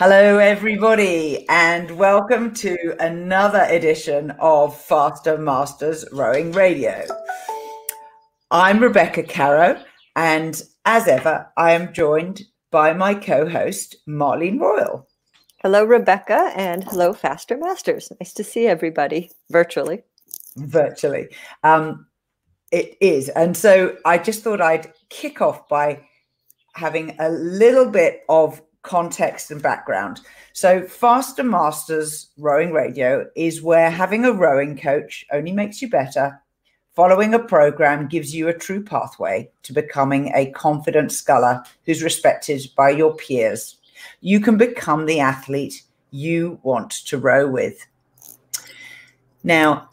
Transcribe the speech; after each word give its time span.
Hello, 0.00 0.38
everybody, 0.38 1.46
and 1.50 1.90
welcome 1.90 2.54
to 2.54 2.96
another 3.00 3.66
edition 3.68 4.30
of 4.40 4.74
Faster 4.74 5.36
Masters 5.36 6.06
Rowing 6.10 6.52
Radio. 6.52 7.04
I'm 8.50 8.80
Rebecca 8.82 9.22
Caro, 9.24 9.78
and 10.16 10.62
as 10.86 11.06
ever, 11.06 11.52
I 11.58 11.72
am 11.72 11.92
joined 11.92 12.44
by 12.70 12.94
my 12.94 13.12
co 13.12 13.46
host, 13.46 13.96
Marlene 14.08 14.58
Royal. 14.58 15.06
Hello, 15.62 15.84
Rebecca, 15.84 16.50
and 16.56 16.82
hello, 16.82 17.12
Faster 17.12 17.58
Masters. 17.58 18.10
Nice 18.18 18.32
to 18.32 18.42
see 18.42 18.66
everybody 18.66 19.30
virtually. 19.50 20.02
Virtually. 20.56 21.28
Um, 21.62 22.06
it 22.72 22.96
is. 23.02 23.28
And 23.28 23.54
so 23.54 23.98
I 24.06 24.16
just 24.16 24.44
thought 24.44 24.62
I'd 24.62 24.94
kick 25.10 25.42
off 25.42 25.68
by 25.68 26.06
having 26.74 27.16
a 27.18 27.28
little 27.28 27.90
bit 27.90 28.22
of 28.30 28.62
context 28.82 29.50
and 29.50 29.62
background. 29.62 30.20
So, 30.52 30.82
Faster 30.82 31.42
Masters 31.42 32.30
Rowing 32.38 32.72
Radio 32.72 33.26
is 33.36 33.62
where 33.62 33.90
having 33.90 34.24
a 34.24 34.32
rowing 34.32 34.76
coach 34.76 35.24
only 35.32 35.52
makes 35.52 35.80
you 35.82 35.88
better. 35.88 36.40
Following 36.94 37.34
a 37.34 37.38
program 37.38 38.08
gives 38.08 38.34
you 38.34 38.48
a 38.48 38.54
true 38.54 38.82
pathway 38.82 39.50
to 39.62 39.72
becoming 39.72 40.32
a 40.34 40.50
confident 40.52 41.12
sculler 41.12 41.62
who's 41.86 42.02
respected 42.02 42.62
by 42.76 42.90
your 42.90 43.14
peers. 43.14 43.76
You 44.20 44.40
can 44.40 44.56
become 44.56 45.06
the 45.06 45.20
athlete 45.20 45.82
you 46.10 46.58
want 46.62 46.90
to 46.90 47.18
row 47.18 47.48
with. 47.48 47.86
Now, 49.44 49.88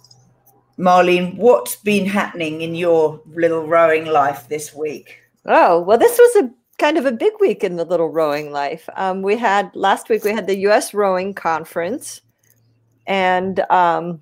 Marlene, 0.77 1.37
what's 1.37 1.75
been 1.75 2.05
happening 2.05 2.61
in 2.61 2.75
your 2.75 3.21
little 3.25 3.67
rowing 3.67 4.05
life 4.05 4.47
this 4.47 4.73
week? 4.73 5.21
Oh, 5.45 5.81
well, 5.81 5.97
this 5.97 6.17
was 6.17 6.43
a 6.43 6.51
kind 6.77 6.97
of 6.97 7.05
a 7.05 7.11
big 7.11 7.33
week 7.39 7.63
in 7.63 7.75
the 7.75 7.85
little 7.85 8.09
rowing 8.09 8.51
life. 8.51 8.87
Um, 8.95 9.21
we 9.21 9.35
had 9.35 9.75
last 9.75 10.09
week 10.09 10.23
we 10.23 10.31
had 10.31 10.47
the 10.47 10.57
U.S. 10.59 10.93
Rowing 10.93 11.33
Conference, 11.33 12.21
and 13.05 13.59
um, 13.71 14.21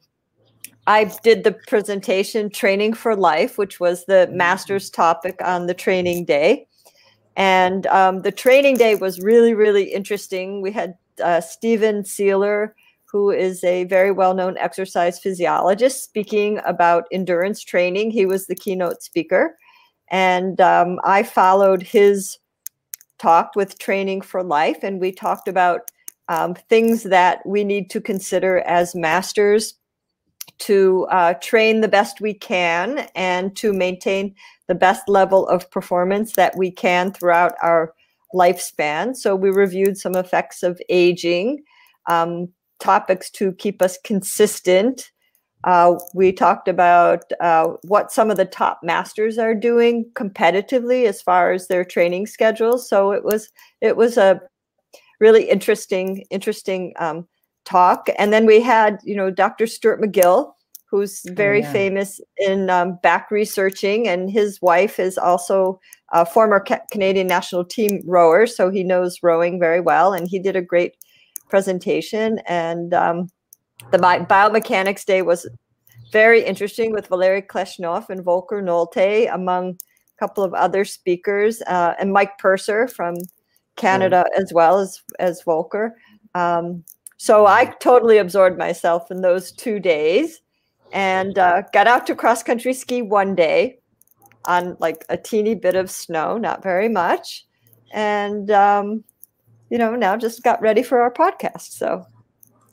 I 0.88 1.06
did 1.24 1.44
the 1.44 1.52
presentation 1.52 2.50
"Training 2.50 2.94
for 2.94 3.16
Life," 3.16 3.58
which 3.58 3.80
was 3.80 4.06
the 4.06 4.28
master's 4.32 4.90
topic 4.90 5.40
on 5.44 5.68
the 5.68 5.74
training 5.74 6.26
day. 6.26 6.68
And 7.36 7.86
um, 7.88 8.22
the 8.22 8.32
training 8.32 8.78
day 8.78 8.96
was 8.96 9.20
really, 9.20 9.54
really 9.54 9.84
interesting. 9.84 10.62
We 10.62 10.72
had 10.72 10.96
uh, 11.22 11.42
Stephen 11.42 12.06
Seiler, 12.06 12.76
who 13.04 13.30
is 13.30 13.64
a 13.66 13.84
very 13.86 14.12
well 14.12 14.34
known 14.34 14.58
exercise 14.58 15.20
physiologist, 15.20 16.04
speaking 16.04 16.62
about 16.66 17.08
endurance 17.12 17.62
training. 17.62 18.12
He 18.12 18.26
was 18.26 18.48
the 18.48 18.56
keynote 18.56 19.04
speaker. 19.04 19.58
And 20.12 20.62
um, 20.62 21.00
I 21.04 21.24
followed 21.24 21.82
his 21.82 22.38
talked 23.20 23.56
with 23.56 23.80
Training 23.80 24.22
for 24.22 24.44
Life, 24.44 24.84
and 24.84 25.00
we 25.00 25.12
talked 25.12 25.48
about 25.48 25.92
um, 26.28 26.56
things 26.70 27.04
that 27.04 27.46
we 27.46 27.64
need 27.64 27.90
to 27.92 28.02
consider 28.02 28.60
as 28.62 28.96
masters 28.96 29.76
to 30.58 31.06
uh, 31.12 31.34
train 31.36 31.82
the 31.82 31.88
best 31.88 32.22
we 32.22 32.34
can 32.34 33.08
and 33.16 33.56
to 33.58 33.74
maintain 33.74 34.34
the 34.68 34.76
best 34.76 35.08
level 35.08 35.48
of 35.48 35.70
performance 35.70 36.34
that 36.34 36.56
we 36.56 36.72
can 36.72 37.12
throughout 37.12 37.54
our 37.62 37.94
lifespan. 38.34 39.16
So 39.16 39.36
we 39.36 39.50
reviewed 39.50 39.98
some 39.98 40.16
effects 40.16 40.64
of 40.64 40.82
aging, 40.90 41.64
um, 42.10 42.50
topics 42.80 43.30
to 43.32 43.54
keep 43.54 43.82
us 43.82 43.98
consistent 44.04 45.12
uh, 45.66 45.98
we 46.14 46.32
talked 46.32 46.68
about 46.68 47.24
uh, 47.42 47.70
what 47.84 48.12
some 48.12 48.30
of 48.30 48.38
the 48.38 48.46
top 48.46 48.80
masters 48.84 49.40
are 49.40 49.56
doing 49.56 50.06
competitively 50.14 51.06
as 51.08 51.24
far 51.24 51.52
as 51.52 51.68
their 51.68 51.84
training 51.84 52.28
schedules. 52.28 52.88
So 52.88 53.12
it 53.12 53.26
was 53.26 53.50
it 53.82 53.98
was 53.98 54.16
a 54.16 54.40
really 55.20 55.50
interesting 55.50 56.24
interesting 56.30 56.94
um, 57.00 57.28
talk. 57.66 58.10
And 58.20 58.32
then 58.32 58.46
we 58.46 58.62
had 58.62 59.00
you 59.04 59.16
know 59.16 59.32
Dr. 59.32 59.66
Stuart 59.66 60.00
McGill, 60.00 60.54
who's 60.88 61.24
oh, 61.28 61.34
very 61.34 61.64
oh, 61.64 61.66
yeah. 61.66 61.72
famous 61.72 62.22
in 62.38 62.70
um, 62.70 63.00
back 63.02 63.32
researching, 63.32 64.08
and 64.08 64.30
his 64.30 64.62
wife 64.62 65.00
is 65.00 65.18
also 65.18 65.80
a 66.14 66.28
former 66.28 66.60
ca- 66.60 66.82
Canadian 66.92 67.26
national 67.26 67.66
team 67.66 68.02
rower, 68.06 68.46
so 68.46 68.70
he 68.70 68.84
knows 68.84 69.18
rowing 69.24 69.60
very 69.60 69.82
well. 69.82 70.14
And 70.14 70.28
he 70.28 70.38
did 70.38 70.56
a 70.56 70.62
great 70.62 70.96
presentation 71.50 72.40
and. 72.46 72.94
Um, 72.94 73.30
the 73.92 73.98
biomechanics 73.98 75.06
day 75.06 75.22
was 75.22 75.48
very 76.12 76.44
interesting 76.44 76.92
with 76.92 77.08
Valery 77.08 77.42
Kleshnov 77.42 78.10
and 78.10 78.24
Volker 78.24 78.62
Nolte, 78.62 79.34
among 79.34 79.72
a 79.72 80.20
couple 80.20 80.44
of 80.44 80.54
other 80.54 80.86
speakers, 80.86 81.62
uh, 81.64 81.94
and 82.00 82.14
Mike 82.14 82.38
Purser 82.38 82.88
from 82.88 83.16
Canada 83.76 84.26
mm. 84.34 84.42
as 84.42 84.54
well 84.54 84.80
as 84.80 85.02
as 85.20 85.42
Volker. 85.44 85.98
Um, 86.34 86.84
so 87.18 87.46
I 87.46 87.66
totally 87.80 88.18
absorbed 88.18 88.58
myself 88.58 89.10
in 89.12 89.22
those 89.22 89.52
two 89.52 89.80
days, 89.80 90.42
and 90.92 91.38
uh, 91.38 91.64
got 91.74 91.88
out 91.88 92.08
to 92.08 92.16
cross 92.16 92.44
country 92.44 92.74
ski 92.74 93.02
one 93.02 93.36
day 93.36 93.80
on 94.46 94.78
like 94.80 95.06
a 95.10 95.18
teeny 95.18 95.56
bit 95.56 95.76
of 95.76 95.90
snow, 95.90 96.38
not 96.38 96.64
very 96.64 96.90
much, 96.90 97.46
and 97.92 98.52
um, 98.52 99.04
you 99.70 99.78
know 99.78 99.96
now 99.96 100.16
just 100.16 100.44
got 100.44 100.62
ready 100.62 100.84
for 100.84 101.02
our 101.02 101.12
podcast. 101.12 101.72
So 101.72 102.06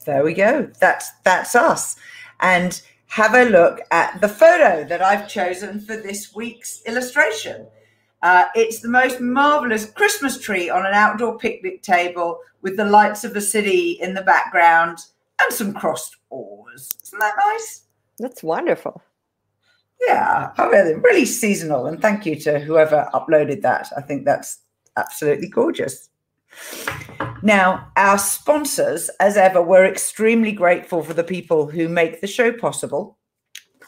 there 0.04 0.24
we 0.24 0.34
go. 0.34 0.70
That's 0.80 1.10
that's 1.24 1.54
us. 1.54 1.96
And 2.40 2.80
have 3.08 3.34
a 3.34 3.44
look 3.44 3.80
at 3.90 4.20
the 4.20 4.28
photo 4.28 4.84
that 4.88 5.02
I've 5.02 5.28
chosen 5.28 5.80
for 5.80 5.96
this 5.96 6.34
week's 6.34 6.82
illustration. 6.86 7.66
Uh, 8.22 8.46
it's 8.54 8.80
the 8.80 8.88
most 8.88 9.20
marvelous 9.20 9.84
Christmas 9.84 10.40
tree 10.40 10.70
on 10.70 10.86
an 10.86 10.94
outdoor 10.94 11.36
picnic 11.36 11.82
table 11.82 12.38
with 12.62 12.76
the 12.76 12.84
lights 12.84 13.24
of 13.24 13.34
the 13.34 13.40
city 13.40 13.98
in 14.00 14.14
the 14.14 14.22
background 14.22 14.98
and 15.42 15.52
some 15.52 15.74
crossed 15.74 16.16
oars. 16.30 16.88
Isn't 17.02 17.18
that 17.18 17.34
nice? 17.52 17.82
That's 18.18 18.42
wonderful. 18.42 19.02
Yeah, 20.06 20.52
I 20.56 20.70
mean, 20.70 21.00
really 21.02 21.26
seasonal. 21.26 21.86
And 21.86 22.00
thank 22.00 22.24
you 22.24 22.36
to 22.40 22.60
whoever 22.60 23.08
uploaded 23.12 23.62
that. 23.62 23.92
I 23.96 24.00
think 24.00 24.24
that's 24.24 24.60
absolutely 24.96 25.48
gorgeous. 25.48 26.08
Now, 27.42 27.90
our 27.96 28.18
sponsors, 28.18 29.10
as 29.18 29.36
ever, 29.36 29.60
we're 29.60 29.86
extremely 29.86 30.52
grateful 30.52 31.02
for 31.02 31.12
the 31.12 31.24
people 31.24 31.68
who 31.68 31.88
make 31.88 32.20
the 32.20 32.28
show 32.28 32.52
possible. 32.52 33.18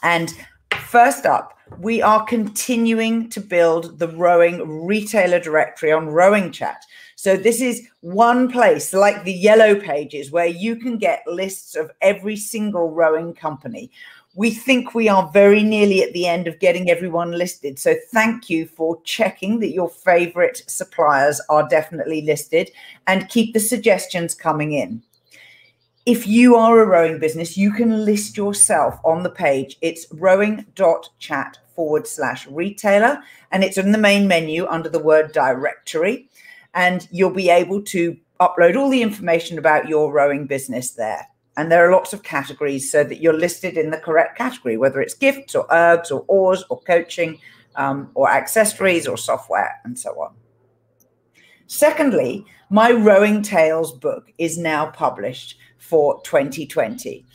And 0.03 0.33
first 0.73 1.25
up, 1.25 1.57
we 1.79 2.01
are 2.01 2.25
continuing 2.25 3.29
to 3.29 3.39
build 3.39 3.97
the 3.97 4.09
rowing 4.09 4.85
retailer 4.85 5.39
directory 5.39 5.93
on 5.93 6.07
Rowing 6.07 6.51
Chat. 6.51 6.83
So, 7.15 7.37
this 7.37 7.61
is 7.61 7.87
one 8.01 8.51
place 8.51 8.93
like 8.93 9.23
the 9.23 9.33
yellow 9.33 9.79
pages 9.79 10.31
where 10.31 10.45
you 10.45 10.75
can 10.75 10.97
get 10.97 11.25
lists 11.25 11.75
of 11.75 11.91
every 12.01 12.35
single 12.35 12.91
rowing 12.91 13.33
company 13.33 13.89
we 14.35 14.51
think 14.51 14.93
we 14.93 15.07
are 15.07 15.29
very 15.31 15.63
nearly 15.63 16.03
at 16.03 16.11
the 16.11 16.27
end 16.27 16.47
of 16.47 16.59
getting 16.59 16.89
everyone 16.89 17.31
listed. 17.31 17.79
So 17.79 17.95
thank 18.11 18.49
you 18.49 18.67
for 18.67 19.01
checking 19.03 19.59
that 19.61 19.73
your 19.73 19.89
favorite 19.89 20.61
suppliers 20.67 21.41
are 21.49 21.67
definitely 21.69 22.21
listed 22.21 22.69
and 23.07 23.29
keep 23.29 23.53
the 23.53 23.61
suggestions 23.61 24.35
coming 24.35 24.73
in. 24.73 25.01
If 26.05 26.27
you 26.27 26.55
are 26.55 26.81
a 26.81 26.85
rowing 26.85 27.17
business, 27.17 27.57
you 27.57 27.71
can 27.71 28.05
list 28.05 28.37
yourself 28.37 28.99
on 29.05 29.23
the 29.23 29.29
page. 29.29 29.77
It's 29.81 30.05
rowing.chat 30.11 31.57
forward 31.73 32.05
slash 32.05 32.45
retailer, 32.47 33.23
and 33.51 33.63
it's 33.63 33.77
in 33.77 33.91
the 33.91 33.97
main 33.97 34.27
menu 34.27 34.67
under 34.67 34.89
the 34.89 34.99
word 34.99 35.31
directory. 35.31 36.29
And 36.73 37.07
you'll 37.09 37.31
be 37.31 37.49
able 37.49 37.81
to 37.83 38.17
upload 38.39 38.75
all 38.75 38.89
the 38.89 39.01
information 39.01 39.57
about 39.57 39.87
your 39.87 40.11
rowing 40.11 40.45
business 40.45 40.91
there. 40.91 41.25
And 41.57 41.71
there 41.71 41.87
are 41.87 41.91
lots 41.91 42.13
of 42.13 42.23
categories 42.23 42.91
so 42.91 43.03
that 43.03 43.21
you're 43.21 43.37
listed 43.37 43.77
in 43.77 43.89
the 43.89 43.97
correct 43.97 44.37
category, 44.37 44.77
whether 44.77 44.99
it's 44.99 45.13
gifts 45.13 45.55
or 45.55 45.65
herbs 45.71 46.11
or 46.11 46.25
oars 46.27 46.63
or 46.69 46.81
coaching 46.81 47.39
um, 47.75 48.11
or 48.13 48.29
accessories 48.29 49.07
or 49.07 49.17
software 49.17 49.79
and 49.83 49.97
so 49.97 50.11
on. 50.21 50.33
Secondly, 51.67 52.45
my 52.69 52.91
Rowing 52.91 53.41
Tales 53.41 53.91
book 53.93 54.31
is 54.37 54.57
now 54.57 54.87
published 54.87 55.57
for 55.77 56.21
2020. 56.23 57.25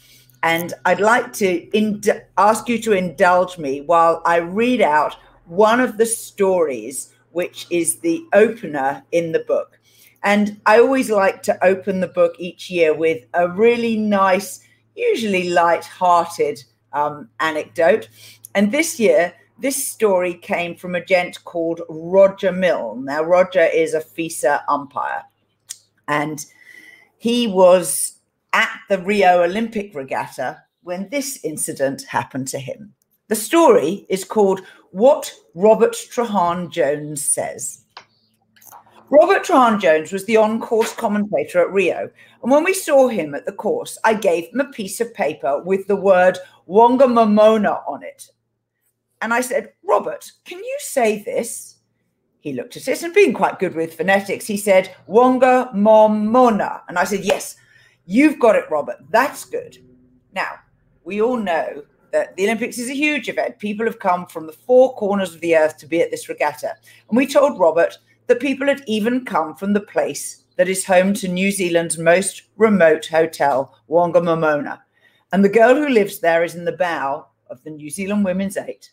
And 0.43 0.73
I'd 0.85 1.01
like 1.01 1.33
to 1.35 1.77
ind- 1.77 2.23
ask 2.39 2.69
you 2.69 2.79
to 2.83 2.93
indulge 2.93 3.59
me 3.59 3.83
while 3.83 4.23
I 4.25 4.37
read 4.37 4.81
out 4.81 5.17
one 5.47 5.81
of 5.81 5.99
the 5.99 6.07
stories, 6.07 7.13
which 7.33 7.67
is 7.71 7.97
the 7.97 8.25
opener 8.33 9.03
in 9.13 9.33
the 9.33 9.41
book. 9.41 9.80
And 10.23 10.61
I 10.67 10.79
always 10.79 11.11
like 11.11 11.43
to 11.45 11.65
open 11.65 12.01
the 12.01 12.09
book 12.09 12.35
each 12.39 12.71
year 12.71 12.95
with 12.95 13.25
a 13.35 13.49
really 13.49 13.97
nice, 13.97 14.61
usually 14.95 15.51
light-hearted 15.51 16.63
um, 16.93 17.29
anecdote. 17.41 18.09
And 18.55 18.71
this 18.71 19.01
year, 19.01 19.33
this 19.59 19.87
story 19.87 20.35
came 20.35 20.75
from 20.75 20.95
a 20.95 21.05
gent 21.05 21.45
called 21.45 21.83
Roger 21.89 22.53
Milne. 22.53 23.05
Now, 23.05 23.23
Roger 23.23 23.65
is 23.65 23.95
a 23.95 24.01
FISA 24.01 24.63
umpire, 24.69 25.23
and 26.09 26.45
he 27.19 27.47
was 27.47 28.19
at 28.53 28.81
the 28.89 28.99
Rio 28.99 29.43
Olympic 29.43 29.95
regatta 29.95 30.63
when 30.83 31.09
this 31.11 31.39
incident 31.45 32.03
happened 32.03 32.49
to 32.49 32.59
him. 32.59 32.95
The 33.29 33.37
story 33.37 34.07
is 34.09 34.25
called 34.25 34.63
What 34.91 35.33
Robert 35.55 35.93
Treharne 35.93 36.71
Jones 36.71 37.23
Says. 37.23 37.85
Robert 39.11 39.45
Treharne 39.45 39.81
Jones 39.81 40.13
was 40.13 40.25
the 40.25 40.37
on 40.37 40.61
course 40.61 40.95
commentator 40.95 41.61
at 41.61 41.73
Rio. 41.73 42.09
And 42.43 42.51
when 42.51 42.63
we 42.63 42.73
saw 42.73 43.09
him 43.09 43.35
at 43.35 43.45
the 43.45 43.53
course, 43.53 43.99
I 44.05 44.15
gave 44.15 44.45
him 44.51 44.61
a 44.61 44.71
piece 44.71 45.01
of 45.01 45.13
paper 45.13 45.61
with 45.65 45.89
the 45.89 45.97
word 45.97 46.39
Whangamomona 46.69 47.83
on 47.89 48.05
it. 48.05 48.31
And 49.21 49.35
I 49.35 49.41
said, 49.41 49.73
Robert, 49.83 50.31
can 50.45 50.59
you 50.59 50.77
say 50.79 51.25
this? 51.25 51.79
He 52.39 52.53
looked 52.53 52.77
at 52.77 52.87
it 52.87 53.03
and 53.03 53.13
being 53.13 53.35
quite 53.35 53.59
good 53.59 53.75
with 53.75 53.95
phonetics, 53.95 54.47
he 54.47 54.57
said, 54.57 54.95
Wonga 55.09 55.71
Momona. 55.75 56.83
And 56.89 56.97
I 56.97 57.03
said, 57.03 57.25
Yes, 57.25 57.57
you've 58.07 58.39
got 58.39 58.55
it, 58.55 58.71
Robert. 58.71 58.99
That's 59.11 59.45
good. 59.45 59.77
Now, 60.33 60.53
we 61.03 61.21
all 61.21 61.37
know 61.37 61.83
that 62.13 62.37
the 62.37 62.45
Olympics 62.45 62.79
is 62.79 62.89
a 62.89 62.95
huge 62.95 63.29
event. 63.29 63.59
People 63.59 63.87
have 63.87 63.99
come 63.99 64.27
from 64.27 64.47
the 64.47 64.53
four 64.53 64.95
corners 64.95 65.35
of 65.35 65.41
the 65.41 65.57
earth 65.57 65.77
to 65.79 65.87
be 65.87 66.01
at 66.01 66.11
this 66.13 66.29
regatta. 66.29 66.77
And 67.09 67.17
we 67.17 67.27
told 67.27 67.59
Robert 67.59 67.99
that 68.31 68.39
people 68.39 68.69
had 68.69 68.85
even 68.87 69.25
come 69.25 69.57
from 69.57 69.73
the 69.73 69.81
place 69.81 70.45
that 70.55 70.69
is 70.69 70.85
home 70.85 71.13
to 71.13 71.27
New 71.27 71.51
Zealand's 71.51 71.99
most 71.99 72.43
remote 72.57 73.07
hotel, 73.07 73.77
Whangamomona. 73.89 74.79
And 75.33 75.45
the 75.45 75.49
girl 75.49 75.75
who 75.75 75.89
lives 75.89 76.21
there 76.21 76.45
is 76.45 76.55
in 76.55 76.65
the 76.65 76.71
bow 76.71 77.27
of 77.49 77.61
the 77.65 77.71
New 77.71 77.91
Zealand 77.91 78.25
Women's 78.25 78.57
Eight. 78.57 78.93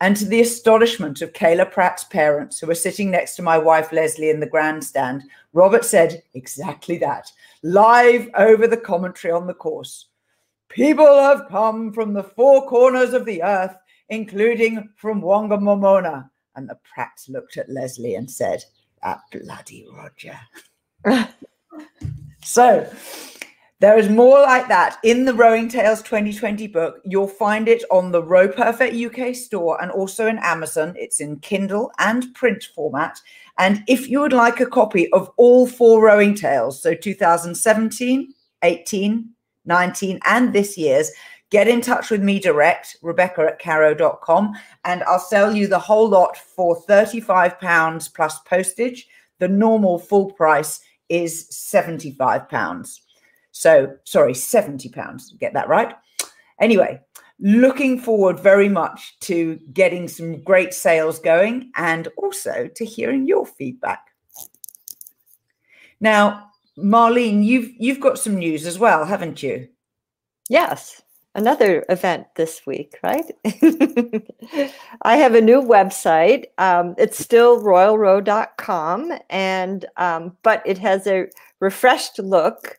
And 0.00 0.16
to 0.16 0.24
the 0.24 0.40
astonishment 0.40 1.20
of 1.20 1.34
Kayla 1.34 1.70
Pratt's 1.70 2.04
parents, 2.04 2.58
who 2.58 2.66
were 2.66 2.74
sitting 2.74 3.10
next 3.10 3.36
to 3.36 3.42
my 3.42 3.58
wife 3.58 3.92
Leslie 3.92 4.30
in 4.30 4.40
the 4.40 4.48
grandstand, 4.48 5.24
Robert 5.52 5.84
said 5.84 6.22
exactly 6.32 6.96
that, 6.96 7.30
live 7.62 8.30
over 8.34 8.66
the 8.66 8.78
commentary 8.78 9.30
on 9.30 9.46
the 9.46 9.52
course. 9.52 10.06
People 10.70 11.04
have 11.04 11.48
come 11.50 11.92
from 11.92 12.14
the 12.14 12.24
four 12.24 12.66
corners 12.66 13.12
of 13.12 13.26
the 13.26 13.42
earth, 13.42 13.76
including 14.08 14.88
from 14.96 15.20
Whangamomona. 15.20 16.30
And 16.56 16.68
the 16.68 16.78
Pratts 16.84 17.28
looked 17.28 17.56
at 17.56 17.68
Leslie 17.68 18.14
and 18.14 18.30
said, 18.30 18.64
That 19.02 19.20
bloody 19.32 19.86
Roger. 19.92 20.38
so 22.42 22.90
there 23.80 23.98
is 23.98 24.08
more 24.08 24.40
like 24.40 24.68
that 24.68 24.98
in 25.02 25.26
the 25.26 25.34
Rowing 25.34 25.68
Tales 25.68 26.00
2020 26.02 26.68
book. 26.68 27.02
You'll 27.04 27.28
find 27.28 27.68
it 27.68 27.84
on 27.90 28.12
the 28.12 28.22
Rowperfect 28.22 28.94
UK 28.94 29.34
store 29.34 29.82
and 29.82 29.90
also 29.90 30.26
in 30.26 30.38
Amazon. 30.38 30.94
It's 30.96 31.20
in 31.20 31.38
Kindle 31.40 31.92
and 31.98 32.32
print 32.34 32.68
format. 32.74 33.20
And 33.58 33.84
if 33.86 34.08
you 34.08 34.20
would 34.20 34.32
like 34.32 34.60
a 34.60 34.66
copy 34.66 35.12
of 35.12 35.30
all 35.36 35.66
four 35.66 36.02
Rowing 36.02 36.34
Tales, 36.34 36.80
so 36.80 36.94
2017, 36.94 38.32
18, 38.62 39.28
19, 39.66 40.20
and 40.24 40.52
this 40.52 40.78
year's, 40.78 41.10
get 41.54 41.68
in 41.68 41.80
touch 41.80 42.10
with 42.10 42.20
me 42.20 42.40
direct, 42.40 42.96
Rebecca 43.00 43.42
at 43.42 43.60
caro.com, 43.60 44.54
and 44.84 45.04
I'll 45.04 45.20
sell 45.20 45.54
you 45.54 45.68
the 45.68 45.78
whole 45.78 46.08
lot 46.08 46.36
for 46.36 46.84
£35 46.84 48.12
plus 48.12 48.40
postage. 48.40 49.06
The 49.38 49.46
normal 49.46 50.00
full 50.00 50.32
price 50.32 50.80
is 51.08 51.46
£75. 51.52 52.98
So, 53.52 53.96
sorry, 54.02 54.34
70 54.34 54.88
pounds. 54.88 55.32
Get 55.38 55.54
that 55.54 55.68
right. 55.68 55.94
Anyway, 56.60 56.98
looking 57.38 58.00
forward 58.00 58.40
very 58.40 58.68
much 58.68 59.16
to 59.20 59.54
getting 59.72 60.08
some 60.08 60.42
great 60.42 60.74
sales 60.74 61.20
going 61.20 61.70
and 61.76 62.08
also 62.16 62.68
to 62.74 62.84
hearing 62.84 63.28
your 63.28 63.46
feedback. 63.46 64.08
Now, 66.00 66.50
Marlene, 66.76 67.44
you've 67.44 67.70
you've 67.78 68.00
got 68.00 68.18
some 68.18 68.34
news 68.34 68.66
as 68.66 68.76
well, 68.76 69.04
haven't 69.04 69.40
you? 69.40 69.68
Yes, 70.48 71.00
another 71.34 71.84
event 71.88 72.26
this 72.36 72.62
week, 72.66 72.98
right? 73.02 73.24
I 75.02 75.16
have 75.16 75.34
a 75.34 75.40
new 75.40 75.60
website. 75.60 76.44
Um, 76.58 76.94
it's 76.98 77.18
still 77.18 77.60
royalrow.com, 77.60 79.12
and 79.30 79.84
um, 79.96 80.36
but 80.42 80.62
it 80.64 80.78
has 80.78 81.06
a 81.06 81.26
refreshed 81.60 82.18
look 82.18 82.78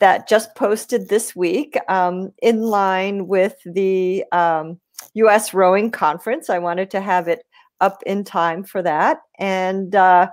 that 0.00 0.28
just 0.28 0.54
posted 0.54 1.08
this 1.08 1.36
week 1.36 1.76
um, 1.88 2.32
in 2.42 2.62
line 2.62 3.26
with 3.26 3.56
the 3.66 4.24
um, 4.32 4.80
US 5.14 5.54
Rowing 5.54 5.90
Conference. 5.90 6.50
I 6.50 6.58
wanted 6.58 6.90
to 6.92 7.00
have 7.00 7.28
it 7.28 7.44
up 7.80 8.02
in 8.06 8.24
time 8.24 8.64
for 8.64 8.82
that. 8.82 9.18
And 9.38 9.94
uh, 9.94 10.28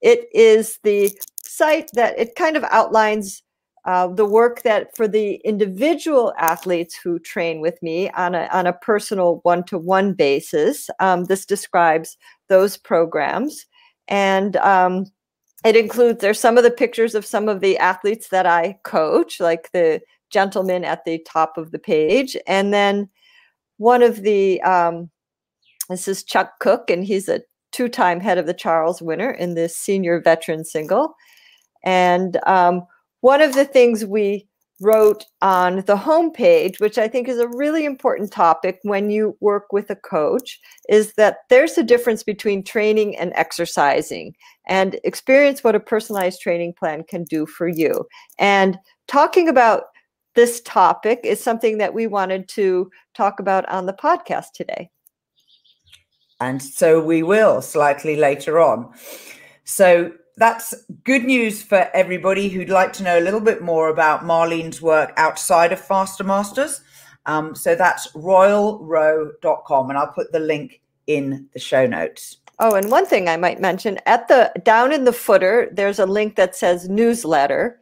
it 0.00 0.28
is 0.32 0.78
the 0.82 1.10
site 1.44 1.90
that 1.94 2.18
it 2.18 2.34
kind 2.34 2.56
of 2.56 2.64
outlines 2.64 3.42
uh, 3.86 4.08
the 4.08 4.26
work 4.26 4.62
that 4.62 4.94
for 4.96 5.08
the 5.08 5.36
individual 5.44 6.34
athletes 6.38 6.94
who 6.96 7.18
train 7.18 7.60
with 7.60 7.80
me 7.82 8.10
on 8.10 8.34
a, 8.34 8.48
on 8.52 8.66
a 8.66 8.72
personal 8.72 9.40
one 9.44 9.64
to 9.64 9.78
one 9.78 10.12
basis. 10.12 10.90
Um, 11.00 11.24
this 11.24 11.46
describes 11.46 12.16
those 12.48 12.76
programs. 12.76 13.64
And 14.08 14.56
um, 14.56 15.06
it 15.64 15.76
includes 15.76 16.20
there's 16.20 16.40
some 16.40 16.58
of 16.58 16.64
the 16.64 16.70
pictures 16.70 17.14
of 17.14 17.26
some 17.26 17.48
of 17.48 17.60
the 17.60 17.78
athletes 17.78 18.28
that 18.28 18.46
I 18.46 18.78
coach, 18.84 19.40
like 19.40 19.70
the 19.72 20.00
gentleman 20.30 20.84
at 20.84 21.04
the 21.04 21.18
top 21.26 21.56
of 21.56 21.70
the 21.70 21.78
page, 21.78 22.36
and 22.46 22.72
then 22.72 23.08
one 23.78 24.02
of 24.02 24.22
the 24.22 24.60
um, 24.62 25.10
this 25.88 26.08
is 26.08 26.24
Chuck 26.24 26.52
Cook, 26.60 26.90
and 26.90 27.04
he's 27.04 27.28
a 27.28 27.42
two-time 27.72 28.20
head 28.20 28.38
of 28.38 28.46
the 28.46 28.54
Charles 28.54 29.02
winner 29.02 29.30
in 29.30 29.54
this 29.54 29.76
senior 29.76 30.20
veteran 30.20 30.64
single, 30.64 31.14
and 31.84 32.38
um, 32.46 32.86
one 33.20 33.40
of 33.40 33.54
the 33.54 33.64
things 33.64 34.04
we 34.04 34.46
wrote 34.80 35.24
on 35.40 35.76
the 35.86 35.96
homepage, 35.96 36.80
which 36.80 36.98
I 36.98 37.08
think 37.08 37.28
is 37.28 37.38
a 37.38 37.48
really 37.48 37.84
important 37.84 38.30
topic 38.30 38.78
when 38.82 39.10
you 39.10 39.36
work 39.40 39.72
with 39.72 39.88
a 39.90 39.96
coach, 39.96 40.60
is 40.88 41.14
that 41.14 41.38
there's 41.48 41.78
a 41.78 41.82
difference 41.82 42.22
between 42.22 42.62
training 42.62 43.16
and 43.16 43.32
exercising 43.34 44.34
and 44.66 45.00
experience 45.04 45.64
what 45.64 45.74
a 45.74 45.80
personalized 45.80 46.40
training 46.40 46.74
plan 46.74 47.04
can 47.04 47.24
do 47.24 47.46
for 47.46 47.68
you. 47.68 48.06
And 48.38 48.78
talking 49.08 49.48
about 49.48 49.84
this 50.34 50.60
topic 50.60 51.20
is 51.24 51.42
something 51.42 51.78
that 51.78 51.94
we 51.94 52.06
wanted 52.06 52.46
to 52.48 52.90
talk 53.14 53.40
about 53.40 53.66
on 53.70 53.86
the 53.86 53.94
podcast 53.94 54.52
today. 54.54 54.90
And 56.38 56.62
so 56.62 57.02
we 57.02 57.22
will 57.22 57.62
slightly 57.62 58.16
later 58.16 58.60
on. 58.60 58.92
So 59.64 60.12
that's 60.36 60.74
good 61.04 61.24
news 61.24 61.62
for 61.62 61.88
everybody 61.94 62.48
who'd 62.48 62.68
like 62.68 62.92
to 62.94 63.02
know 63.02 63.18
a 63.18 63.22
little 63.22 63.40
bit 63.40 63.62
more 63.62 63.88
about 63.88 64.24
Marlene's 64.24 64.82
work 64.82 65.12
outside 65.16 65.72
of 65.72 65.80
Faster 65.80 66.24
Masters. 66.24 66.82
Um, 67.24 67.54
so 67.54 67.74
that's 67.74 68.12
royalrow.com, 68.12 69.90
and 69.90 69.98
I'll 69.98 70.12
put 70.12 70.32
the 70.32 70.40
link 70.40 70.80
in 71.06 71.48
the 71.52 71.58
show 71.58 71.86
notes. 71.86 72.38
Oh, 72.58 72.74
and 72.74 72.90
one 72.90 73.06
thing 73.06 73.28
I 73.28 73.36
might 73.36 73.60
mention 73.60 73.98
at 74.06 74.28
the 74.28 74.52
down 74.62 74.92
in 74.92 75.04
the 75.04 75.12
footer, 75.12 75.68
there's 75.72 75.98
a 75.98 76.06
link 76.06 76.36
that 76.36 76.56
says 76.56 76.88
newsletter. 76.88 77.80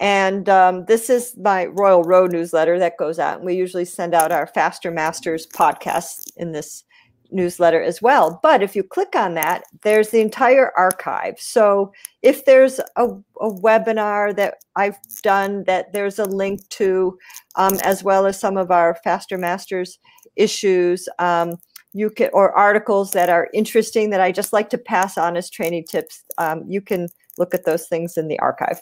And 0.00 0.48
um, 0.48 0.84
this 0.86 1.08
is 1.08 1.36
my 1.36 1.66
Royal 1.66 2.02
Row 2.02 2.26
newsletter 2.26 2.78
that 2.80 2.98
goes 2.98 3.18
out. 3.18 3.38
And 3.38 3.46
we 3.46 3.54
usually 3.54 3.84
send 3.84 4.12
out 4.12 4.32
our 4.32 4.46
Faster 4.48 4.90
Masters 4.90 5.46
podcast 5.46 6.32
in 6.36 6.52
this 6.52 6.84
newsletter 7.34 7.82
as 7.82 8.00
well. 8.00 8.40
But 8.42 8.62
if 8.62 8.74
you 8.74 8.82
click 8.82 9.14
on 9.14 9.34
that, 9.34 9.64
there's 9.82 10.10
the 10.10 10.20
entire 10.20 10.72
archive. 10.76 11.38
So 11.38 11.92
if 12.22 12.44
there's 12.44 12.80
a, 12.96 13.08
a 13.40 13.50
webinar 13.50 14.34
that 14.36 14.58
I've 14.76 14.98
done 15.22 15.64
that 15.64 15.92
there's 15.92 16.18
a 16.18 16.24
link 16.24 16.66
to, 16.70 17.18
um, 17.56 17.74
as 17.82 18.02
well 18.02 18.26
as 18.26 18.38
some 18.38 18.56
of 18.56 18.70
our 18.70 18.96
Faster 19.04 19.36
Masters 19.36 19.98
issues, 20.36 21.08
um, 21.18 21.56
you 21.92 22.10
can 22.10 22.30
or 22.32 22.52
articles 22.56 23.12
that 23.12 23.28
are 23.28 23.48
interesting 23.54 24.10
that 24.10 24.20
I 24.20 24.32
just 24.32 24.52
like 24.52 24.68
to 24.70 24.78
pass 24.78 25.16
on 25.16 25.36
as 25.36 25.48
training 25.48 25.84
tips. 25.88 26.24
Um, 26.38 26.64
you 26.68 26.80
can 26.80 27.08
look 27.38 27.54
at 27.54 27.64
those 27.64 27.86
things 27.86 28.16
in 28.16 28.28
the 28.28 28.38
archive. 28.40 28.80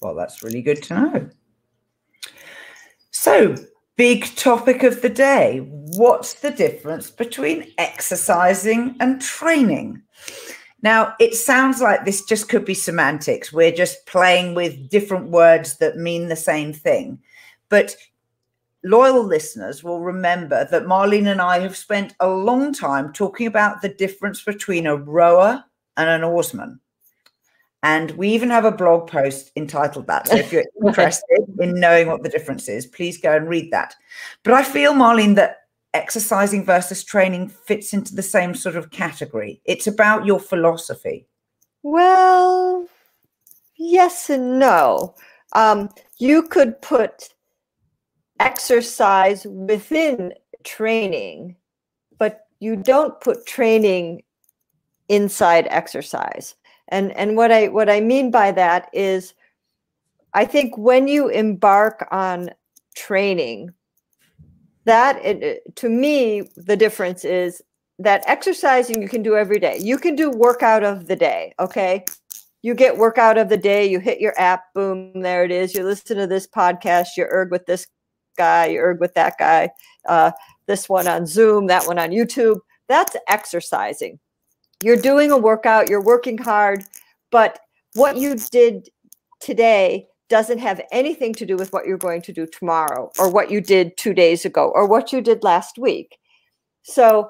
Well, 0.00 0.14
that's 0.14 0.42
really 0.42 0.62
good 0.62 0.82
to 0.84 0.94
know. 0.94 1.30
So 3.10 3.56
big 3.96 4.24
topic 4.36 4.82
of 4.82 5.02
the 5.02 5.08
day. 5.08 5.58
What's 5.68 6.34
the 6.34 6.50
difference 6.50 7.10
between 7.10 7.72
exercising 7.78 8.96
and 9.00 9.20
training? 9.20 10.02
Now, 10.82 11.14
it 11.20 11.34
sounds 11.34 11.80
like 11.80 12.04
this 12.04 12.24
just 12.24 12.48
could 12.48 12.64
be 12.64 12.74
semantics. 12.74 13.52
We're 13.52 13.72
just 13.72 14.04
playing 14.06 14.54
with 14.54 14.88
different 14.88 15.30
words 15.30 15.78
that 15.78 15.96
mean 15.96 16.28
the 16.28 16.36
same 16.36 16.72
thing. 16.72 17.20
But 17.68 17.94
loyal 18.82 19.22
listeners 19.22 19.84
will 19.84 20.00
remember 20.00 20.66
that 20.70 20.86
Marlene 20.86 21.30
and 21.30 21.40
I 21.40 21.60
have 21.60 21.76
spent 21.76 22.14
a 22.18 22.28
long 22.28 22.72
time 22.72 23.12
talking 23.12 23.46
about 23.46 23.80
the 23.80 23.88
difference 23.88 24.42
between 24.42 24.86
a 24.86 24.96
rower 24.96 25.64
and 25.96 26.08
an 26.10 26.24
oarsman. 26.24 26.80
And 27.84 28.12
we 28.12 28.28
even 28.28 28.50
have 28.50 28.64
a 28.64 28.72
blog 28.72 29.08
post 29.08 29.50
entitled 29.56 30.06
that. 30.06 30.28
So 30.28 30.36
if 30.36 30.52
you're 30.52 30.64
interested 30.86 31.44
in 31.62 31.78
knowing 31.78 32.08
what 32.08 32.22
the 32.22 32.28
difference 32.28 32.68
is, 32.68 32.86
please 32.86 33.18
go 33.18 33.36
and 33.36 33.48
read 33.48 33.70
that. 33.70 33.94
But 34.42 34.54
I 34.54 34.62
feel, 34.62 34.92
Marlene, 34.92 35.36
that 35.36 35.58
exercising 35.94 36.64
versus 36.64 37.04
training 37.04 37.48
fits 37.48 37.92
into 37.92 38.14
the 38.14 38.22
same 38.22 38.54
sort 38.54 38.76
of 38.76 38.90
category. 38.90 39.60
It's 39.64 39.86
about 39.86 40.26
your 40.26 40.40
philosophy. 40.40 41.26
Well, 41.82 42.86
yes 43.76 44.30
and 44.30 44.58
no. 44.58 45.14
Um, 45.54 45.90
you 46.18 46.42
could 46.44 46.80
put 46.80 47.28
exercise 48.40 49.46
within 49.46 50.32
training, 50.64 51.56
but 52.18 52.46
you 52.60 52.76
don't 52.76 53.20
put 53.20 53.46
training 53.46 54.22
inside 55.08 55.66
exercise. 55.70 56.54
And 56.88 57.12
and 57.12 57.36
what 57.36 57.52
I 57.52 57.68
what 57.68 57.90
I 57.90 58.00
mean 58.00 58.30
by 58.30 58.52
that 58.52 58.88
is 58.92 59.34
I 60.34 60.44
think 60.44 60.76
when 60.78 61.08
you 61.08 61.28
embark 61.28 62.08
on 62.10 62.50
training, 62.94 63.70
that 64.84 65.16
it, 65.24 65.76
to 65.76 65.88
me 65.88 66.48
the 66.56 66.76
difference 66.76 67.24
is 67.24 67.62
that 67.98 68.24
exercising 68.26 69.00
you 69.00 69.08
can 69.08 69.22
do 69.22 69.36
every 69.36 69.58
day. 69.58 69.78
You 69.78 69.98
can 69.98 70.16
do 70.16 70.30
workout 70.30 70.82
of 70.82 71.06
the 71.06 71.16
day, 71.16 71.54
okay? 71.60 72.04
You 72.62 72.74
get 72.74 72.96
workout 72.96 73.38
of 73.38 73.48
the 73.48 73.56
day, 73.56 73.86
you 73.86 74.00
hit 74.00 74.20
your 74.20 74.38
app, 74.40 74.72
boom, 74.74 75.20
there 75.20 75.44
it 75.44 75.50
is. 75.50 75.74
You 75.74 75.84
listen 75.84 76.16
to 76.16 76.26
this 76.26 76.46
podcast, 76.46 77.08
you 77.16 77.24
erg 77.24 77.50
with 77.50 77.66
this 77.66 77.86
guy, 78.36 78.66
you 78.66 78.80
erg 78.80 79.00
with 79.00 79.14
that 79.14 79.34
guy, 79.38 79.70
uh, 80.08 80.32
this 80.66 80.88
one 80.88 81.06
on 81.06 81.26
Zoom, 81.26 81.66
that 81.66 81.86
one 81.86 81.98
on 81.98 82.10
YouTube. 82.10 82.58
That's 82.88 83.16
exercising. 83.28 84.18
You're 84.82 84.96
doing 84.96 85.30
a 85.30 85.38
workout, 85.38 85.88
you're 85.88 86.02
working 86.02 86.38
hard, 86.38 86.84
but 87.30 87.60
what 87.94 88.16
you 88.16 88.36
did 88.50 88.88
today 89.40 90.08
doesn't 90.32 90.60
have 90.60 90.80
anything 90.90 91.34
to 91.34 91.44
do 91.44 91.56
with 91.56 91.70
what 91.74 91.84
you're 91.84 91.98
going 91.98 92.22
to 92.22 92.32
do 92.32 92.46
tomorrow 92.46 93.10
or 93.18 93.30
what 93.30 93.50
you 93.50 93.60
did 93.60 93.94
two 93.98 94.14
days 94.14 94.46
ago 94.46 94.72
or 94.74 94.88
what 94.88 95.12
you 95.12 95.20
did 95.20 95.44
last 95.44 95.76
week. 95.76 96.16
So, 96.84 97.28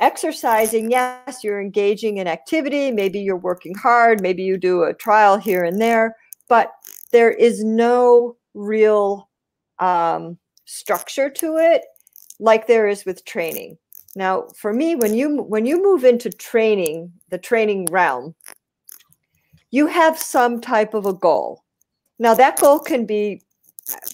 exercising, 0.00 0.90
yes, 0.90 1.42
you're 1.42 1.62
engaging 1.62 2.18
in 2.18 2.26
activity. 2.26 2.90
Maybe 2.90 3.20
you're 3.20 3.38
working 3.38 3.74
hard. 3.74 4.20
Maybe 4.20 4.42
you 4.42 4.58
do 4.58 4.82
a 4.82 4.92
trial 4.92 5.38
here 5.38 5.64
and 5.64 5.80
there, 5.80 6.14
but 6.46 6.72
there 7.10 7.30
is 7.30 7.64
no 7.64 8.36
real 8.52 9.30
um, 9.78 10.36
structure 10.66 11.30
to 11.30 11.56
it 11.56 11.86
like 12.38 12.66
there 12.66 12.86
is 12.86 13.06
with 13.06 13.24
training. 13.24 13.78
Now, 14.14 14.48
for 14.54 14.74
me, 14.74 14.94
when 14.94 15.14
you 15.14 15.42
when 15.42 15.64
you 15.64 15.82
move 15.82 16.04
into 16.04 16.28
training, 16.28 17.12
the 17.30 17.38
training 17.38 17.86
realm, 17.90 18.34
you 19.70 19.86
have 19.86 20.18
some 20.18 20.60
type 20.60 20.92
of 20.92 21.06
a 21.06 21.14
goal. 21.14 21.62
Now, 22.22 22.34
that 22.34 22.60
goal 22.60 22.78
can 22.78 23.04
be 23.04 23.42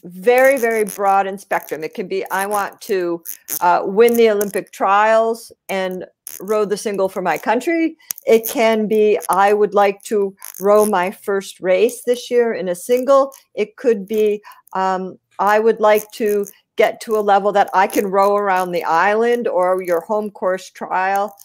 very, 0.02 0.58
very 0.58 0.84
broad 0.84 1.26
in 1.26 1.36
spectrum. 1.36 1.84
It 1.84 1.92
can 1.92 2.08
be 2.08 2.24
I 2.30 2.46
want 2.46 2.80
to 2.80 3.22
uh, 3.60 3.82
win 3.84 4.14
the 4.14 4.30
Olympic 4.30 4.72
trials 4.72 5.52
and 5.68 6.06
row 6.40 6.64
the 6.64 6.78
single 6.78 7.10
for 7.10 7.20
my 7.20 7.36
country. 7.36 7.98
It 8.26 8.48
can 8.48 8.88
be 8.88 9.18
I 9.28 9.52
would 9.52 9.74
like 9.74 10.02
to 10.04 10.34
row 10.58 10.86
my 10.86 11.10
first 11.10 11.60
race 11.60 12.02
this 12.06 12.30
year 12.30 12.54
in 12.54 12.70
a 12.70 12.74
single. 12.74 13.34
It 13.52 13.76
could 13.76 14.08
be 14.08 14.40
um, 14.72 15.18
I 15.38 15.58
would 15.58 15.78
like 15.78 16.10
to 16.12 16.46
get 16.76 17.02
to 17.02 17.18
a 17.18 17.20
level 17.20 17.52
that 17.52 17.68
I 17.74 17.88
can 17.88 18.06
row 18.06 18.36
around 18.36 18.72
the 18.72 18.84
island 18.84 19.48
or 19.48 19.82
your 19.82 20.00
home 20.00 20.30
course 20.30 20.70
trial. 20.70 21.36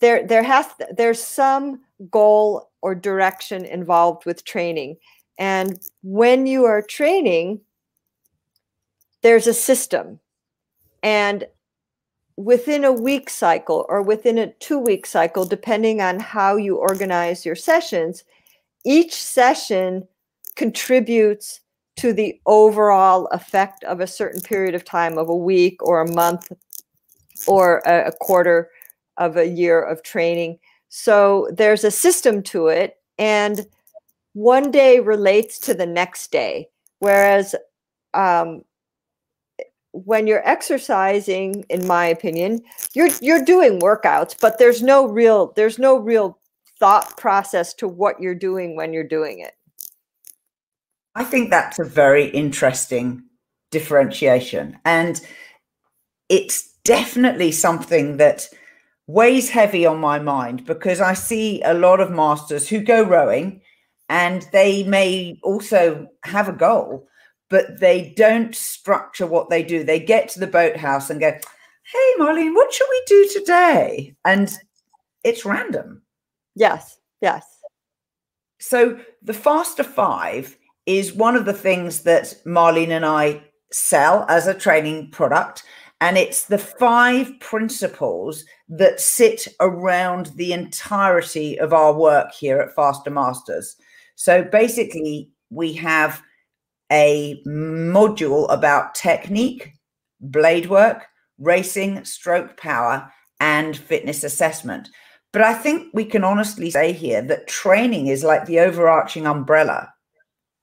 There, 0.00 0.26
there 0.26 0.42
has 0.42 0.66
there's 0.96 1.22
some 1.22 1.82
goal 2.10 2.71
or 2.82 2.94
direction 2.94 3.64
involved 3.64 4.26
with 4.26 4.44
training. 4.44 4.96
And 5.38 5.80
when 6.02 6.46
you 6.46 6.64
are 6.64 6.82
training, 6.82 7.60
there's 9.22 9.46
a 9.46 9.54
system. 9.54 10.20
And 11.02 11.46
within 12.36 12.84
a 12.84 12.92
week 12.92 13.30
cycle 13.30 13.86
or 13.88 14.02
within 14.02 14.38
a 14.38 14.52
two 14.54 14.78
week 14.78 15.06
cycle, 15.06 15.44
depending 15.44 16.00
on 16.00 16.18
how 16.18 16.56
you 16.56 16.76
organize 16.76 17.46
your 17.46 17.56
sessions, 17.56 18.24
each 18.84 19.14
session 19.14 20.06
contributes 20.56 21.60
to 21.96 22.12
the 22.12 22.40
overall 22.46 23.26
effect 23.26 23.84
of 23.84 24.00
a 24.00 24.06
certain 24.06 24.40
period 24.40 24.74
of 24.74 24.84
time 24.84 25.18
of 25.18 25.28
a 25.28 25.36
week 25.36 25.82
or 25.82 26.00
a 26.00 26.12
month 26.12 26.50
or 27.46 27.78
a, 27.86 28.12
quarter 28.12 28.70
of 29.18 29.36
a 29.36 29.46
year 29.46 29.82
of 29.82 30.02
training. 30.02 30.58
So 30.94 31.48
there's 31.50 31.84
a 31.84 31.90
system 31.90 32.42
to 32.42 32.66
it, 32.66 32.98
and 33.16 33.66
one 34.34 34.70
day 34.70 35.00
relates 35.00 35.58
to 35.60 35.72
the 35.72 35.86
next 35.86 36.30
day. 36.30 36.68
Whereas 36.98 37.54
um, 38.12 38.60
when 39.92 40.26
you're 40.26 40.46
exercising, 40.46 41.64
in 41.70 41.86
my 41.86 42.04
opinion, 42.04 42.60
you're 42.92 43.08
you're 43.22 43.42
doing 43.42 43.80
workouts, 43.80 44.38
but 44.38 44.58
there's 44.58 44.82
no 44.82 45.08
real 45.08 45.54
there's 45.56 45.78
no 45.78 45.96
real 45.96 46.38
thought 46.78 47.16
process 47.16 47.72
to 47.72 47.88
what 47.88 48.20
you're 48.20 48.34
doing 48.34 48.76
when 48.76 48.92
you're 48.92 49.02
doing 49.02 49.40
it. 49.40 49.54
I 51.14 51.24
think 51.24 51.48
that's 51.48 51.78
a 51.78 51.84
very 51.84 52.26
interesting 52.26 53.22
differentiation, 53.70 54.78
and 54.84 55.22
it's 56.28 56.70
definitely 56.84 57.50
something 57.50 58.18
that 58.18 58.50
weighs 59.12 59.50
heavy 59.50 59.84
on 59.84 59.98
my 59.98 60.18
mind 60.18 60.64
because 60.64 61.00
I 61.00 61.14
see 61.14 61.60
a 61.62 61.74
lot 61.74 62.00
of 62.00 62.10
masters 62.10 62.68
who 62.68 62.80
go 62.80 63.02
rowing 63.02 63.60
and 64.08 64.46
they 64.52 64.82
may 64.84 65.38
also 65.42 66.06
have 66.24 66.48
a 66.48 66.52
goal, 66.52 67.06
but 67.50 67.80
they 67.80 68.14
don't 68.16 68.54
structure 68.54 69.26
what 69.26 69.50
they 69.50 69.62
do. 69.62 69.84
They 69.84 70.00
get 70.00 70.28
to 70.30 70.40
the 70.40 70.46
boathouse 70.46 71.10
and 71.10 71.20
go, 71.20 71.30
Hey, 71.30 72.12
Marlene, 72.18 72.54
what 72.54 72.72
should 72.72 72.88
we 72.88 73.02
do 73.06 73.28
today? 73.32 74.14
And 74.24 74.50
it's 75.24 75.44
random. 75.44 76.02
Yes, 76.54 76.98
yes. 77.20 77.44
So 78.60 78.98
the 79.22 79.34
Faster 79.34 79.82
Five 79.82 80.56
is 80.86 81.12
one 81.12 81.36
of 81.36 81.44
the 81.44 81.52
things 81.52 82.02
that 82.02 82.34
Marlene 82.46 82.90
and 82.90 83.04
I 83.04 83.42
sell 83.72 84.24
as 84.28 84.46
a 84.46 84.54
training 84.54 85.10
product. 85.10 85.64
And 86.02 86.18
it's 86.18 86.46
the 86.46 86.58
five 86.58 87.30
principles 87.38 88.44
that 88.68 89.00
sit 89.00 89.46
around 89.60 90.32
the 90.34 90.52
entirety 90.52 91.56
of 91.60 91.72
our 91.72 91.94
work 91.94 92.32
here 92.32 92.58
at 92.58 92.74
Faster 92.74 93.08
Masters. 93.08 93.76
So 94.16 94.42
basically, 94.42 95.30
we 95.50 95.72
have 95.74 96.20
a 96.90 97.40
module 97.46 98.52
about 98.52 98.96
technique, 98.96 99.74
blade 100.20 100.68
work, 100.68 101.06
racing, 101.38 102.04
stroke 102.04 102.56
power, 102.56 103.08
and 103.38 103.76
fitness 103.76 104.24
assessment. 104.24 104.88
But 105.32 105.42
I 105.42 105.54
think 105.54 105.86
we 105.94 106.04
can 106.04 106.24
honestly 106.24 106.72
say 106.72 106.92
here 106.92 107.22
that 107.22 107.46
training 107.46 108.08
is 108.08 108.24
like 108.24 108.46
the 108.46 108.58
overarching 108.58 109.24
umbrella 109.24 109.94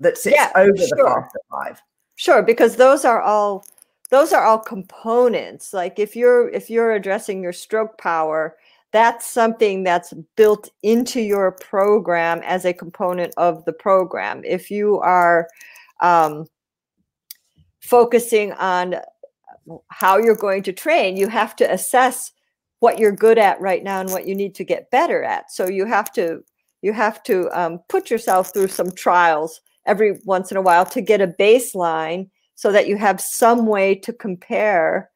that 0.02 0.18
sits 0.18 0.36
yeah, 0.36 0.52
over 0.58 0.76
sure. 0.76 0.90
the 0.90 1.04
Faster 1.06 1.40
Five. 1.50 1.82
Sure, 2.18 2.44
because 2.44 2.76
those 2.76 3.06
are 3.06 3.22
all 3.22 3.64
those 4.10 4.34
are 4.34 4.44
all 4.44 4.60
components. 4.60 5.74
Like 5.74 6.00
if 6.00 6.16
you're 6.16 6.50
if 6.50 6.70
you're 6.70 6.94
addressing 6.94 7.44
your 7.44 7.54
stroke 7.54 7.98
power 7.98 8.58
that's 8.92 9.28
something 9.28 9.84
that's 9.84 10.14
built 10.36 10.70
into 10.82 11.22
your 11.22 11.52
program 11.52 12.42
as 12.44 12.66
a 12.66 12.74
component 12.74 13.32
of 13.38 13.64
the 13.66 13.74
program. 13.74 14.42
If 14.44 14.72
you 14.72 15.00
are 15.00 15.48
um, 16.02 16.48
focusing 17.82 18.52
on 18.54 18.96
how 19.90 20.18
you're 20.18 20.36
going 20.36 20.64
to 20.64 20.74
train 20.74 21.16
you 21.16 21.28
have 21.28 21.56
to 21.56 21.72
assess 21.72 22.32
what 22.80 22.98
you're 22.98 23.12
good 23.12 23.38
at 23.38 23.60
right 23.62 23.84
now 23.84 24.00
and 24.00 24.10
what 24.10 24.26
you 24.26 24.34
need 24.34 24.56
to 24.56 24.64
get 24.64 24.90
better 24.90 25.24
at. 25.24 25.52
So 25.52 25.68
you 25.68 25.86
have 25.86 26.12
to 26.14 26.44
you 26.82 26.94
have 26.94 27.22
to 27.24 27.50
um, 27.52 27.80
put 27.90 28.10
yourself 28.10 28.54
through 28.54 28.70
some 28.70 28.92
trials 28.92 29.62
every 29.86 30.20
once 30.24 30.50
in 30.50 30.58
a 30.58 30.62
while 30.62 30.86
to 30.86 31.02
get 31.02 31.22
a 31.22 31.28
baseline 31.28 32.30
so 32.60 32.74
that 32.74 32.90
you 32.90 32.98
have 32.98 33.22
some 33.22 33.66
way 33.66 33.96
to 33.96 34.12
compare 34.12 35.10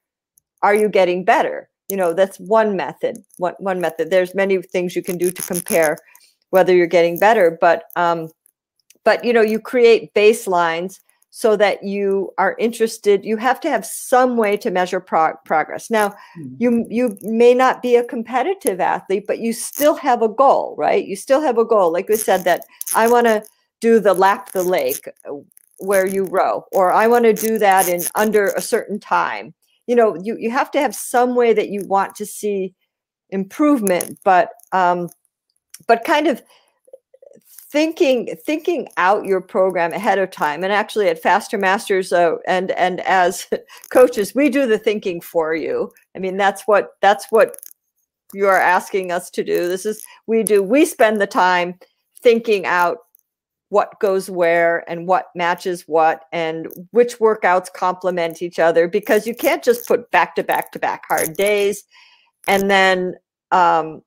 are 0.61 0.73
you 0.73 0.87
getting 0.87 1.25
better? 1.25 1.69
You 1.89 1.97
know 1.97 2.13
that's 2.13 2.39
one 2.39 2.77
method 2.77 3.17
one, 3.35 3.55
one 3.59 3.81
method. 3.81 4.09
There's 4.09 4.33
many 4.33 4.61
things 4.61 4.95
you 4.95 5.03
can 5.03 5.17
do 5.17 5.29
to 5.29 5.41
compare 5.41 5.97
whether 6.51 6.73
you're 6.73 6.87
getting 6.87 7.19
better 7.19 7.57
but 7.59 7.83
um 7.97 8.29
but 9.03 9.25
you 9.25 9.33
know 9.33 9.41
you 9.41 9.59
create 9.59 10.13
baselines 10.13 11.01
so 11.31 11.57
that 11.57 11.83
you 11.83 12.31
are 12.37 12.55
interested. 12.59 13.25
You 13.25 13.35
have 13.35 13.59
to 13.61 13.69
have 13.69 13.85
some 13.85 14.37
way 14.37 14.55
to 14.57 14.71
measure 14.71 15.01
pro- 15.01 15.35
progress. 15.43 15.89
Now 15.89 16.09
mm-hmm. 16.09 16.55
you 16.59 16.85
you 16.89 17.17
may 17.23 17.53
not 17.53 17.81
be 17.81 17.97
a 17.97 18.05
competitive 18.05 18.79
athlete 18.79 19.25
but 19.27 19.39
you 19.39 19.51
still 19.51 19.95
have 19.95 20.21
a 20.21 20.29
goal 20.29 20.75
right? 20.77 21.05
You 21.05 21.17
still 21.17 21.41
have 21.41 21.57
a 21.57 21.65
goal. 21.65 21.91
Like 21.91 22.07
we 22.07 22.15
said 22.15 22.45
that 22.45 22.61
i 22.95 23.05
want 23.05 23.27
to 23.27 23.43
do 23.81 23.99
the 23.99 24.13
lap 24.13 24.53
the 24.53 24.63
lake 24.63 25.09
where 25.79 26.05
you 26.05 26.25
row 26.25 26.63
or 26.71 26.91
i 26.93 27.07
want 27.07 27.25
to 27.25 27.33
do 27.33 27.57
that 27.57 27.87
in 27.87 28.01
under 28.15 28.47
a 28.47 28.61
certain 28.61 28.99
time. 28.99 29.53
You 29.87 29.95
know 29.95 30.15
you, 30.15 30.37
you 30.39 30.49
have 30.49 30.71
to 30.71 30.79
have 30.79 30.95
some 30.95 31.35
way 31.35 31.53
that 31.53 31.69
you 31.69 31.85
want 31.85 32.15
to 32.15 32.25
see 32.25 32.73
improvement 33.29 34.17
but 34.23 34.49
um 34.71 35.09
but 35.87 36.05
kind 36.05 36.27
of 36.27 36.41
thinking 37.73 38.27
thinking 38.45 38.87
out 38.97 39.25
your 39.25 39.41
program 39.41 39.91
ahead 39.93 40.19
of 40.19 40.29
time 40.29 40.63
and 40.63 40.71
actually 40.71 41.09
at 41.09 41.19
faster 41.19 41.57
masters 41.57 42.13
uh, 42.13 42.35
and 42.47 42.69
and 42.71 42.99
as 43.01 43.47
coaches 43.91 44.35
we 44.35 44.47
do 44.47 44.67
the 44.67 44.77
thinking 44.77 45.19
for 45.19 45.55
you. 45.55 45.91
I 46.15 46.19
mean 46.19 46.37
that's 46.37 46.61
what 46.67 46.91
that's 47.01 47.31
what 47.31 47.57
you're 48.31 48.59
asking 48.59 49.11
us 49.11 49.31
to 49.31 49.43
do. 49.43 49.67
This 49.67 49.87
is 49.87 50.03
we 50.27 50.43
do 50.43 50.61
we 50.61 50.85
spend 50.85 51.19
the 51.19 51.25
time 51.25 51.79
thinking 52.21 52.67
out 52.67 52.99
what 53.73 53.99
goes 53.99 54.29
where 54.29 54.87
and 54.87 55.07
what 55.07 55.29
matches 55.33 55.85
what 55.87 56.25
and 56.31 56.67
which 56.91 57.17
workouts 57.17 57.73
complement 57.73 58.39
each 58.39 58.59
other 58.59 58.87
because 58.87 59.25
you 59.25 59.33
can't 59.33 59.63
just 59.63 59.87
put 59.87 60.11
back 60.11 60.35
to 60.35 60.43
back 60.43 60.71
to 60.71 60.77
back 60.77 61.05
hard 61.07 61.35
days 61.35 61.83
and 62.47 62.69
then 62.69 63.15
um, 63.49 64.03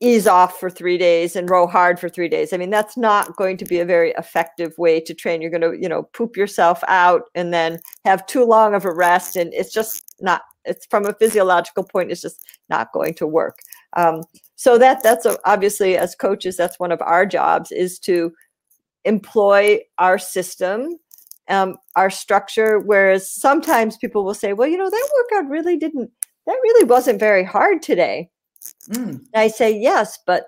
ease 0.00 0.26
off 0.26 0.60
for 0.60 0.68
three 0.68 0.98
days 0.98 1.34
and 1.34 1.48
row 1.48 1.66
hard 1.66 1.98
for 1.98 2.10
three 2.10 2.28
days. 2.28 2.52
I 2.52 2.58
mean, 2.58 2.68
that's 2.68 2.94
not 2.94 3.36
going 3.36 3.56
to 3.56 3.64
be 3.64 3.80
a 3.80 3.86
very 3.86 4.10
effective 4.18 4.76
way 4.76 5.00
to 5.00 5.14
train. 5.14 5.40
You're 5.40 5.50
going 5.50 5.62
to, 5.62 5.80
you 5.80 5.88
know, 5.88 6.02
poop 6.12 6.36
yourself 6.36 6.84
out 6.88 7.22
and 7.34 7.54
then 7.54 7.78
have 8.04 8.26
too 8.26 8.44
long 8.44 8.74
of 8.74 8.84
a 8.84 8.92
rest. 8.92 9.34
And 9.34 9.54
it's 9.54 9.72
just 9.72 10.14
not, 10.20 10.42
it's 10.66 10.84
from 10.90 11.06
a 11.06 11.14
physiological 11.14 11.84
point, 11.84 12.10
it's 12.10 12.20
just 12.20 12.44
not 12.68 12.92
going 12.92 13.14
to 13.14 13.26
work. 13.26 13.60
Um, 13.96 14.24
so 14.62 14.78
that 14.78 15.02
that's 15.02 15.26
a, 15.26 15.36
obviously 15.44 15.96
as 15.96 16.14
coaches, 16.14 16.56
that's 16.56 16.78
one 16.78 16.92
of 16.92 17.02
our 17.02 17.26
jobs 17.26 17.72
is 17.72 17.98
to 18.00 18.32
employ 19.04 19.80
our 19.98 20.18
system, 20.18 20.98
um, 21.48 21.76
our 21.96 22.10
structure. 22.10 22.78
Whereas 22.78 23.28
sometimes 23.28 23.96
people 23.96 24.24
will 24.24 24.34
say, 24.34 24.52
well, 24.52 24.68
you 24.68 24.78
know, 24.78 24.88
that 24.88 25.10
workout 25.16 25.50
really 25.50 25.76
didn't, 25.76 26.10
that 26.46 26.58
really 26.62 26.84
wasn't 26.84 27.18
very 27.18 27.44
hard 27.44 27.82
today 27.82 28.30
Mm. 28.90 29.24
I 29.34 29.48
say, 29.48 29.76
yes, 29.76 30.18
but 30.26 30.46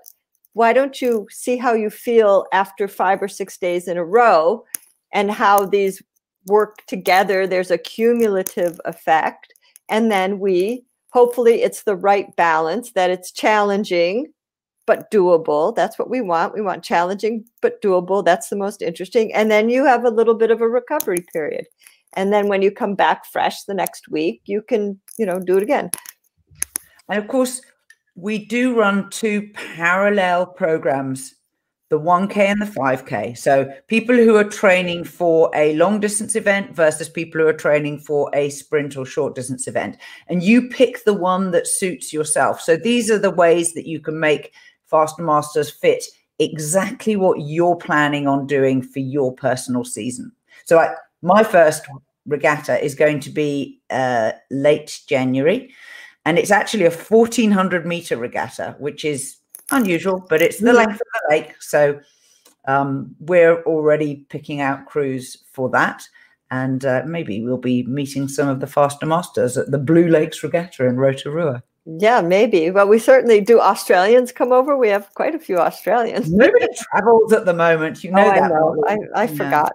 why 0.53 0.73
don't 0.73 1.01
you 1.03 1.27
see 1.31 1.57
how 1.57 1.73
you 1.73 1.91
feel 1.91 2.47
after 2.53 2.87
five 2.87 3.23
or 3.23 3.29
six 3.29 3.59
days 3.59 3.89
in 3.89 3.97
a 3.97 4.05
row 4.05 4.65
and 5.13 5.31
how 5.31 5.67
these 5.67 6.03
work 6.47 6.79
together? 6.87 7.47
There's 7.47 7.71
a 7.71 7.79
cumulative 7.79 8.81
effect. 8.85 9.53
And 9.89 10.11
then 10.11 10.39
we, 10.39 10.85
hopefully, 11.15 11.63
it's 11.63 11.85
the 11.85 11.97
right 11.97 12.35
balance 12.37 12.91
that 12.93 13.09
it's 13.09 13.31
challenging 13.31 14.27
but 14.87 15.11
doable. 15.11 15.75
That's 15.75 15.99
what 15.99 16.11
we 16.11 16.21
want. 16.21 16.55
We 16.55 16.61
want 16.61 16.85
challenging 16.85 17.45
but 17.63 17.81
doable. 17.81 18.23
That's 18.23 18.49
the 18.49 18.57
most 18.57 18.83
interesting. 18.83 19.33
And 19.33 19.51
then 19.51 19.71
you 19.71 19.87
have 19.87 20.05
a 20.05 20.11
little 20.11 20.35
bit 20.35 20.51
of 20.51 20.61
a 20.61 20.69
recovery 20.69 21.25
period. 21.33 21.67
And 22.17 22.33
then 22.33 22.49
when 22.49 22.63
you 22.63 22.71
come 22.71 22.95
back 22.95 23.25
fresh 23.25 23.63
the 23.63 23.75
next 23.75 24.11
week, 24.11 24.43
you 24.45 24.61
can, 24.61 25.01
you 25.17 25.25
know, 25.25 25.39
do 25.39 25.57
it 25.57 25.63
again. 25.63 25.91
And 27.09 27.23
of 27.23 27.29
course, 27.29 27.63
we 28.17 28.45
do 28.45 28.79
run 28.79 29.09
two 29.11 29.49
parallel 29.55 30.47
programs 30.47 31.34
the 31.95 32.01
1K 32.01 32.37
and 32.39 32.61
the 32.61 32.67
5K. 32.67 33.39
So 33.39 33.73
people 33.87 34.17
who 34.17 34.35
are 34.35 34.43
training 34.43 35.05
for 35.05 35.49
a 35.55 35.77
long 35.77 36.01
distance 36.01 36.35
event 36.35 36.75
versus 36.75 37.09
people 37.09 37.41
who 37.41 37.47
are 37.47 37.53
training 37.53 38.01
for 38.01 38.29
a 38.35 38.51
sprint 38.51 38.97
or 38.97 39.07
short 39.07 39.37
distance 39.37 39.69
event. 39.69 39.97
And 40.27 40.43
you 40.43 40.69
pick 40.69 41.05
the 41.05 41.15
one 41.15 41.53
that 41.53 41.69
suits 41.69 42.13
yourself. 42.13 42.61
So 42.61 42.77
these 42.77 43.13
are 43.13 43.19
the 43.19 43.31
ways 43.31 43.75
that 43.75 43.87
you 43.87 44.01
can 44.01 44.19
make 44.19 44.53
Faster 44.87 45.23
Masters 45.23 45.71
fit 45.71 46.03
exactly 46.41 47.15
what 47.15 47.43
you're 47.43 47.77
planning 47.77 48.27
on 48.27 48.49
doing 48.49 48.83
for 48.83 48.99
your 48.99 49.33
personal 49.33 49.85
season. 49.85 50.33
So 50.65 50.81
I, 50.81 50.97
my 51.23 51.45
first 51.45 51.87
regatta 52.27 52.85
is 52.85 52.97
going 52.97 53.21
to 53.21 53.31
be 53.31 53.81
uh, 53.91 54.33
late 54.51 55.01
January. 55.07 55.73
And 56.25 56.41
it's 56.41 56.51
actually 56.51 56.87
a 56.87 56.91
1400 56.91 57.87
meter 57.87 58.17
regatta, 58.17 58.75
which 58.81 59.05
is 59.05 59.37
unusual, 59.71 60.25
but 60.29 60.43
it's 60.43 60.59
the 60.59 60.73
length 60.73 60.95
of 60.95 60.99
the 60.99 61.27
lake. 61.31 61.55
So 61.61 62.01
um, 62.67 63.15
we're 63.21 63.63
already 63.63 64.27
picking 64.29 64.61
out 64.61 64.87
crews 64.87 65.45
for 65.53 65.69
that. 65.71 66.03
And 66.51 66.85
uh, 66.85 67.03
maybe 67.07 67.43
we'll 67.43 67.57
be 67.59 67.85
meeting 67.85 68.29
some 68.29 68.49
of 68.49 68.61
the 68.61 68.67
faster 68.67 69.07
masters 69.07 69.57
at 69.57 69.71
the 69.71 69.79
Blue 69.79 70.09
Lakes 70.09 70.43
Regatta 70.43 70.87
in 70.87 70.97
Rotorua. 70.97 71.63
Yeah, 71.87 72.21
maybe. 72.21 72.71
Well, 72.71 72.89
we 72.89 72.99
certainly 72.99 73.41
do. 73.41 73.61
Australians 73.61 74.33
come 74.33 74.53
over. 74.53 74.77
We 74.77 74.89
have 74.89 75.13
quite 75.15 75.35
a 75.35 75.39
few 75.39 75.59
Australians. 75.59 76.33
Nobody 76.33 76.67
travels 76.77 77.33
at 77.33 77.45
the 77.45 77.53
moment. 77.53 78.05
You 78.05 78.13
know 78.13 78.23
oh, 78.23 78.31
that. 78.31 78.43
I 78.43 78.49
know. 78.49 78.85
I, 79.15 79.23
I 79.23 79.27
forgot 79.27 79.73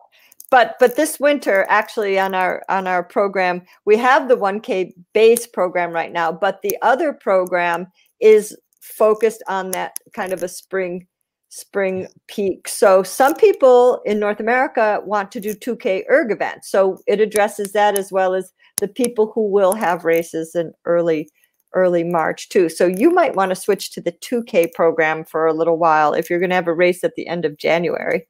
but 0.49 0.75
but 0.79 0.95
this 0.95 1.19
winter 1.19 1.65
actually 1.69 2.19
on 2.19 2.33
our 2.33 2.63
on 2.69 2.87
our 2.87 3.03
program 3.03 3.61
we 3.85 3.97
have 3.97 4.27
the 4.27 4.37
1k 4.37 4.93
base 5.13 5.47
program 5.47 5.91
right 5.91 6.11
now 6.11 6.31
but 6.31 6.61
the 6.61 6.77
other 6.81 7.13
program 7.13 7.87
is 8.19 8.57
focused 8.79 9.43
on 9.47 9.71
that 9.71 9.97
kind 10.13 10.33
of 10.33 10.43
a 10.43 10.47
spring 10.47 11.07
spring 11.51 12.07
peak 12.27 12.67
so 12.67 13.01
some 13.01 13.33
people 13.33 14.01
in 14.05 14.19
north 14.19 14.39
america 14.39 15.01
want 15.03 15.31
to 15.31 15.39
do 15.39 15.55
2k 15.55 16.03
erg 16.09 16.31
events 16.31 16.69
so 16.69 16.99
it 17.07 17.19
addresses 17.19 17.71
that 17.71 17.97
as 17.97 18.11
well 18.11 18.35
as 18.35 18.53
the 18.79 18.87
people 18.87 19.31
who 19.33 19.49
will 19.49 19.73
have 19.73 20.05
races 20.05 20.53
in 20.53 20.71
early 20.85 21.27
early 21.73 22.03
march 22.03 22.49
too 22.49 22.69
so 22.69 22.85
you 22.85 23.09
might 23.09 23.35
want 23.35 23.49
to 23.49 23.55
switch 23.55 23.89
to 23.89 23.99
the 23.99 24.11
2k 24.11 24.71
program 24.73 25.23
for 25.23 25.47
a 25.47 25.53
little 25.53 25.77
while 25.77 26.13
if 26.13 26.29
you're 26.29 26.39
going 26.39 26.49
to 26.51 26.55
have 26.55 26.67
a 26.67 26.73
race 26.73 27.03
at 27.03 27.15
the 27.15 27.27
end 27.27 27.45
of 27.45 27.57
january 27.57 28.27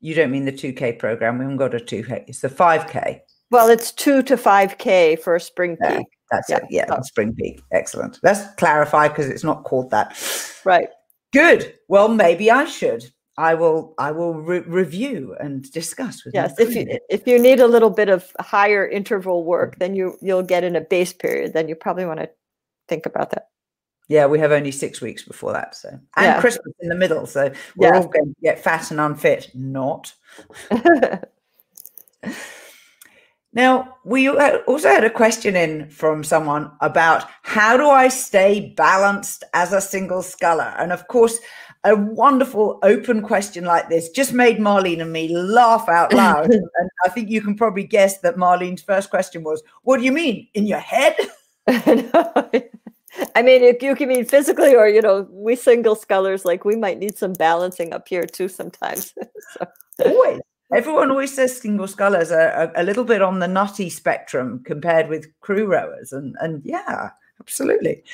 you 0.00 0.14
don't 0.14 0.30
mean 0.30 0.46
the 0.46 0.52
2K 0.52 0.98
program. 0.98 1.38
We 1.38 1.44
haven't 1.44 1.58
got 1.58 1.74
a 1.74 1.78
2K. 1.78 2.24
It's 2.26 2.40
the 2.40 2.48
5K. 2.48 3.20
Well, 3.50 3.68
it's 3.68 3.92
2 3.92 4.22
to 4.24 4.36
5K 4.36 5.20
for 5.20 5.34
a 5.34 5.40
spring 5.40 5.76
peak. 5.76 6.06
That's 6.30 6.48
yeah. 6.48 6.56
it. 6.56 6.64
Yeah, 6.70 6.84
oh. 6.88 7.02
spring 7.02 7.34
peak. 7.34 7.62
Excellent. 7.72 8.18
Let's 8.22 8.54
clarify 8.54 9.08
because 9.08 9.28
it's 9.28 9.44
not 9.44 9.64
called 9.64 9.90
that. 9.90 10.16
Right. 10.64 10.88
Good. 11.32 11.74
Well, 11.88 12.08
maybe 12.08 12.50
I 12.50 12.64
should. 12.64 13.04
I 13.36 13.54
will. 13.54 13.94
I 13.98 14.10
will 14.10 14.34
re- 14.34 14.60
review 14.60 15.34
and 15.40 15.62
discuss 15.72 16.24
with. 16.24 16.34
Yes, 16.34 16.58
if 16.58 16.74
you 16.74 16.98
if 17.08 17.26
you 17.26 17.38
need 17.38 17.60
a 17.60 17.66
little 17.66 17.90
bit 17.90 18.08
of 18.08 18.30
higher 18.38 18.86
interval 18.86 19.44
work, 19.44 19.76
mm. 19.76 19.78
then 19.78 19.94
you 19.94 20.18
you'll 20.20 20.42
get 20.42 20.64
in 20.64 20.76
a 20.76 20.80
base 20.80 21.12
period. 21.12 21.52
Then 21.52 21.68
you 21.68 21.74
probably 21.74 22.04
want 22.04 22.20
to 22.20 22.28
think 22.88 23.06
about 23.06 23.30
that. 23.30 23.46
Yeah, 24.08 24.26
we 24.26 24.40
have 24.40 24.50
only 24.50 24.72
six 24.72 25.00
weeks 25.00 25.22
before 25.22 25.52
that. 25.52 25.76
So, 25.76 25.88
and 25.88 26.02
yeah. 26.16 26.40
Christmas 26.40 26.74
in 26.80 26.88
the 26.88 26.96
middle. 26.96 27.26
So, 27.26 27.52
we're 27.76 27.88
yeah. 27.88 27.96
all 27.96 28.08
going 28.08 28.34
to 28.34 28.40
get 28.42 28.58
fat 28.58 28.90
and 28.90 29.00
unfit. 29.00 29.50
Not. 29.54 30.12
now, 33.52 33.96
we 34.04 34.28
also 34.28 34.88
had 34.88 35.02
a 35.02 35.10
question 35.10 35.56
in 35.56 35.90
from 35.90 36.22
someone 36.22 36.70
about 36.80 37.24
how 37.42 37.76
do 37.76 37.88
I 37.88 38.06
stay 38.08 38.72
balanced 38.76 39.42
as 39.54 39.72
a 39.72 39.80
single 39.80 40.22
sculler? 40.22 40.72
And 40.78 40.92
of 40.92 41.08
course, 41.08 41.38
a 41.82 41.96
wonderful 41.96 42.78
open 42.82 43.22
question 43.22 43.64
like 43.64 43.88
this 43.88 44.10
just 44.10 44.32
made 44.32 44.58
Marlene 44.58 45.00
and 45.00 45.12
me 45.12 45.34
laugh 45.36 45.88
out 45.88 46.12
loud. 46.12 46.50
and 46.52 46.90
I 47.04 47.08
think 47.08 47.28
you 47.28 47.40
can 47.40 47.56
probably 47.56 47.84
guess 47.84 48.20
that 48.20 48.36
Marlene's 48.36 48.82
first 48.82 49.10
question 49.10 49.42
was, 49.42 49.62
What 49.82 49.98
do 49.98 50.04
you 50.04 50.12
mean? 50.12 50.46
In 50.54 50.66
your 50.66 50.78
head? 50.78 51.16
I 53.34 53.42
mean, 53.42 53.62
you, 53.62 53.76
you 53.80 53.96
can 53.96 54.08
mean 54.08 54.24
physically, 54.24 54.76
or 54.76 54.88
you 54.88 55.02
know, 55.02 55.26
we 55.30 55.56
single 55.56 55.96
scullers 55.96 56.44
like 56.44 56.64
we 56.64 56.76
might 56.76 56.98
need 56.98 57.18
some 57.18 57.32
balancing 57.32 57.92
up 57.92 58.06
here 58.06 58.24
too 58.24 58.48
sometimes. 58.48 59.14
so. 59.56 59.66
Always, 60.04 60.40
everyone 60.72 61.10
always 61.10 61.34
says 61.34 61.60
single 61.60 61.88
scullers 61.88 62.30
are 62.30 62.48
a, 62.48 62.72
a, 62.76 62.84
little 62.84 63.04
bit 63.04 63.22
on 63.22 63.38
the 63.38 63.48
nutty 63.48 63.90
spectrum 63.90 64.62
compared 64.64 65.08
with 65.08 65.28
crew 65.40 65.66
rowers, 65.66 66.12
and 66.12 66.36
and 66.40 66.62
yeah, 66.64 67.10
absolutely. 67.40 68.04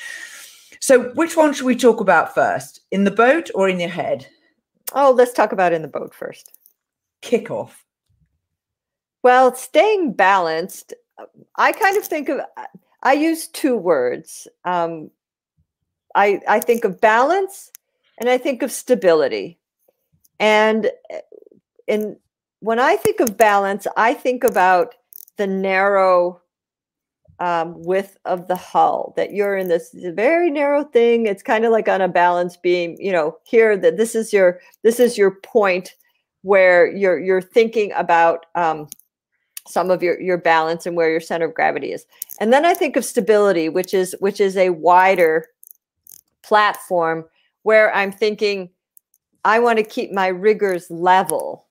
So, 0.79 1.09
which 1.13 1.35
one 1.35 1.53
should 1.53 1.65
we 1.65 1.75
talk 1.75 1.99
about 1.99 2.33
first, 2.33 2.81
in 2.91 3.03
the 3.03 3.11
boat 3.11 3.49
or 3.55 3.67
in 3.69 3.79
your 3.79 3.89
head? 3.89 4.27
Oh, 4.93 5.11
let's 5.11 5.33
talk 5.33 5.51
about 5.51 5.73
in 5.73 5.81
the 5.81 5.87
boat 5.87 6.13
first. 6.13 6.51
Kick 7.21 7.51
off. 7.51 7.83
Well, 9.23 9.53
staying 9.55 10.13
balanced, 10.13 10.93
I 11.55 11.71
kind 11.71 11.97
of 11.97 12.05
think 12.05 12.29
of 12.29 12.41
I 13.03 13.13
use 13.13 13.47
two 13.47 13.75
words. 13.75 14.47
Um, 14.65 15.11
I 16.15 16.41
I 16.47 16.59
think 16.59 16.83
of 16.83 17.01
balance, 17.01 17.71
and 18.19 18.29
I 18.29 18.37
think 18.37 18.61
of 18.61 18.71
stability. 18.71 19.59
And 20.39 20.91
eh, 21.09 21.21
in 21.87 22.17
when 22.59 22.79
I 22.79 22.95
think 22.95 23.19
of 23.19 23.37
balance, 23.37 23.87
I 23.95 24.13
think 24.13 24.43
about 24.43 24.95
the 25.37 25.47
narrow 25.47 26.41
um, 27.39 27.75
width 27.83 28.17
of 28.25 28.47
the 28.47 28.55
hull. 28.55 29.13
That 29.15 29.33
you're 29.33 29.57
in 29.57 29.67
this 29.67 29.93
very 29.93 30.49
narrow 30.49 30.83
thing. 30.83 31.27
It's 31.27 31.43
kind 31.43 31.65
of 31.65 31.71
like 31.71 31.87
on 31.87 32.01
a 32.01 32.07
balance 32.07 32.57
beam. 32.57 32.95
You 32.99 33.11
know, 33.11 33.37
here 33.43 33.77
that 33.77 33.97
this 33.97 34.15
is 34.15 34.33
your 34.33 34.59
this 34.83 34.99
is 34.99 35.17
your 35.17 35.31
point 35.31 35.95
where 36.41 36.87
you're 36.87 37.19
you're 37.19 37.41
thinking 37.41 37.91
about 37.95 38.45
um, 38.55 38.87
some 39.67 39.91
of 39.91 40.01
your 40.01 40.19
your 40.19 40.37
balance 40.37 40.85
and 40.85 40.95
where 40.95 41.11
your 41.11 41.19
center 41.19 41.45
of 41.45 41.53
gravity 41.53 41.91
is 41.91 42.05
and 42.39 42.51
then 42.51 42.65
i 42.65 42.73
think 42.73 42.95
of 42.95 43.05
stability 43.05 43.69
which 43.69 43.93
is 43.93 44.15
which 44.19 44.39
is 44.39 44.55
a 44.57 44.69
wider 44.69 45.45
platform 46.43 47.25
where 47.63 47.93
i'm 47.93 48.11
thinking 48.11 48.69
i 49.45 49.59
want 49.59 49.77
to 49.77 49.83
keep 49.83 50.11
my 50.11 50.27
riggers 50.27 50.89
level 50.89 51.66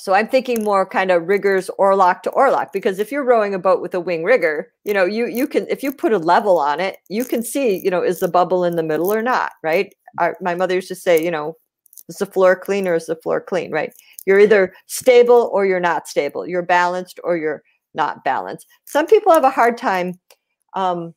so 0.00 0.14
i'm 0.14 0.28
thinking 0.28 0.64
more 0.64 0.86
kind 0.86 1.10
of 1.10 1.28
riggers 1.28 1.70
oarlock 1.78 2.22
to 2.22 2.30
oarlock 2.30 2.72
because 2.72 2.98
if 2.98 3.12
you're 3.12 3.24
rowing 3.24 3.54
a 3.54 3.58
boat 3.58 3.80
with 3.80 3.94
a 3.94 4.00
wing 4.00 4.24
rigger 4.24 4.72
you 4.84 4.94
know 4.94 5.04
you 5.04 5.26
you 5.26 5.46
can 5.46 5.66
if 5.68 5.82
you 5.82 5.92
put 5.92 6.12
a 6.12 6.18
level 6.18 6.58
on 6.58 6.80
it 6.80 6.96
you 7.08 7.24
can 7.24 7.42
see 7.42 7.76
you 7.78 7.90
know 7.90 8.02
is 8.02 8.20
the 8.20 8.28
bubble 8.28 8.64
in 8.64 8.76
the 8.76 8.82
middle 8.82 9.12
or 9.12 9.22
not 9.22 9.52
right 9.62 9.94
Our, 10.18 10.36
my 10.40 10.54
mother 10.54 10.74
used 10.74 10.88
to 10.88 10.94
say 10.94 11.22
you 11.22 11.30
know 11.30 11.56
is 12.08 12.16
the 12.16 12.26
floor 12.26 12.56
clean 12.56 12.88
or 12.88 12.94
is 12.94 13.06
the 13.06 13.16
floor 13.16 13.40
clean 13.40 13.70
right 13.70 13.92
you're 14.26 14.40
either 14.40 14.74
stable 14.86 15.50
or 15.52 15.66
you're 15.66 15.80
not 15.80 16.08
stable. 16.08 16.46
You're 16.46 16.62
balanced 16.62 17.20
or 17.24 17.36
you're 17.36 17.62
not 17.94 18.24
balanced. 18.24 18.66
Some 18.84 19.06
people 19.06 19.32
have 19.32 19.44
a 19.44 19.50
hard 19.50 19.76
time 19.76 20.18
um, 20.74 21.14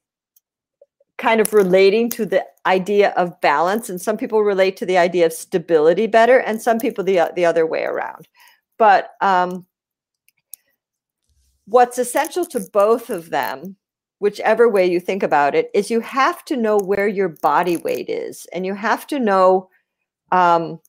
kind 1.18 1.40
of 1.40 1.54
relating 1.54 2.10
to 2.12 2.26
the 2.26 2.46
idea 2.66 3.12
of 3.12 3.40
balance, 3.42 3.90
and 3.90 4.02
some 4.02 4.18
people 4.18 4.42
relate 4.42 4.78
to 4.78 4.86
the 4.86 4.98
idea 4.98 5.26
of 5.26 5.34
stability 5.34 6.08
better, 6.08 6.40
and 6.40 6.62
some 6.62 6.80
people 6.80 7.04
the, 7.04 7.32
the 7.36 7.46
other 7.46 7.68
way 7.68 7.84
around. 7.84 8.28
But 8.78 9.12
um, 9.22 9.66
what's 11.66 11.98
essential 11.98 12.46
to 12.48 12.60
both 12.72 13.10
of 13.10 13.30
them 13.30 13.78
whichever 14.24 14.70
way 14.70 14.86
you 14.86 15.02
think 15.02 15.22
about 15.22 15.54
it, 15.54 15.70
is 15.74 15.92
you 15.92 16.00
have 16.00 16.46
to 16.46 16.56
know 16.56 16.78
where 16.78 17.10
your 17.10 17.28
body 17.28 17.76
weight 17.76 18.08
is, 18.08 18.48
and 18.54 18.66
you 18.66 18.74
have 18.74 19.06
to 19.06 19.20
know 19.20 19.70
um, 20.32 20.80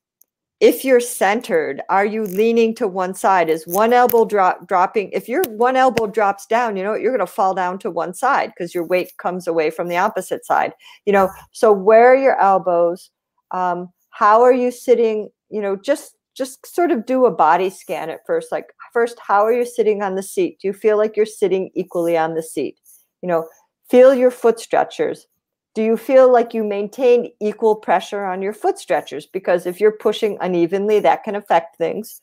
if 0.61 0.85
you're 0.85 1.01
centered. 1.01 1.83
Are 1.91 2.07
you 2.07 2.27
leaning 2.27 2.77
to 2.77 2.87
one 2.87 3.13
side? 3.13 3.51
Is 3.51 3.67
one 3.67 3.93
elbow 3.93 4.25
drop 4.25 4.69
dropping? 4.69 5.11
If 5.11 5.29
your 5.29 5.43
one 5.49 5.75
elbow 5.75 6.07
drops 6.07 6.47
down, 6.47 6.77
you 6.77 6.85
know 6.85 6.95
you're 6.95 7.11
going 7.11 7.27
to 7.27 7.33
fall 7.33 7.55
down 7.55 7.81
to 7.81 7.91
one 7.91 8.15
side 8.15 8.53
because 8.57 8.73
your 8.73 8.87
weight 8.87 9.11
comes 9.19 9.49
away 9.49 9.69
from 9.71 9.89
the 9.89 9.97
opposite 9.97 10.47
side. 10.47 10.73
You 11.05 11.13
know, 11.13 11.29
so 11.51 11.73
where 11.73 12.13
are 12.13 12.17
your 12.17 12.41
elbows? 12.41 13.11
Um, 13.51 13.89
how 14.11 14.43
are 14.43 14.53
you 14.53 14.71
sitting? 14.71 15.29
You 15.51 15.61
know, 15.61 15.75
just 15.75 16.15
just 16.35 16.67
sort 16.67 16.91
of 16.91 17.07
do 17.07 17.27
a 17.27 17.31
body 17.31 17.71
scan 17.71 18.11
at 18.11 18.27
first. 18.27 18.51
Like 18.51 18.73
first, 18.93 19.19
how 19.19 19.45
are 19.45 19.53
you 19.53 19.65
sitting 19.65 20.03
on 20.03 20.15
the 20.15 20.23
seat? 20.23 20.59
Do 20.61 20.69
you 20.69 20.73
feel 20.73 20.99
like 20.99 21.17
you're 21.17 21.27
sitting 21.27 21.71
equally 21.75 22.17
on 22.17 22.35
the 22.35 22.43
seat? 22.43 22.79
You 23.23 23.29
know, 23.29 23.49
feel 23.89 24.15
your 24.15 24.31
foot 24.31 24.59
stretchers. 24.59 25.27
Do 25.75 25.83
you 25.83 25.97
feel 25.97 26.33
like 26.33 26.55
you 26.55 26.63
maintain 26.63 27.33
equal 27.41 27.75
pressure 27.75 28.25
on 28.25 28.43
your 28.43 28.53
foot 28.53 28.79
stretchers? 28.79 29.27
Because 29.27 29.67
if 29.67 29.81
you're 29.81 29.99
pushing 29.99 30.39
unevenly, 30.41 31.01
that 31.01 31.25
can 31.25 31.35
affect 31.35 31.77
things. 31.77 32.21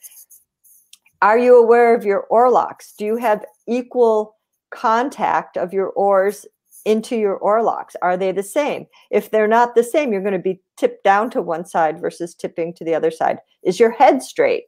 Are 1.21 1.37
you 1.37 1.61
aware 1.61 1.93
of 1.93 2.05
your 2.05 2.21
oar 2.29 2.49
locks? 2.49 2.93
Do 2.97 3.05
you 3.05 3.17
have 3.17 3.45
equal 3.67 4.35
contact 4.71 5.57
of 5.57 5.73
your 5.73 5.89
oars 5.89 6.45
into 6.85 7.15
your 7.15 7.37
oar 7.37 7.63
locks? 7.63 7.95
Are 8.01 8.17
they 8.17 8.31
the 8.31 8.43
same? 8.43 8.85
If 9.09 9.31
they're 9.31 9.47
not 9.47 9.75
the 9.75 9.83
same, 9.83 10.11
you're 10.11 10.21
going 10.21 10.33
to 10.33 10.39
be 10.39 10.61
tipped 10.77 11.03
down 11.03 11.29
to 11.31 11.41
one 11.41 11.65
side 11.65 11.99
versus 11.99 12.35
tipping 12.35 12.73
to 12.75 12.85
the 12.85 12.95
other 12.95 13.11
side. 13.11 13.39
Is 13.63 13.79
your 13.79 13.91
head 13.91 14.23
straight? 14.23 14.65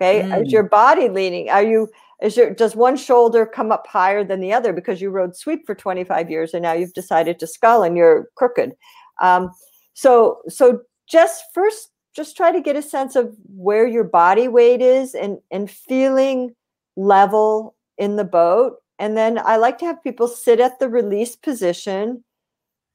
Okay. 0.00 0.22
Mm. 0.22 0.46
Is 0.46 0.52
your 0.52 0.62
body 0.62 1.08
leaning? 1.08 1.48
Are 1.50 1.62
you 1.62 1.88
is 2.22 2.36
your 2.36 2.50
does 2.54 2.74
one 2.74 2.96
shoulder 2.96 3.44
come 3.46 3.70
up 3.70 3.86
higher 3.86 4.24
than 4.24 4.40
the 4.40 4.52
other 4.52 4.72
because 4.72 5.00
you 5.00 5.10
rode 5.10 5.36
sweep 5.36 5.66
for 5.66 5.74
25 5.74 6.30
years 6.30 6.54
and 6.54 6.62
now 6.62 6.72
you've 6.72 6.94
decided 6.94 7.38
to 7.38 7.46
scull 7.46 7.82
and 7.82 7.96
you're 7.96 8.28
crooked? 8.36 8.72
Um, 9.20 9.50
so 9.94 10.38
so 10.48 10.80
just 11.08 11.44
first 11.54 11.90
just 12.14 12.36
try 12.36 12.50
to 12.50 12.60
get 12.60 12.76
a 12.76 12.82
sense 12.82 13.16
of 13.16 13.34
where 13.54 13.86
your 13.86 14.04
body 14.04 14.48
weight 14.48 14.80
is 14.80 15.14
and 15.14 15.38
and 15.50 15.70
feeling 15.70 16.54
level 16.96 17.74
in 17.98 18.16
the 18.16 18.24
boat 18.24 18.76
and 18.98 19.16
then 19.16 19.38
I 19.38 19.56
like 19.56 19.78
to 19.78 19.86
have 19.86 20.02
people 20.02 20.28
sit 20.28 20.60
at 20.60 20.78
the 20.78 20.88
release 20.88 21.36
position 21.36 22.24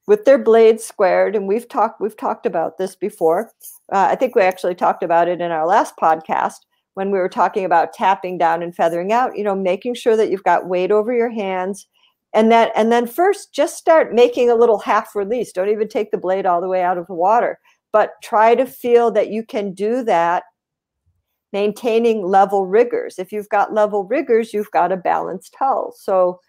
with 0.07 0.25
their 0.25 0.37
blades 0.37 0.83
squared. 0.83 1.35
And 1.35 1.47
we've 1.47 1.67
talked 1.67 2.01
we've 2.01 2.17
talked 2.17 2.45
about 2.45 2.77
this 2.77 2.95
before. 2.95 3.51
Uh, 3.91 4.07
I 4.09 4.15
think 4.15 4.35
we 4.35 4.41
actually 4.41 4.75
talked 4.75 5.03
about 5.03 5.27
it 5.27 5.41
in 5.41 5.51
our 5.51 5.67
last 5.67 5.93
podcast 6.01 6.55
when 6.95 7.11
we 7.11 7.19
were 7.19 7.29
talking 7.29 7.65
about 7.65 7.93
tapping 7.93 8.37
down 8.37 8.63
and 8.63 8.75
feathering 8.75 9.11
out. 9.11 9.37
You 9.37 9.43
know, 9.43 9.55
making 9.55 9.95
sure 9.95 10.17
that 10.17 10.29
you've 10.29 10.43
got 10.43 10.67
weight 10.67 10.91
over 10.91 11.13
your 11.13 11.29
hands, 11.29 11.87
and 12.33 12.51
that 12.51 12.71
and 12.75 12.91
then 12.91 13.05
first 13.07 13.53
just 13.53 13.77
start 13.77 14.13
making 14.13 14.49
a 14.49 14.55
little 14.55 14.79
half 14.79 15.15
release. 15.15 15.51
Don't 15.51 15.69
even 15.69 15.87
take 15.87 16.11
the 16.11 16.17
blade 16.17 16.45
all 16.45 16.61
the 16.61 16.69
way 16.69 16.81
out 16.81 16.97
of 16.97 17.07
the 17.07 17.13
water, 17.13 17.59
but 17.93 18.13
try 18.23 18.55
to 18.55 18.65
feel 18.65 19.11
that 19.11 19.29
you 19.29 19.43
can 19.43 19.73
do 19.73 20.03
that 20.03 20.43
maintaining 21.53 22.25
level 22.25 22.65
riggers. 22.65 23.19
If 23.19 23.31
you've 23.31 23.49
got 23.49 23.73
level 23.73 24.05
riggers, 24.05 24.53
you've 24.53 24.71
got 24.71 24.91
a 24.91 24.97
balanced 24.97 25.55
hull. 25.57 25.93
So, 25.95 26.39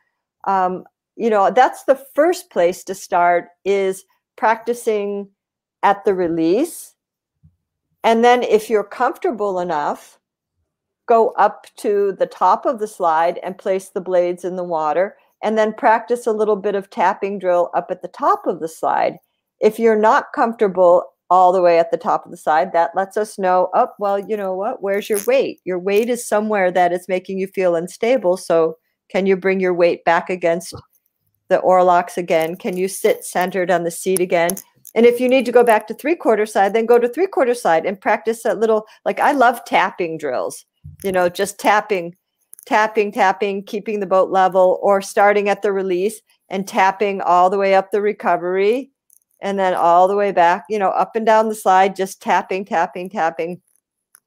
um, 0.45 0.85
you 1.17 1.31
know, 1.31 1.51
that's 1.51 1.85
the 1.85 2.01
first 2.15 2.51
place 2.51 2.85
to 2.85 2.95
start 2.95 3.49
is 3.65 4.05
practicing 4.37 5.29
at 5.83 6.05
the 6.05 6.15
release. 6.15 6.95
And 8.05 8.25
then 8.25 8.43
if 8.43 8.71
you're 8.71 8.85
comfortable 8.85 9.61
enough, 9.61 10.19
go 11.07 11.31
up 11.31 11.67
to 11.77 12.17
the 12.19 12.27
top 12.27 12.65
of 12.65 12.79
the 12.79 12.87
slide 12.87 13.38
and 13.43 13.59
place 13.59 13.91
the 13.91 14.01
blades 14.01 14.45
in 14.45 14.57
the 14.57 14.65
water 14.65 15.17
and 15.43 15.59
then 15.59 15.75
practice 15.75 16.27
a 16.27 16.33
little 16.33 16.57
bit 16.57 16.75
of 16.75 16.91
tapping 16.91 17.38
drill 17.38 17.71
up 17.75 17.91
at 17.91 18.03
the 18.03 18.09
top 18.09 18.47
of 18.47 18.61
the 18.61 18.69
slide. 18.69 19.17
If 19.61 19.79
you're 19.79 19.99
not 19.99 20.33
comfortable 20.35 21.05
all 21.33 21.51
the 21.51 21.62
way 21.62 21.79
at 21.79 21.90
the 21.90 21.97
top 21.97 22.27
of 22.27 22.31
the 22.31 22.37
side, 22.37 22.75
that 22.75 22.95
lets 22.95 23.16
us 23.16 23.38
know, 23.38 23.71
oh, 23.73 23.88
well, 23.99 24.18
you 24.18 24.37
know 24.37 24.53
what? 24.53 24.83
Where's 24.83 25.09
your 25.09 25.18
weight? 25.27 25.62
Your 25.64 25.79
weight 25.79 26.11
is 26.11 26.29
somewhere 26.29 26.71
that 26.71 26.92
is 26.92 27.09
making 27.09 27.38
you 27.38 27.47
feel 27.47 27.75
unstable. 27.75 28.37
So 28.37 28.77
can 29.09 29.25
you 29.25 29.35
bring 29.35 29.59
your 29.59 29.73
weight 29.73 30.05
back 30.05 30.29
against 30.29 30.75
the 31.49 31.59
oarlocks 31.61 32.18
again? 32.18 32.55
Can 32.57 32.77
you 32.77 32.87
sit 32.87 33.25
centered 33.25 33.71
on 33.71 33.85
the 33.85 33.90
seat 33.90 34.21
again? 34.21 34.51
And 34.95 35.07
if 35.07 35.21
you 35.21 35.27
need 35.27 35.47
to 35.47 35.53
go 35.53 35.64
back 35.64 35.87
to 35.87 35.95
three 35.95 36.14
quarter 36.14 36.45
side, 36.45 36.75
then 36.75 36.85
go 36.85 36.99
to 36.99 37.09
three 37.09 37.27
quarter 37.27 37.55
side 37.55 37.87
and 37.87 37.99
practice 37.99 38.42
that 38.42 38.59
little, 38.59 38.85
like 39.07 39.18
I 39.18 39.33
love 39.33 39.64
tapping 39.64 40.18
drills, 40.18 40.66
you 41.03 41.12
know, 41.12 41.31
just 41.31 41.59
tapping, 41.59 42.14
tapping, 42.66 43.11
tapping, 43.11 43.64
keeping 43.64 44.01
the 44.01 44.07
boat 44.07 44.29
level 44.31 44.79
or 44.83 45.01
starting 45.01 45.49
at 45.49 45.62
the 45.62 45.73
release 45.73 46.21
and 46.51 46.68
tapping 46.68 47.23
all 47.23 47.49
the 47.49 47.57
way 47.57 47.75
up 47.75 47.90
the 47.90 48.03
recovery 48.03 48.91
and 49.42 49.59
then 49.59 49.74
all 49.74 50.09
the 50.09 50.16
way 50.16 50.33
back, 50.33 50.64
you 50.70 50.78
know, 50.78 50.88
up 50.88 51.14
and 51.14 51.26
down 51.26 51.48
the 51.48 51.55
slide, 51.55 51.94
just 51.94 52.22
tapping, 52.22 52.64
tapping, 52.64 53.11
tapping, 53.11 53.61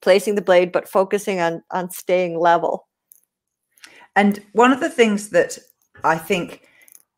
placing 0.01 0.35
the 0.35 0.41
blade, 0.41 0.71
but 0.71 0.87
focusing 0.87 1.39
on 1.39 1.63
on 1.71 1.89
staying 1.89 2.37
level. 2.37 2.87
And 4.15 4.43
one 4.51 4.71
of 4.71 4.79
the 4.79 4.89
things 4.89 5.29
that 5.29 5.57
I 6.03 6.17
think 6.17 6.61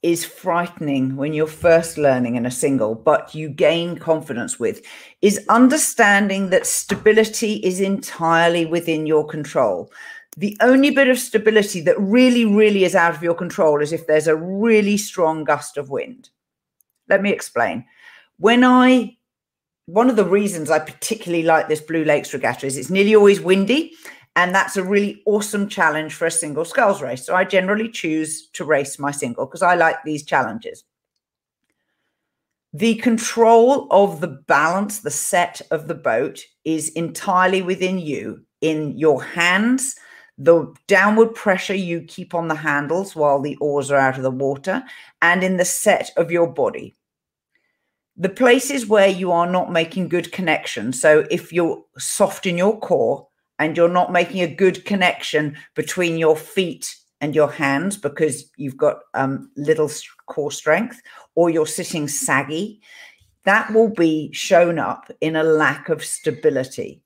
is 0.04 0.24
frightening 0.24 1.16
when 1.16 1.34
you're 1.34 1.48
first 1.48 1.98
learning 1.98 2.36
in 2.36 2.46
a 2.46 2.52
single, 2.52 2.94
but 2.96 3.34
you 3.34 3.50
gain 3.50 3.98
confidence 3.98 4.60
with, 4.60 4.82
is 5.22 5.44
understanding 5.50 6.50
that 6.52 6.68
stability 6.68 7.56
is 7.56 7.82
entirely 7.82 8.66
within 8.66 9.08
your 9.08 9.26
control. 9.26 9.92
The 10.38 10.56
only 10.62 10.92
bit 10.92 11.08
of 11.08 11.18
stability 11.18 11.82
that 11.82 12.00
really, 12.00 12.46
really 12.46 12.84
is 12.84 12.94
out 12.94 13.16
of 13.16 13.24
your 13.24 13.34
control 13.34 13.82
is 13.82 13.92
if 13.92 14.06
there's 14.06 14.28
a 14.28 14.36
really 14.36 14.98
strong 14.98 15.44
gust 15.44 15.78
of 15.78 15.90
wind. 15.90 16.30
Let 17.10 17.22
me 17.22 17.32
explain. 17.32 17.86
When 18.38 18.64
I, 18.64 19.18
one 19.86 20.10
of 20.10 20.16
the 20.16 20.26
reasons 20.26 20.70
I 20.70 20.80
particularly 20.80 21.44
like 21.44 21.68
this 21.68 21.82
Blue 21.82 22.04
Lakes 22.04 22.34
Regatta 22.34 22.68
is 22.68 22.78
it's 22.78 22.90
nearly 22.90 23.16
always 23.16 23.42
windy. 23.42 23.94
And 24.36 24.54
that's 24.54 24.78
a 24.78 24.84
really 24.84 25.24
awesome 25.26 25.68
challenge 25.68 26.14
for 26.14 26.28
a 26.28 26.32
single 26.32 26.64
sculls 26.64 27.02
race. 27.02 27.26
So 27.26 27.36
I 27.36 27.44
generally 27.44 27.90
choose 27.90 28.48
to 28.50 28.66
race 28.66 29.00
my 29.00 29.10
single 29.10 29.48
because 29.48 29.64
I 29.64 29.74
like 29.74 29.96
these 30.06 30.24
challenges. 30.24 30.84
The 32.72 32.96
control 32.96 33.88
of 33.90 34.22
the 34.22 34.28
balance, 34.28 35.00
the 35.00 35.10
set 35.10 35.62
of 35.72 35.88
the 35.88 35.96
boat 35.96 36.46
is 36.66 36.90
entirely 36.90 37.64
within 37.64 37.98
you, 37.98 38.46
in 38.62 38.96
your 38.96 39.24
hands, 39.24 39.96
the 40.38 40.72
downward 40.88 41.34
pressure 41.34 41.74
you 41.74 42.02
keep 42.02 42.36
on 42.36 42.48
the 42.48 42.56
handles 42.56 43.16
while 43.16 43.42
the 43.42 43.56
oars 43.58 43.90
are 43.90 43.98
out 43.98 44.18
of 44.18 44.24
the 44.24 44.30
water, 44.30 44.84
and 45.24 45.44
in 45.44 45.58
the 45.58 45.66
set 45.66 46.12
of 46.16 46.30
your 46.30 46.46
body 46.46 46.96
the 48.18 48.30
places 48.30 48.88
where 48.88 49.08
you 49.08 49.32
are 49.32 49.50
not 49.50 49.72
making 49.72 50.10
good 50.10 50.32
connections. 50.32 51.00
So 51.00 51.26
if 51.30 51.54
you're 51.54 51.84
soft 51.98 52.46
in 52.46 52.58
your 52.58 52.80
core 52.80 53.28
and 53.60 53.78
you're 53.78 53.88
not 53.88 54.12
making 54.12 54.42
a 54.42 54.54
good 54.54 54.86
connection 54.86 55.56
between 55.76 56.18
your 56.18 56.36
feet 56.36 56.96
and 57.22 57.36
your 57.36 57.52
hands 57.52 57.96
because 57.98 58.50
you've 58.58 58.78
got 58.78 58.98
um, 59.14 59.52
little 59.56 59.90
core 60.26 60.52
strength, 60.52 61.02
or 61.36 61.50
you're 61.50 61.68
sitting 61.68 62.08
saggy, 62.08 62.82
that 63.44 63.72
will 63.74 63.90
be 63.90 64.32
shown 64.34 64.78
up 64.78 65.12
in 65.22 65.36
a 65.36 65.44
lack 65.44 65.90
of 65.90 66.04
stability. 66.04 67.02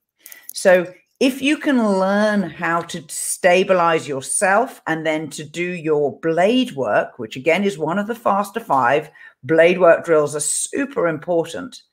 So 0.54 0.92
if 1.22 1.40
you 1.40 1.56
can 1.56 1.78
learn 1.78 2.42
how 2.42 2.82
to 2.82 3.06
stabilize 3.08 4.08
yourself 4.08 4.82
and 4.88 5.06
then 5.06 5.30
to 5.30 5.44
do 5.44 5.64
your 5.64 6.20
blade 6.20 6.72
work, 6.72 7.20
which 7.20 7.36
again 7.36 7.64
is 7.64 7.78
one 7.78 8.00
of 8.00 8.08
the 8.08 8.16
faster 8.16 8.60
five, 8.60 9.12
blade 9.44 9.80
work 9.80 10.04
drills 10.04 10.36
are 10.36 10.40
super 10.40 11.08
important. 11.08 11.84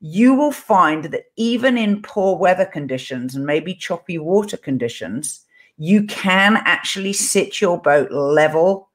You 0.00 0.32
will 0.32 0.50
find 0.50 1.04
that 1.04 1.24
even 1.36 1.76
in 1.76 2.00
poor 2.00 2.38
weather 2.38 2.64
conditions 2.64 3.36
and 3.36 3.44
maybe 3.44 3.74
choppy 3.74 4.16
water 4.16 4.56
conditions, 4.56 5.44
you 5.76 6.04
can 6.04 6.56
actually 6.64 7.12
sit 7.12 7.60
your 7.60 7.78
boat 7.78 8.10
level 8.10 8.88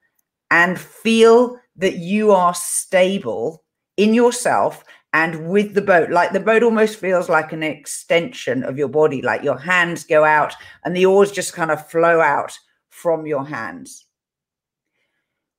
and 0.50 0.80
feel 0.80 1.60
that 1.76 1.98
you 1.98 2.32
are 2.32 2.56
stable 2.56 3.64
in 3.98 4.16
yourself 4.16 4.84
and 5.16 5.48
with 5.48 5.74
the 5.76 5.82
boat 5.82 6.10
like 6.10 6.34
the 6.34 6.40
boat 6.42 6.62
almost 6.62 7.00
feels 7.00 7.30
like 7.30 7.54
an 7.54 7.64
extension 7.64 8.64
of 8.64 8.78
your 8.78 8.90
body 8.90 9.22
like 9.22 9.42
your 9.44 9.58
hands 9.58 10.04
go 10.04 10.26
out 10.26 10.54
and 10.84 10.94
the 10.94 11.06
oars 11.06 11.32
just 11.32 11.54
kind 11.54 11.72
of 11.72 11.90
flow 11.90 12.20
out 12.20 12.60
from 12.90 13.26
your 13.26 13.46
hands 13.46 14.06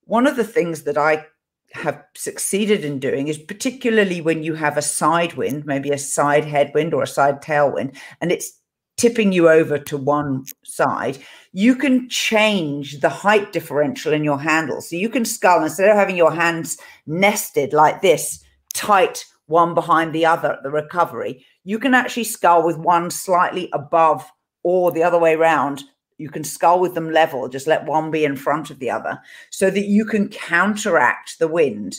one 0.03 0.27
of 0.27 0.37
the 0.37 0.45
things 0.45 0.83
that 0.83 0.99
i 0.99 1.25
have 1.73 2.05
succeeded 2.14 2.85
in 2.85 2.99
doing 2.99 3.29
is 3.29 3.38
particularly 3.38 4.21
when 4.21 4.42
you 4.42 4.55
have 4.55 4.77
a 4.77 4.83
side 4.83 5.33
wind 5.35 5.64
maybe 5.64 5.90
a 5.90 5.99
side 5.99 6.45
headwind 6.45 6.92
or 6.92 7.03
a 7.03 7.14
side 7.19 7.40
tailwind 7.42 7.97
and 8.21 8.31
it's 8.31 8.61
tipping 8.99 9.31
you 9.31 9.47
over 9.47 9.79
to 9.79 9.99
one 9.99 10.42
side, 10.64 11.19
you 11.53 11.77
can 11.77 12.09
change 12.09 13.01
the 13.01 13.11
height 13.11 13.53
differential 13.53 14.11
in 14.11 14.25
your 14.25 14.40
handle. 14.40 14.81
So 14.81 14.97
you 14.97 15.11
can 15.11 15.27
scull 15.27 15.62
instead 15.62 15.90
of 15.90 15.97
having 15.97 16.16
your 16.16 16.33
hands 16.33 16.79
nested 17.07 17.75
like 17.75 18.01
this, 18.01 18.42
tight 18.73 19.27
one 19.46 19.74
behind 19.74 20.12
the 20.12 20.26
other 20.26 20.52
at 20.54 20.62
the 20.62 20.70
recovery, 20.70 21.44
you 21.64 21.78
can 21.78 21.94
actually 21.94 22.24
scull 22.24 22.64
with 22.64 22.78
one 22.78 23.11
slightly 23.11 23.68
above 23.72 24.28
or 24.62 24.90
the 24.90 25.02
other 25.02 25.18
way 25.18 25.35
around 25.35 25.85
you 26.18 26.30
can 26.30 26.44
scull 26.44 26.80
with 26.80 26.94
them 26.94 27.11
level, 27.11 27.48
just 27.48 27.66
let 27.66 27.85
one 27.85 28.11
be 28.11 28.24
in 28.24 28.37
front 28.37 28.70
of 28.70 28.78
the 28.78 28.90
other 28.90 29.20
so 29.50 29.70
that 29.70 29.87
you 29.87 30.04
can 30.04 30.28
counteract 30.28 31.38
the 31.38 31.48
wind. 31.48 31.96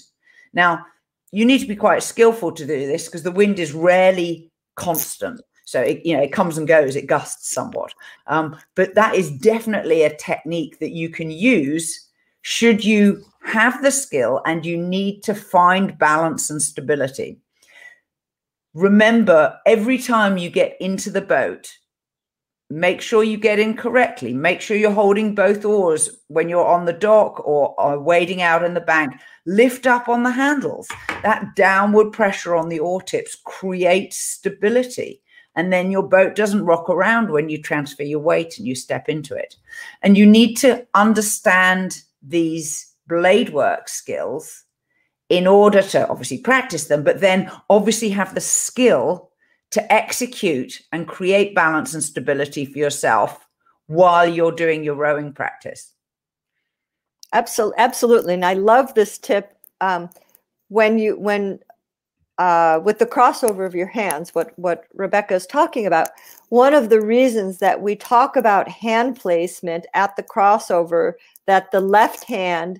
Now, 0.53 0.85
you 1.31 1.45
need 1.45 1.59
to 1.59 1.67
be 1.67 1.75
quite 1.75 2.03
skillful 2.03 2.51
to 2.53 2.65
do 2.65 2.87
this 2.87 3.05
because 3.05 3.23
the 3.23 3.31
wind 3.31 3.59
is 3.59 3.73
rarely 3.73 4.51
constant. 4.75 5.41
So 5.65 5.81
it, 5.81 6.05
you 6.05 6.15
know 6.15 6.23
it 6.23 6.31
comes 6.31 6.57
and 6.57 6.67
goes, 6.67 6.95
it 6.95 7.07
gusts 7.07 7.53
somewhat. 7.53 7.93
Um, 8.27 8.57
but 8.75 8.95
that 8.95 9.15
is 9.15 9.31
definitely 9.31 10.03
a 10.03 10.15
technique 10.15 10.79
that 10.79 10.91
you 10.91 11.09
can 11.09 11.29
use 11.29 12.06
should 12.49 12.85
you 12.85 13.21
have 13.43 13.83
the 13.83 13.91
skill 13.91 14.41
and 14.45 14.65
you 14.65 14.77
need 14.77 15.21
to 15.21 15.35
find 15.35 15.97
balance 15.97 16.49
and 16.49 16.61
stability. 16.61 17.37
Remember, 18.73 19.59
every 19.65 19.97
time 19.97 20.37
you 20.37 20.49
get 20.49 20.77
into 20.79 21.09
the 21.09 21.19
boat, 21.19 21.69
make 22.69 23.01
sure 23.01 23.21
you 23.21 23.35
get 23.35 23.59
in 23.59 23.75
correctly. 23.75 24.33
Make 24.33 24.61
sure 24.61 24.77
you're 24.77 24.91
holding 24.91 25.35
both 25.35 25.65
oars 25.65 26.09
when 26.29 26.47
you're 26.47 26.65
on 26.65 26.85
the 26.85 26.93
dock 26.93 27.45
or, 27.45 27.75
or 27.77 27.99
wading 27.99 28.41
out 28.41 28.63
in 28.63 28.75
the 28.75 28.79
bank. 28.79 29.11
Lift 29.45 29.85
up 29.85 30.07
on 30.07 30.23
the 30.23 30.31
handles. 30.31 30.87
That 31.23 31.53
downward 31.57 32.13
pressure 32.13 32.55
on 32.55 32.69
the 32.69 32.79
oar 32.79 33.01
tips 33.01 33.35
creates 33.43 34.17
stability. 34.19 35.21
And 35.57 35.73
then 35.73 35.91
your 35.91 36.03
boat 36.03 36.35
doesn't 36.35 36.63
rock 36.63 36.89
around 36.89 37.29
when 37.29 37.49
you 37.49 37.61
transfer 37.61 38.03
your 38.03 38.19
weight 38.19 38.57
and 38.57 38.65
you 38.65 38.73
step 38.73 39.09
into 39.09 39.35
it. 39.35 39.57
And 40.01 40.17
you 40.17 40.25
need 40.25 40.55
to 40.59 40.87
understand 40.93 42.03
these 42.21 42.93
blade 43.07 43.49
work 43.49 43.87
skills 43.87 44.63
in 45.29 45.47
order 45.47 45.81
to 45.81 46.07
obviously 46.07 46.39
practice 46.39 46.85
them, 46.85 47.03
but 47.03 47.19
then 47.19 47.51
obviously 47.69 48.09
have 48.09 48.33
the 48.33 48.41
skill 48.41 49.29
to 49.71 49.93
execute 49.93 50.81
and 50.91 51.07
create 51.07 51.53
balance 51.53 51.93
and 51.93 52.03
stability 52.03 52.65
for 52.65 52.77
yourself 52.77 53.47
while 53.87 54.27
you're 54.27 54.51
doing 54.51 54.83
your 54.83 54.95
rowing 54.95 55.33
practice. 55.33 55.93
Absolutely, 57.33 57.79
absolutely, 57.79 58.33
and 58.33 58.45
I 58.45 58.53
love 58.53 58.93
this 58.93 59.17
tip. 59.17 59.53
Um, 59.81 60.09
when 60.69 60.97
you 60.97 61.17
when 61.17 61.59
uh, 62.37 62.79
with 62.83 62.99
the 62.99 63.05
crossover 63.05 63.65
of 63.65 63.75
your 63.75 63.87
hands, 63.87 64.35
what 64.35 64.57
what 64.57 64.85
Rebecca 64.93 65.33
is 65.33 65.47
talking 65.47 65.85
about, 65.85 66.09
one 66.49 66.73
of 66.73 66.89
the 66.89 67.01
reasons 67.01 67.59
that 67.59 67.81
we 67.81 67.95
talk 67.95 68.35
about 68.35 68.67
hand 68.67 69.19
placement 69.19 69.85
at 69.93 70.15
the 70.15 70.23
crossover, 70.23 71.13
that 71.45 71.71
the 71.71 71.81
left 71.81 72.23
hand 72.25 72.79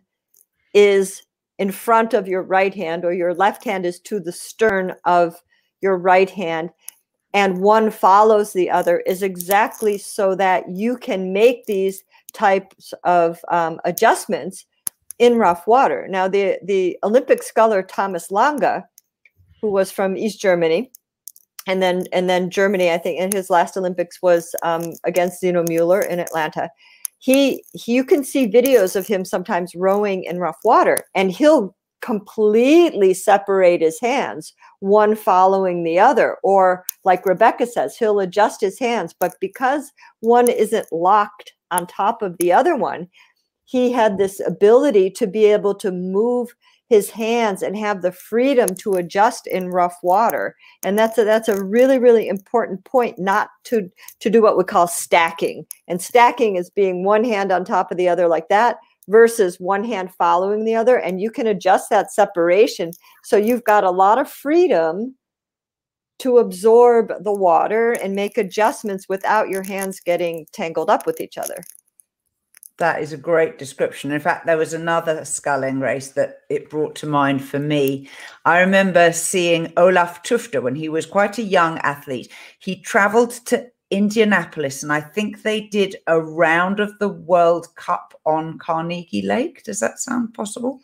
is 0.73 1.23
in 1.57 1.71
front 1.71 2.13
of 2.13 2.27
your 2.27 2.43
right 2.43 2.75
hand, 2.75 3.03
or 3.03 3.13
your 3.13 3.33
left 3.33 3.63
hand 3.63 3.85
is 3.85 3.99
to 4.01 4.19
the 4.19 4.31
stern 4.31 4.93
of 5.05 5.41
your 5.81 5.97
right 5.97 6.29
hand, 6.29 6.69
and 7.33 7.61
one 7.61 7.89
follows 7.89 8.53
the 8.53 8.69
other 8.69 8.99
is 9.01 9.23
exactly 9.23 9.97
so 9.97 10.35
that 10.35 10.69
you 10.69 10.97
can 10.97 11.33
make 11.33 11.65
these 11.65 12.03
types 12.33 12.93
of 13.03 13.39
um, 13.49 13.79
adjustments 13.85 14.65
in 15.17 15.37
rough 15.37 15.65
water. 15.65 16.07
Now, 16.07 16.27
the, 16.27 16.59
the 16.63 16.97
Olympic 17.03 17.41
sculler 17.41 17.81
Thomas 17.81 18.29
Lange, 18.29 18.83
who 19.61 19.71
was 19.71 19.91
from 19.91 20.17
East 20.17 20.39
Germany, 20.39 20.91
and 21.67 21.81
then 21.81 22.05
and 22.13 22.29
then 22.29 22.49
Germany, 22.49 22.91
I 22.91 22.97
think, 22.97 23.19
in 23.19 23.31
his 23.31 23.49
last 23.49 23.77
Olympics 23.77 24.21
was 24.21 24.55
um, 24.63 24.93
against 25.03 25.41
Xeno 25.41 25.67
Müller 25.67 26.07
in 26.07 26.19
Atlanta. 26.19 26.69
He, 27.19 27.63
he, 27.73 27.93
you 27.93 28.05
can 28.05 28.23
see 28.23 28.47
videos 28.47 28.95
of 28.95 29.07
him 29.07 29.25
sometimes 29.25 29.73
rowing 29.75 30.23
in 30.23 30.39
rough 30.39 30.59
water, 30.63 30.97
and 31.15 31.31
he'll 31.31 31.75
completely 32.01 33.13
separate 33.13 33.81
his 33.81 33.99
hands, 33.99 34.53
one 34.79 35.15
following 35.15 35.83
the 35.83 35.99
other. 35.99 36.37
Or, 36.43 36.85
like 37.03 37.25
Rebecca 37.25 37.65
says, 37.65 37.97
he'll 37.97 38.19
adjust 38.19 38.61
his 38.61 38.77
hands, 38.79 39.15
but 39.19 39.33
because 39.41 39.91
one 40.19 40.47
isn't 40.47 40.91
locked 40.91 41.53
on 41.71 41.87
top 41.87 42.21
of 42.21 42.37
the 42.37 42.53
other 42.53 42.75
one, 42.75 43.07
he 43.65 43.91
had 43.91 44.17
this 44.17 44.39
ability 44.45 45.09
to 45.09 45.27
be 45.27 45.45
able 45.45 45.73
to 45.75 45.91
move 45.91 46.49
his 46.89 47.09
hands 47.09 47.61
and 47.61 47.75
have 47.77 48.01
the 48.01 48.11
freedom 48.11 48.73
to 48.75 48.93
adjust 48.93 49.47
in 49.47 49.69
rough 49.69 49.97
water 50.03 50.55
and 50.83 50.97
that's 50.97 51.17
a 51.17 51.23
that's 51.23 51.49
a 51.49 51.63
really 51.63 51.99
really 51.99 52.27
important 52.27 52.83
point 52.85 53.17
not 53.19 53.49
to 53.63 53.89
to 54.19 54.29
do 54.29 54.41
what 54.41 54.57
we 54.57 54.63
call 54.63 54.87
stacking 54.87 55.65
and 55.87 56.01
stacking 56.01 56.55
is 56.55 56.69
being 56.69 57.03
one 57.03 57.23
hand 57.23 57.51
on 57.51 57.65
top 57.65 57.91
of 57.91 57.97
the 57.97 58.07
other 58.07 58.27
like 58.27 58.47
that 58.49 58.77
versus 59.07 59.59
one 59.59 59.83
hand 59.83 60.13
following 60.13 60.65
the 60.65 60.75
other. 60.75 60.97
And 60.97 61.21
you 61.21 61.31
can 61.31 61.47
adjust 61.47 61.89
that 61.89 62.11
separation. 62.11 62.91
So 63.23 63.37
you've 63.37 63.63
got 63.63 63.83
a 63.83 63.91
lot 63.91 64.19
of 64.19 64.29
freedom 64.29 65.15
to 66.19 66.39
absorb 66.39 67.11
the 67.23 67.33
water 67.33 67.91
and 67.93 68.15
make 68.15 68.37
adjustments 68.37 69.07
without 69.07 69.49
your 69.49 69.63
hands 69.63 69.99
getting 69.99 70.47
tangled 70.51 70.89
up 70.89 71.05
with 71.05 71.21
each 71.21 71.37
other. 71.37 71.63
That 72.77 73.01
is 73.01 73.11
a 73.11 73.17
great 73.17 73.57
description. 73.57 74.11
In 74.11 74.19
fact, 74.19 74.45
there 74.45 74.57
was 74.57 74.73
another 74.73 75.25
sculling 75.25 75.79
race 75.79 76.09
that 76.11 76.41
it 76.49 76.69
brought 76.69 76.95
to 76.97 77.07
mind 77.07 77.43
for 77.43 77.57
me. 77.57 78.07
I 78.45 78.59
remember 78.59 79.11
seeing 79.13 79.73
Olaf 79.77 80.21
Tufte 80.21 80.61
when 80.61 80.75
he 80.75 80.87
was 80.87 81.07
quite 81.07 81.39
a 81.39 81.43
young 81.43 81.79
athlete. 81.79 82.31
He 82.59 82.79
traveled 82.81 83.31
to 83.47 83.67
Indianapolis, 83.89 84.83
and 84.83 84.93
I 84.93 85.01
think 85.01 85.41
they 85.41 85.61
did 85.61 85.95
a 86.05 86.21
round 86.21 86.79
of 86.79 86.97
the 86.99 87.09
World 87.09 87.73
Cup 87.75 88.13
on 88.25 88.59
Carnegie 88.59 89.23
Lake. 89.23 89.63
Does 89.63 89.79
that 89.79 89.97
sound 89.97 90.35
possible? 90.35 90.81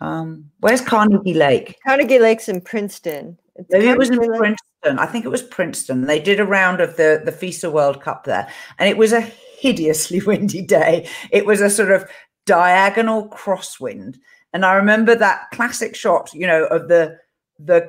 Um, 0.00 0.50
where's 0.60 0.80
Carnegie 0.80 1.34
Lake? 1.34 1.76
Carnegie 1.86 2.18
Lake's 2.18 2.48
in 2.48 2.60
Princeton. 2.60 3.38
It's 3.56 3.68
Maybe 3.70 3.88
it 3.88 3.98
was 3.98 4.10
in 4.10 4.18
Lake. 4.18 4.38
Princeton. 4.38 4.98
I 4.98 5.06
think 5.06 5.24
it 5.24 5.28
was 5.28 5.42
Princeton. 5.42 6.06
They 6.06 6.18
did 6.18 6.40
a 6.40 6.44
round 6.44 6.80
of 6.80 6.96
the 6.96 7.20
the 7.24 7.32
FISA 7.32 7.70
World 7.70 8.00
Cup 8.00 8.24
there, 8.24 8.48
and 8.78 8.88
it 8.88 8.96
was 8.96 9.12
a 9.12 9.30
hideously 9.58 10.20
windy 10.26 10.62
day. 10.62 11.08
It 11.30 11.46
was 11.46 11.60
a 11.60 11.70
sort 11.70 11.90
of 11.90 12.08
diagonal 12.46 13.28
crosswind, 13.28 14.16
and 14.52 14.64
I 14.64 14.74
remember 14.74 15.14
that 15.14 15.50
classic 15.52 15.94
shot, 15.94 16.32
you 16.32 16.46
know, 16.46 16.64
of 16.66 16.88
the 16.88 17.18
the 17.58 17.88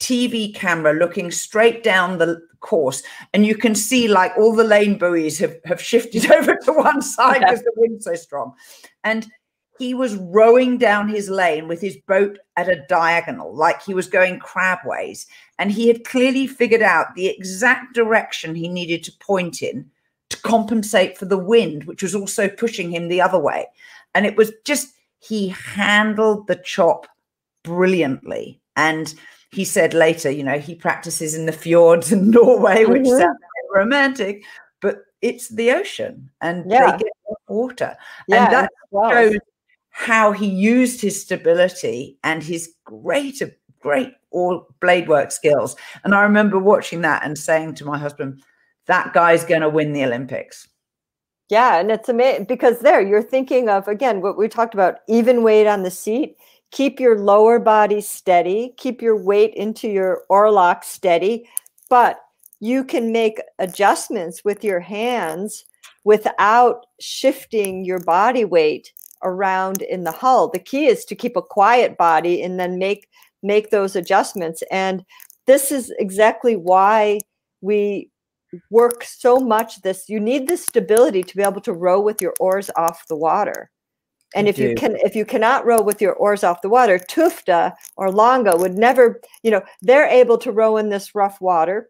TV 0.00 0.54
camera 0.54 0.92
looking 0.92 1.30
straight 1.30 1.82
down 1.82 2.18
the 2.18 2.40
course. 2.60 3.02
And 3.34 3.44
you 3.46 3.56
can 3.56 3.74
see 3.74 4.08
like 4.08 4.32
all 4.36 4.54
the 4.54 4.64
lane 4.64 4.98
buoys 4.98 5.38
have, 5.38 5.56
have 5.64 5.82
shifted 5.82 6.30
over 6.32 6.56
to 6.56 6.72
one 6.72 7.02
side 7.02 7.40
because 7.40 7.62
the 7.62 7.72
wind's 7.76 8.04
so 8.04 8.14
strong. 8.14 8.54
And 9.04 9.26
he 9.78 9.94
was 9.94 10.16
rowing 10.16 10.76
down 10.76 11.08
his 11.08 11.28
lane 11.30 11.68
with 11.68 11.80
his 11.80 11.96
boat 12.08 12.38
at 12.56 12.68
a 12.68 12.84
diagonal 12.88 13.54
like 13.54 13.80
he 13.82 13.94
was 13.94 14.08
going 14.08 14.40
crabways 14.40 15.26
and 15.58 15.70
he 15.70 15.86
had 15.86 16.04
clearly 16.04 16.48
figured 16.48 16.82
out 16.82 17.14
the 17.14 17.28
exact 17.28 17.94
direction 17.94 18.56
he 18.56 18.68
needed 18.68 19.04
to 19.04 19.12
point 19.20 19.62
in 19.62 19.88
to 20.30 20.40
compensate 20.42 21.16
for 21.16 21.24
the 21.24 21.38
wind 21.38 21.84
which 21.84 22.02
was 22.02 22.14
also 22.14 22.48
pushing 22.48 22.90
him 22.90 23.08
the 23.08 23.20
other 23.20 23.38
way 23.38 23.66
and 24.14 24.26
it 24.26 24.36
was 24.36 24.52
just 24.64 24.94
he 25.20 25.48
handled 25.48 26.46
the 26.46 26.56
chop 26.56 27.06
brilliantly 27.62 28.60
and 28.76 29.14
he 29.50 29.64
said 29.64 29.94
later, 29.94 30.30
you 30.30 30.44
know, 30.44 30.58
he 30.58 30.74
practices 30.74 31.34
in 31.34 31.46
the 31.46 31.52
fjords 31.52 32.12
in 32.12 32.30
Norway, 32.30 32.84
which 32.84 33.02
mm-hmm. 33.02 33.18
sounds 33.18 33.38
romantic, 33.74 34.44
but 34.80 35.04
it's 35.22 35.48
the 35.48 35.70
ocean 35.72 36.30
and 36.40 36.70
yeah. 36.70 36.92
they 36.92 36.98
get 36.98 37.12
water. 37.48 37.96
Yeah, 38.28 38.44
and 38.44 38.54
that 38.54 38.70
shows 39.10 39.38
how 39.90 40.32
he 40.32 40.46
used 40.46 41.00
his 41.00 41.20
stability 41.20 42.18
and 42.22 42.42
his 42.42 42.72
great, 42.84 43.42
great 43.80 44.12
all 44.30 44.66
blade 44.80 45.08
work 45.08 45.32
skills. 45.32 45.76
And 46.04 46.14
I 46.14 46.22
remember 46.22 46.58
watching 46.58 47.00
that 47.02 47.24
and 47.24 47.36
saying 47.36 47.74
to 47.76 47.84
my 47.84 47.98
husband, 47.98 48.42
that 48.88 49.12
guy's 49.12 49.44
going 49.44 49.60
to 49.60 49.68
win 49.68 49.92
the 49.92 50.04
Olympics. 50.04 50.68
Yeah, 51.48 51.78
and 51.78 51.90
it's 51.90 52.10
amazing 52.10 52.44
because 52.44 52.80
there 52.80 53.00
you're 53.00 53.22
thinking 53.22 53.70
of 53.70 53.88
again 53.88 54.20
what 54.20 54.36
we 54.36 54.48
talked 54.48 54.74
about 54.74 54.98
even 55.08 55.42
weight 55.42 55.66
on 55.66 55.82
the 55.82 55.90
seat 55.90 56.36
keep 56.70 57.00
your 57.00 57.18
lower 57.18 57.58
body 57.58 58.00
steady, 58.00 58.74
keep 58.76 59.00
your 59.00 59.16
weight 59.16 59.54
into 59.54 59.88
your 59.88 60.24
oarlock 60.30 60.84
steady, 60.84 61.48
but 61.88 62.20
you 62.60 62.84
can 62.84 63.12
make 63.12 63.40
adjustments 63.58 64.44
with 64.44 64.64
your 64.64 64.80
hands 64.80 65.64
without 66.04 66.86
shifting 67.00 67.84
your 67.84 68.00
body 68.00 68.44
weight 68.44 68.92
around 69.22 69.82
in 69.82 70.04
the 70.04 70.12
hull. 70.12 70.48
The 70.48 70.58
key 70.58 70.86
is 70.86 71.04
to 71.06 71.14
keep 71.14 71.36
a 71.36 71.42
quiet 71.42 71.96
body 71.96 72.42
and 72.42 72.58
then 72.58 72.78
make 72.78 73.08
make 73.42 73.70
those 73.70 73.94
adjustments. 73.94 74.62
And 74.70 75.04
this 75.46 75.70
is 75.70 75.92
exactly 75.98 76.56
why 76.56 77.20
we 77.60 78.10
work 78.70 79.04
so 79.04 79.38
much 79.38 79.80
this 79.82 80.08
you 80.08 80.18
need 80.20 80.46
this 80.46 80.64
stability 80.64 81.22
to 81.22 81.36
be 81.36 81.42
able 81.42 81.60
to 81.60 81.72
row 81.72 82.00
with 82.00 82.20
your 82.20 82.34
oars 82.40 82.70
off 82.76 83.06
the 83.08 83.16
water 83.16 83.70
and 84.34 84.46
if 84.46 84.58
you 84.58 84.74
can, 84.74 84.96
if 84.96 85.16
you 85.16 85.24
cannot 85.24 85.64
row 85.64 85.80
with 85.80 86.02
your 86.02 86.12
oars 86.14 86.44
off 86.44 86.60
the 86.60 86.68
water, 86.68 86.98
Tufte 86.98 87.72
or 87.96 88.12
Lange 88.12 88.58
would 88.58 88.74
never, 88.76 89.20
you 89.42 89.50
know, 89.50 89.62
they're 89.80 90.06
able 90.06 90.36
to 90.38 90.52
row 90.52 90.76
in 90.76 90.90
this 90.90 91.14
rough 91.14 91.40
water 91.40 91.88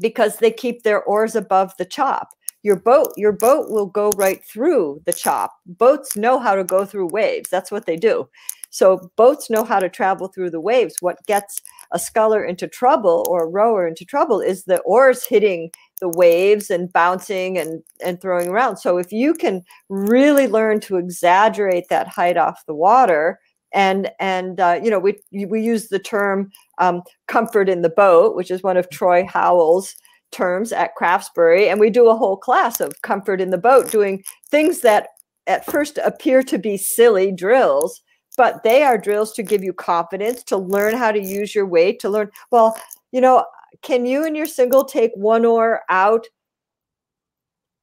because 0.00 0.38
they 0.38 0.50
keep 0.50 0.82
their 0.82 1.02
oars 1.04 1.36
above 1.36 1.74
the 1.76 1.84
chop. 1.84 2.30
Your 2.62 2.76
boat, 2.76 3.12
your 3.18 3.32
boat 3.32 3.70
will 3.70 3.86
go 3.86 4.10
right 4.16 4.42
through 4.44 5.02
the 5.04 5.12
chop. 5.12 5.52
Boats 5.66 6.16
know 6.16 6.38
how 6.38 6.54
to 6.54 6.64
go 6.64 6.86
through 6.86 7.08
waves. 7.08 7.50
That's 7.50 7.70
what 7.70 7.84
they 7.84 7.96
do. 7.96 8.28
So 8.70 9.10
boats 9.16 9.50
know 9.50 9.62
how 9.62 9.78
to 9.78 9.90
travel 9.90 10.28
through 10.28 10.50
the 10.50 10.60
waves. 10.60 10.96
What 11.00 11.24
gets 11.26 11.60
a 11.94 11.98
sculler 11.98 12.44
into 12.44 12.68
trouble 12.68 13.24
or 13.30 13.44
a 13.44 13.48
rower 13.48 13.86
into 13.86 14.04
trouble 14.04 14.40
is 14.40 14.64
the 14.64 14.80
oars 14.80 15.24
hitting 15.24 15.70
the 16.00 16.08
waves 16.08 16.68
and 16.68 16.92
bouncing 16.92 17.56
and 17.56 17.82
and 18.04 18.20
throwing 18.20 18.48
around. 18.48 18.76
So 18.76 18.98
if 18.98 19.12
you 19.12 19.32
can 19.32 19.62
really 19.88 20.48
learn 20.48 20.80
to 20.80 20.96
exaggerate 20.96 21.88
that 21.88 22.08
height 22.08 22.36
off 22.36 22.66
the 22.66 22.74
water 22.74 23.38
and 23.72 24.10
and 24.18 24.60
uh, 24.60 24.80
you 24.82 24.90
know 24.90 24.98
we 24.98 25.18
we 25.46 25.62
use 25.62 25.88
the 25.88 25.98
term 25.98 26.50
um, 26.78 27.02
comfort 27.28 27.68
in 27.68 27.82
the 27.82 27.90
boat 27.90 28.34
which 28.36 28.50
is 28.50 28.62
one 28.62 28.76
of 28.76 28.88
troy 28.88 29.26
howell's 29.26 29.94
terms 30.32 30.72
at 30.72 30.96
craftsbury 31.00 31.70
and 31.70 31.78
we 31.78 31.90
do 31.90 32.08
a 32.08 32.16
whole 32.16 32.36
class 32.36 32.80
of 32.80 33.02
comfort 33.02 33.40
in 33.40 33.50
the 33.50 33.58
boat 33.58 33.90
doing 33.90 34.22
things 34.50 34.80
that 34.80 35.08
at 35.46 35.64
first 35.66 35.98
appear 36.04 36.42
to 36.42 36.58
be 36.58 36.76
silly 36.76 37.30
drills 37.30 38.00
but 38.36 38.62
they 38.62 38.82
are 38.82 38.98
drills 38.98 39.32
to 39.32 39.42
give 39.42 39.62
you 39.62 39.72
confidence 39.72 40.42
to 40.42 40.56
learn 40.56 40.96
how 40.96 41.12
to 41.12 41.20
use 41.20 41.54
your 41.54 41.66
weight 41.66 41.98
to 42.00 42.08
learn 42.08 42.30
well 42.50 42.76
you 43.12 43.20
know 43.20 43.44
can 43.82 44.06
you 44.06 44.24
and 44.24 44.36
your 44.36 44.46
single 44.46 44.84
take 44.84 45.12
one 45.14 45.44
oar 45.44 45.82
out? 45.88 46.26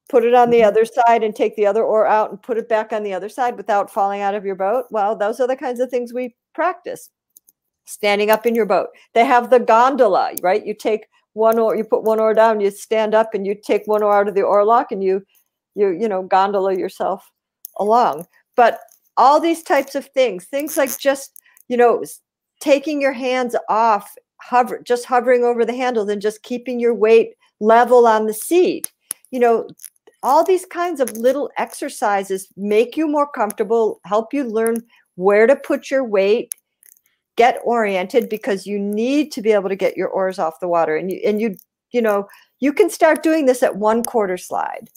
Put 0.09 0.25
it 0.25 0.33
on 0.33 0.49
the 0.49 0.57
mm-hmm. 0.57 0.67
other 0.67 0.85
side 0.85 1.23
and 1.23 1.35
take 1.35 1.55
the 1.55 1.65
other 1.65 1.83
oar 1.83 2.05
out 2.05 2.31
and 2.31 2.41
put 2.41 2.57
it 2.57 2.67
back 2.67 2.91
on 2.91 3.03
the 3.03 3.13
other 3.13 3.29
side 3.29 3.55
without 3.55 3.91
falling 3.91 4.21
out 4.21 4.35
of 4.35 4.45
your 4.45 4.55
boat? 4.55 4.85
Well 4.89 5.15
those 5.15 5.39
are 5.39 5.47
the 5.47 5.55
kinds 5.55 5.79
of 5.79 5.89
things 5.89 6.13
we 6.13 6.35
practice. 6.53 7.09
Standing 7.85 8.29
up 8.29 8.45
in 8.45 8.55
your 8.55 8.65
boat. 8.65 8.89
They 9.13 9.25
have 9.25 9.49
the 9.49 9.59
gondola 9.59 10.33
right? 10.41 10.65
You 10.65 10.73
take 10.73 11.07
one 11.33 11.57
oar 11.57 11.75
you 11.75 11.83
put 11.83 12.03
one 12.03 12.19
oar 12.19 12.33
down 12.33 12.59
you 12.59 12.71
stand 12.71 13.15
up 13.15 13.33
and 13.33 13.45
you 13.45 13.55
take 13.55 13.83
one 13.85 14.03
oar 14.03 14.19
out 14.19 14.27
of 14.27 14.35
the 14.35 14.41
oar 14.41 14.65
lock 14.65 14.91
and 14.91 15.03
you 15.03 15.23
you 15.75 15.89
you 15.89 16.09
know 16.09 16.23
gondola 16.23 16.75
yourself 16.77 17.31
along. 17.77 18.25
But 18.55 18.79
all 19.17 19.39
these 19.39 19.63
types 19.63 19.95
of 19.95 20.05
things 20.07 20.45
things 20.45 20.77
like 20.77 20.97
just 20.97 21.39
you 21.67 21.77
know 21.77 22.03
taking 22.59 23.01
your 23.01 23.11
hands 23.11 23.55
off 23.69 24.15
hover 24.41 24.81
just 24.83 25.05
hovering 25.05 25.43
over 25.43 25.65
the 25.65 25.75
handle 25.75 26.09
and 26.09 26.21
just 26.21 26.43
keeping 26.43 26.79
your 26.79 26.93
weight 26.93 27.35
level 27.59 28.07
on 28.07 28.25
the 28.25 28.33
seat. 28.33 28.91
You 29.31 29.39
know 29.39 29.67
all 30.23 30.43
these 30.43 30.65
kinds 30.65 30.99
of 30.99 31.17
little 31.17 31.49
exercises 31.57 32.47
make 32.55 32.95
you 32.95 33.07
more 33.07 33.27
comfortable 33.27 33.99
help 34.05 34.33
you 34.33 34.43
learn 34.43 34.77
where 35.15 35.47
to 35.47 35.55
put 35.55 35.89
your 35.89 36.03
weight 36.03 36.53
get 37.37 37.59
oriented 37.63 38.29
because 38.29 38.67
you 38.67 38.77
need 38.77 39.31
to 39.31 39.41
be 39.41 39.51
able 39.51 39.69
to 39.69 39.75
get 39.75 39.97
your 39.97 40.09
oars 40.09 40.37
off 40.37 40.59
the 40.59 40.67
water 40.67 40.95
and 40.95 41.11
you 41.11 41.19
and 41.25 41.41
you 41.41 41.55
you 41.91 42.01
know 42.01 42.27
you 42.59 42.71
can 42.73 42.89
start 42.89 43.23
doing 43.23 43.45
this 43.45 43.63
at 43.63 43.77
one 43.77 44.03
quarter 44.03 44.37
slide 44.37 44.89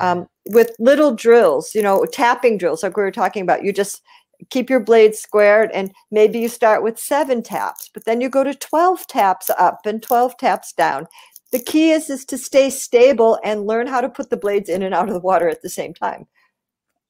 um, 0.00 0.26
with 0.50 0.74
little 0.78 1.14
drills, 1.14 1.74
you 1.74 1.82
know, 1.82 2.04
tapping 2.12 2.58
drills, 2.58 2.82
like 2.82 2.96
we 2.96 3.02
were 3.02 3.10
talking 3.10 3.42
about. 3.42 3.64
You 3.64 3.72
just 3.72 4.02
keep 4.48 4.70
your 4.70 4.80
blade 4.80 5.14
squared 5.14 5.70
and 5.72 5.92
maybe 6.10 6.38
you 6.38 6.48
start 6.48 6.82
with 6.82 6.98
seven 6.98 7.42
taps, 7.42 7.90
but 7.92 8.04
then 8.04 8.20
you 8.20 8.28
go 8.28 8.44
to 8.44 8.54
12 8.54 9.06
taps 9.06 9.50
up 9.50 9.80
and 9.84 10.02
12 10.02 10.36
taps 10.38 10.72
down. 10.72 11.06
The 11.52 11.58
key 11.58 11.90
is, 11.90 12.08
is 12.08 12.24
to 12.26 12.38
stay 12.38 12.70
stable 12.70 13.38
and 13.44 13.66
learn 13.66 13.86
how 13.86 14.00
to 14.00 14.08
put 14.08 14.30
the 14.30 14.36
blades 14.36 14.68
in 14.68 14.82
and 14.82 14.94
out 14.94 15.08
of 15.08 15.14
the 15.14 15.20
water 15.20 15.48
at 15.48 15.62
the 15.62 15.68
same 15.68 15.92
time. 15.92 16.26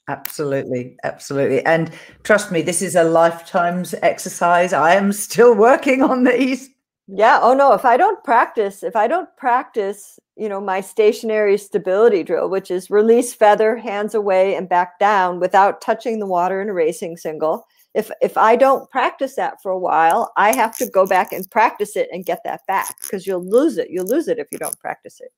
Absolutely, 0.08 0.96
absolutely. 1.04 1.64
And 1.64 1.92
trust 2.24 2.50
me, 2.50 2.62
this 2.62 2.82
is 2.82 2.96
a 2.96 3.04
lifetime's 3.04 3.94
exercise. 4.02 4.72
I 4.72 4.94
am 4.94 5.12
still 5.12 5.54
working 5.54 6.02
on 6.02 6.24
these. 6.24 6.68
Yeah. 7.12 7.40
Oh 7.42 7.54
no, 7.54 7.72
if 7.72 7.84
I 7.84 7.96
don't 7.96 8.22
practice, 8.22 8.82
if 8.82 8.94
I 8.94 9.08
don't 9.08 9.28
practice, 9.36 10.18
you 10.36 10.48
know, 10.48 10.60
my 10.60 10.80
stationary 10.80 11.58
stability 11.58 12.22
drill, 12.22 12.48
which 12.48 12.70
is 12.70 12.88
release 12.88 13.34
feather, 13.34 13.76
hands 13.76 14.14
away 14.14 14.54
and 14.54 14.68
back 14.68 14.98
down 15.00 15.40
without 15.40 15.80
touching 15.80 16.20
the 16.20 16.26
water 16.26 16.62
in 16.62 16.68
a 16.68 16.72
racing 16.72 17.16
single. 17.16 17.66
If 17.94 18.12
if 18.22 18.36
I 18.36 18.54
don't 18.54 18.88
practice 18.90 19.34
that 19.34 19.60
for 19.60 19.72
a 19.72 19.78
while, 19.78 20.32
I 20.36 20.54
have 20.54 20.76
to 20.78 20.86
go 20.86 21.04
back 21.04 21.32
and 21.32 21.50
practice 21.50 21.96
it 21.96 22.08
and 22.12 22.24
get 22.24 22.42
that 22.44 22.60
back 22.68 22.94
because 23.02 23.26
you'll 23.26 23.44
lose 23.44 23.76
it. 23.76 23.90
You'll 23.90 24.06
lose 24.06 24.28
it 24.28 24.38
if 24.38 24.46
you 24.52 24.58
don't 24.58 24.78
practice 24.78 25.20
it. 25.20 25.32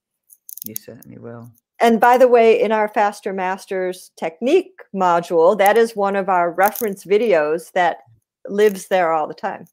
You 0.67 0.75
certainly 0.75 1.19
will. 1.19 1.51
And 1.81 2.01
by 2.01 2.19
the 2.19 2.29
way, 2.29 2.61
in 2.61 2.71
our 2.71 2.89
Faster 2.89 3.33
Masters 3.33 4.13
technique 4.17 4.75
module, 4.95 5.57
that 5.57 5.79
is 5.79 5.97
one 5.97 6.17
of 6.17 6.29
our 6.29 6.53
reference 6.53 7.05
videos 7.05 7.73
that 7.73 7.99
lives 8.47 8.89
there 8.89 9.13
all 9.13 9.27
the 9.27 9.35
time. 9.35 9.67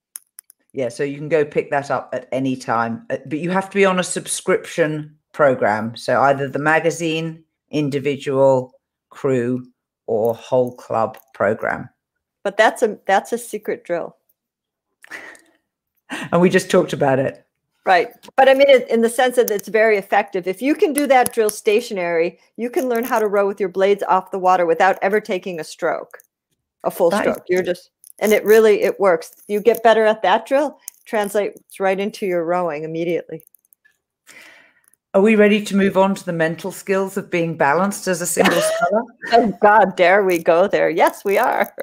Yeah, 0.73 0.89
so 0.89 1.03
you 1.03 1.17
can 1.17 1.29
go 1.29 1.43
pick 1.43 1.71
that 1.71 1.89
up 1.89 2.09
at 2.13 2.27
any 2.31 2.55
time, 2.55 3.05
uh, 3.09 3.17
but 3.25 3.39
you 3.39 3.49
have 3.49 3.69
to 3.69 3.75
be 3.75 3.85
on 3.85 3.99
a 3.99 4.03
subscription 4.03 5.15
program. 5.31 5.95
So 5.95 6.21
either 6.21 6.47
the 6.47 6.59
magazine, 6.59 7.43
individual, 7.71 8.73
crew, 9.09 9.65
or 10.05 10.35
whole 10.35 10.75
club 10.75 11.17
program. 11.33 11.89
But 12.43 12.57
that's 12.57 12.83
a 12.83 12.97
that's 13.05 13.31
a 13.31 13.37
secret 13.37 13.83
drill. 13.83 14.15
and 16.09 16.41
we 16.41 16.49
just 16.49 16.69
talked 16.69 16.93
about 16.93 17.19
it. 17.19 17.45
Right. 17.85 18.09
But 18.35 18.49
I 18.49 18.53
mean, 18.53 18.67
in 18.89 19.01
the 19.01 19.09
sense 19.09 19.37
that 19.37 19.49
it's 19.49 19.67
very 19.67 19.97
effective. 19.97 20.47
If 20.47 20.61
you 20.61 20.75
can 20.75 20.93
do 20.93 21.07
that 21.07 21.33
drill 21.33 21.49
stationary, 21.49 22.39
you 22.55 22.69
can 22.69 22.87
learn 22.87 23.03
how 23.03 23.19
to 23.19 23.27
row 23.27 23.47
with 23.47 23.59
your 23.59 23.69
blades 23.69 24.03
off 24.03 24.31
the 24.31 24.39
water 24.39 24.65
without 24.65 24.99
ever 25.01 25.19
taking 25.19 25.59
a 25.59 25.63
stroke, 25.63 26.19
a 26.83 26.91
full 26.91 27.09
that 27.09 27.21
stroke. 27.21 27.43
You're 27.47 27.63
just 27.63 27.89
and 28.19 28.33
it 28.33 28.43
really 28.45 28.81
it 28.81 28.99
works 28.99 29.41
you 29.47 29.59
get 29.59 29.83
better 29.83 30.05
at 30.05 30.21
that 30.21 30.45
drill 30.45 30.79
translates 31.05 31.79
right 31.79 31.99
into 31.99 32.25
your 32.25 32.43
rowing 32.43 32.83
immediately 32.83 33.43
are 35.13 35.21
we 35.21 35.35
ready 35.35 35.63
to 35.63 35.75
move 35.75 35.97
on 35.97 36.13
to 36.13 36.23
the 36.25 36.33
mental 36.33 36.71
skills 36.71 37.17
of 37.17 37.31
being 37.31 37.57
balanced 37.57 38.07
as 38.07 38.21
a 38.21 38.27
single 38.27 38.61
sculler? 38.61 39.03
oh 39.33 39.57
god 39.61 39.95
dare 39.95 40.23
we 40.23 40.37
go 40.37 40.67
there 40.67 40.89
yes 40.89 41.25
we 41.25 41.37
are 41.37 41.73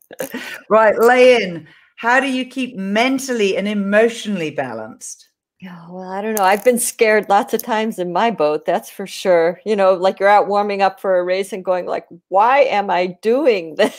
right 0.68 0.98
lay 0.98 1.42
in 1.42 1.66
how 1.96 2.20
do 2.20 2.26
you 2.26 2.44
keep 2.44 2.76
mentally 2.76 3.56
and 3.56 3.66
emotionally 3.66 4.50
balanced 4.50 5.28
yeah, 5.60 5.88
well, 5.88 6.06
I 6.06 6.20
don't 6.20 6.36
know. 6.36 6.44
I've 6.44 6.62
been 6.62 6.78
scared 6.78 7.30
lots 7.30 7.54
of 7.54 7.62
times 7.62 7.98
in 7.98 8.12
my 8.12 8.30
boat, 8.30 8.66
that's 8.66 8.90
for 8.90 9.06
sure. 9.06 9.62
You 9.64 9.76
know, 9.76 9.94
like 9.94 10.20
you're 10.20 10.28
out 10.28 10.46
warming 10.46 10.82
up 10.82 11.00
for 11.00 11.18
a 11.18 11.24
race 11.24 11.54
and 11.54 11.64
going 11.64 11.86
like, 11.86 12.06
"Why 12.28 12.64
am 12.64 12.90
I 12.90 13.16
doing 13.22 13.76
this?" 13.76 13.98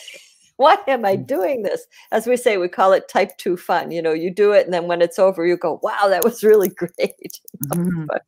Why 0.57 0.77
am 0.87 1.05
I 1.05 1.17
mm. 1.17 1.27
doing 1.27 1.63
this? 1.63 1.85
As 2.11 2.27
we 2.27 2.37
say, 2.37 2.57
we 2.57 2.67
call 2.67 2.93
it 2.93 3.09
type 3.09 3.37
two 3.37 3.57
fun. 3.57 3.91
You 3.91 4.01
know, 4.01 4.13
you 4.13 4.31
do 4.31 4.53
it, 4.53 4.65
and 4.65 4.73
then 4.73 4.87
when 4.87 5.01
it's 5.01 5.19
over, 5.19 5.45
you 5.45 5.57
go, 5.57 5.79
wow, 5.83 6.07
that 6.07 6.23
was 6.23 6.43
really 6.43 6.69
great. 6.77 6.91
Mm-hmm. 7.67 8.05
but, 8.05 8.23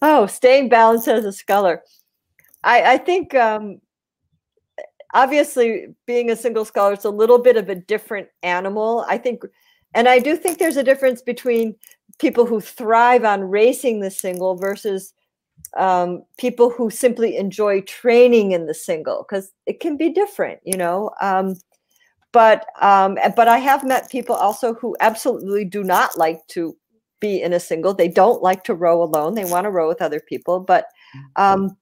oh, 0.00 0.26
staying 0.26 0.68
balanced 0.68 1.08
as 1.08 1.24
a 1.24 1.32
sculler. 1.32 1.82
I, 2.62 2.92
I 2.92 2.98
think 2.98 3.34
um, 3.34 3.80
obviously 5.12 5.88
being 6.06 6.30
a 6.30 6.36
single 6.36 6.64
sculler 6.64 6.92
is 6.94 7.04
a 7.04 7.10
little 7.10 7.38
bit 7.38 7.56
of 7.56 7.68
a 7.68 7.74
different 7.74 8.28
animal. 8.42 9.04
I 9.08 9.18
think, 9.18 9.42
and 9.94 10.08
I 10.08 10.18
do 10.18 10.36
think 10.36 10.58
there's 10.58 10.76
a 10.76 10.84
difference 10.84 11.20
between 11.20 11.74
people 12.18 12.46
who 12.46 12.60
thrive 12.60 13.24
on 13.24 13.42
racing 13.42 14.00
the 14.00 14.10
single 14.10 14.54
versus 14.54 15.12
um, 15.76 16.22
people 16.38 16.70
who 16.70 16.90
simply 16.90 17.36
enjoy 17.36 17.80
training 17.82 18.52
in 18.52 18.66
the 18.66 18.74
single 18.74 19.24
because 19.28 19.52
it 19.66 19.80
can 19.80 19.96
be 19.96 20.10
different, 20.10 20.60
you 20.64 20.76
know. 20.76 21.10
Um, 21.20 21.56
but 22.32 22.66
um, 22.80 23.18
but 23.36 23.48
I 23.48 23.58
have 23.58 23.84
met 23.84 24.10
people 24.10 24.34
also 24.34 24.74
who 24.74 24.96
absolutely 25.00 25.64
do 25.64 25.82
not 25.82 26.16
like 26.16 26.46
to 26.48 26.76
be 27.20 27.42
in 27.42 27.52
a 27.52 27.60
single. 27.60 27.94
They 27.94 28.08
don't 28.08 28.42
like 28.42 28.64
to 28.64 28.74
row 28.74 29.02
alone. 29.02 29.34
They 29.34 29.44
want 29.44 29.64
to 29.64 29.70
row 29.70 29.88
with 29.88 30.02
other 30.02 30.20
people. 30.20 30.60
But 30.60 30.86
um, 31.36 31.76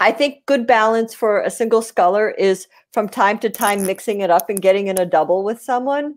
I 0.00 0.12
think 0.12 0.44
good 0.46 0.66
balance 0.66 1.14
for 1.14 1.40
a 1.40 1.50
single 1.50 1.82
sculler 1.82 2.30
is 2.32 2.66
from 2.92 3.08
time 3.08 3.38
to 3.40 3.50
time 3.50 3.86
mixing 3.86 4.20
it 4.20 4.30
up 4.30 4.50
and 4.50 4.60
getting 4.60 4.88
in 4.88 4.98
a 4.98 5.06
double 5.06 5.44
with 5.44 5.62
someone 5.62 6.16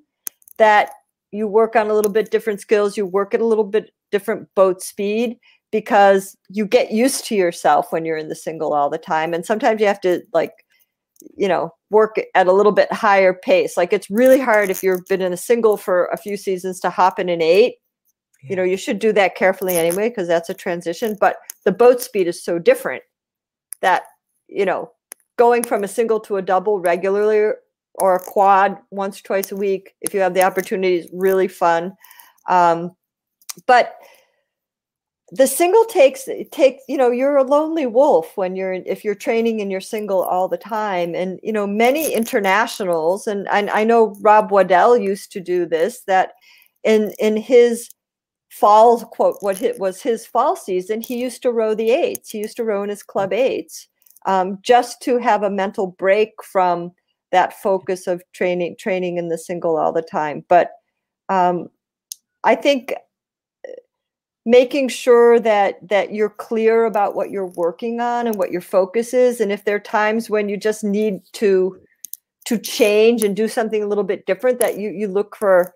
that 0.57 0.91
you 1.31 1.47
work 1.47 1.75
on 1.75 1.89
a 1.89 1.93
little 1.93 2.11
bit 2.11 2.31
different 2.31 2.61
skills. 2.61 2.97
You 2.97 3.05
work 3.05 3.33
at 3.33 3.41
a 3.41 3.45
little 3.45 3.63
bit 3.63 3.91
different 4.11 4.47
boat 4.55 4.81
speed 4.81 5.37
because 5.71 6.35
you 6.49 6.65
get 6.65 6.91
used 6.91 7.25
to 7.25 7.35
yourself 7.35 7.91
when 7.91 8.05
you're 8.05 8.17
in 8.17 8.29
the 8.29 8.35
single 8.35 8.73
all 8.73 8.89
the 8.89 8.97
time 8.97 9.33
and 9.33 9.45
sometimes 9.45 9.81
you 9.81 9.87
have 9.87 10.01
to 10.01 10.21
like 10.33 10.53
you 11.35 11.47
know 11.47 11.73
work 11.89 12.17
at 12.35 12.47
a 12.47 12.53
little 12.53 12.71
bit 12.71 12.91
higher 12.91 13.33
pace. 13.33 13.75
Like 13.75 13.91
it's 13.91 14.09
really 14.09 14.39
hard 14.39 14.69
if 14.69 14.83
you've 14.83 15.05
been 15.07 15.21
in 15.21 15.33
a 15.33 15.37
single 15.37 15.77
for 15.77 16.05
a 16.07 16.17
few 16.17 16.37
seasons 16.37 16.79
to 16.81 16.89
hop 16.89 17.19
in 17.19 17.29
an 17.29 17.41
eight. 17.41 17.75
Yeah. 18.43 18.49
you 18.49 18.55
know 18.55 18.63
you 18.63 18.77
should 18.77 18.99
do 18.99 19.11
that 19.13 19.35
carefully 19.35 19.77
anyway 19.77 20.09
because 20.09 20.27
that's 20.27 20.49
a 20.49 20.53
transition 20.53 21.17
but 21.19 21.37
the 21.65 21.71
boat 21.71 22.01
speed 22.01 22.27
is 22.27 22.43
so 22.43 22.59
different 22.59 23.01
that 23.81 24.03
you 24.47 24.63
know 24.63 24.91
going 25.37 25.63
from 25.63 25.83
a 25.83 25.87
single 25.87 26.19
to 26.19 26.37
a 26.37 26.41
double 26.41 26.79
regularly 26.79 27.51
or 27.97 28.15
a 28.15 28.19
quad 28.19 28.77
once 28.91 29.21
twice 29.21 29.51
a 29.51 29.55
week 29.55 29.95
if 30.01 30.13
you 30.13 30.19
have 30.19 30.33
the 30.33 30.43
opportunity 30.43 30.97
is 30.97 31.09
really 31.13 31.47
fun. 31.47 31.93
Um, 32.47 32.95
but 33.65 33.95
the 35.31 35.47
single 35.47 35.83
takes 35.85 36.29
takes 36.51 36.83
you 36.87 36.97
know 36.97 37.11
you're 37.11 37.35
a 37.35 37.43
lonely 37.43 37.85
wolf 37.85 38.37
when 38.37 38.55
you're 38.55 38.73
if 38.73 39.03
you're 39.03 39.15
training 39.15 39.59
and 39.59 39.71
you're 39.71 39.81
single 39.81 40.23
all 40.23 40.47
the 40.47 40.57
time. 40.57 41.15
And 41.15 41.39
you 41.43 41.51
know 41.51 41.67
many 41.67 42.13
internationals 42.13 43.27
and, 43.27 43.47
and 43.49 43.69
i 43.71 43.83
know 43.83 44.15
rob 44.21 44.51
waddell 44.51 44.97
used 44.97 45.31
to 45.33 45.41
do 45.41 45.65
this 45.65 46.01
that 46.07 46.31
in 46.83 47.11
in 47.19 47.35
his 47.35 47.89
fall 48.49 49.01
quote 49.01 49.37
what 49.41 49.61
it 49.61 49.77
was 49.79 50.01
his 50.01 50.25
fall 50.25 50.55
season 50.55 51.01
he 51.01 51.19
used 51.19 51.41
to 51.41 51.51
row 51.51 51.75
the 51.75 51.91
eights. 51.91 52.29
He 52.29 52.39
used 52.39 52.57
to 52.57 52.63
row 52.63 52.83
in 52.83 52.89
his 52.89 53.03
club 53.03 53.33
eights 53.33 53.87
um, 54.25 54.59
just 54.61 55.01
to 55.03 55.17
have 55.17 55.43
a 55.43 55.49
mental 55.49 55.87
break 55.87 56.31
from 56.43 56.91
that 57.31 57.53
focus 57.61 58.07
of 58.07 58.23
training 58.33 58.77
training 58.79 59.17
in 59.17 59.27
the 59.27 59.37
single 59.37 59.77
all 59.77 59.91
the 59.91 60.01
time. 60.01 60.45
But 60.47 60.71
um, 61.27 61.67
I 62.45 62.55
think 62.55 62.93
making 64.47 64.87
sure 64.87 65.41
that 65.41 65.77
that 65.89 66.13
you're 66.13 66.29
clear 66.29 66.85
about 66.85 67.15
what 67.15 67.29
you're 67.29 67.51
working 67.57 67.99
on 67.99 68.27
and 68.27 68.37
what 68.37 68.49
your 68.49 68.61
focus 68.61 69.13
is. 69.13 69.41
And 69.41 69.51
if 69.51 69.65
there 69.65 69.75
are 69.75 69.79
times 69.79 70.29
when 70.29 70.47
you 70.47 70.55
just 70.55 70.85
need 70.85 71.19
to 71.33 71.77
to 72.45 72.57
change 72.57 73.23
and 73.23 73.35
do 73.35 73.49
something 73.49 73.83
a 73.83 73.87
little 73.87 74.05
bit 74.05 74.25
different 74.25 74.59
that 74.59 74.79
you 74.79 74.89
you 74.89 75.09
look 75.09 75.35
for 75.35 75.73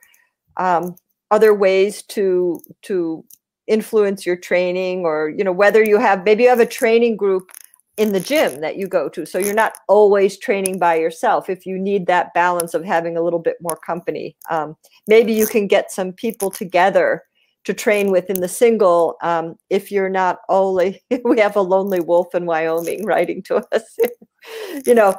um, 0.55 0.95
other 1.31 1.53
ways 1.53 2.01
to 2.03 2.61
to 2.83 3.25
influence 3.67 4.25
your 4.25 4.37
training 4.37 5.01
or 5.01 5.29
you 5.29 5.43
know 5.43 5.51
whether 5.51 5.83
you 5.83 5.99
have 5.99 6.23
maybe 6.23 6.43
you 6.43 6.49
have 6.49 6.61
a 6.61 6.65
training 6.65 7.17
group 7.17 7.51
in 7.97 8.13
the 8.13 8.21
gym 8.21 8.61
that 8.61 8.77
you 8.77 8.87
go 8.87 9.09
to. 9.09 9.25
So 9.25 9.37
you're 9.37 9.53
not 9.53 9.73
always 9.89 10.37
training 10.37 10.79
by 10.79 10.95
yourself 10.95 11.49
if 11.49 11.65
you 11.65 11.77
need 11.77 12.07
that 12.07 12.33
balance 12.33 12.73
of 12.73 12.85
having 12.85 13.17
a 13.17 13.21
little 13.21 13.37
bit 13.37 13.57
more 13.59 13.75
company. 13.75 14.37
Um, 14.49 14.77
maybe 15.07 15.33
you 15.33 15.45
can 15.45 15.67
get 15.67 15.91
some 15.91 16.13
people 16.13 16.49
together 16.49 17.23
to 17.63 17.73
train 17.73 18.11
with 18.11 18.29
in 18.29 18.41
the 18.41 18.47
single 18.47 19.15
um, 19.21 19.55
if 19.69 19.91
you're 19.91 20.09
not 20.09 20.39
only 20.49 21.01
we 21.23 21.39
have 21.39 21.55
a 21.55 21.61
lonely 21.61 21.99
wolf 21.99 22.33
in 22.33 22.45
wyoming 22.45 23.05
writing 23.05 23.41
to 23.43 23.57
us 23.73 23.97
you 24.85 24.93
know. 24.93 25.15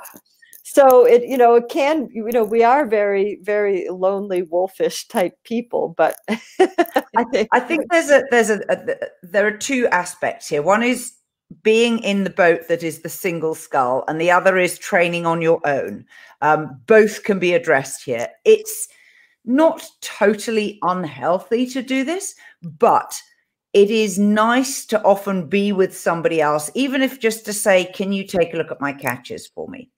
So 0.65 1.05
it 1.05 1.25
you 1.25 1.37
know 1.37 1.57
it 1.57 1.69
can 1.69 2.09
you 2.13 2.31
know 2.31 2.45
we 2.45 2.63
are 2.63 2.87
very 2.87 3.39
very 3.43 3.89
lonely 3.91 4.43
wolfish 4.43 5.07
type 5.09 5.35
people 5.45 5.95
but 5.99 6.17
I, 6.29 7.25
think, 7.31 7.49
I 7.53 7.61
think 7.61 7.91
there's 7.91 8.11
a 8.11 8.23
there's 8.31 8.51
a, 8.51 8.61
a 8.69 8.97
there 9.23 9.47
are 9.47 9.57
two 9.57 9.87
aspects 9.89 10.49
here. 10.49 10.63
One 10.63 10.83
is 10.83 11.13
being 11.63 11.99
in 11.99 12.25
the 12.25 12.31
boat 12.31 12.69
that 12.69 12.83
is 12.83 13.01
the 13.01 13.09
single 13.09 13.55
scull 13.55 14.05
and 14.09 14.21
the 14.21 14.31
other 14.31 14.57
is 14.57 14.79
training 14.79 15.27
on 15.27 15.43
your 15.43 15.61
own. 15.67 16.07
Um, 16.41 16.81
both 16.87 17.25
can 17.25 17.39
be 17.39 17.53
addressed 17.53 18.05
here. 18.05 18.29
It's 18.45 18.89
not 19.45 19.85
totally 20.01 20.79
unhealthy 20.83 21.67
to 21.67 21.83
do 21.83 22.05
this 22.05 22.35
but 22.63 23.21
it 23.73 23.91
is 23.91 24.19
nice 24.19 24.85
to 24.85 25.03
often 25.03 25.49
be 25.49 25.73
with 25.73 25.97
somebody 25.97 26.41
else 26.41 26.71
even 26.75 27.03
if 27.03 27.19
just 27.19 27.45
to 27.45 27.53
say 27.53 27.85
can 27.87 28.13
you 28.13 28.27
take 28.27 28.55
a 28.55 28.57
look 28.57 28.71
at 28.71 28.81
my 28.81 28.93
catches 28.93 29.47
for 29.47 29.69
me 29.69 29.91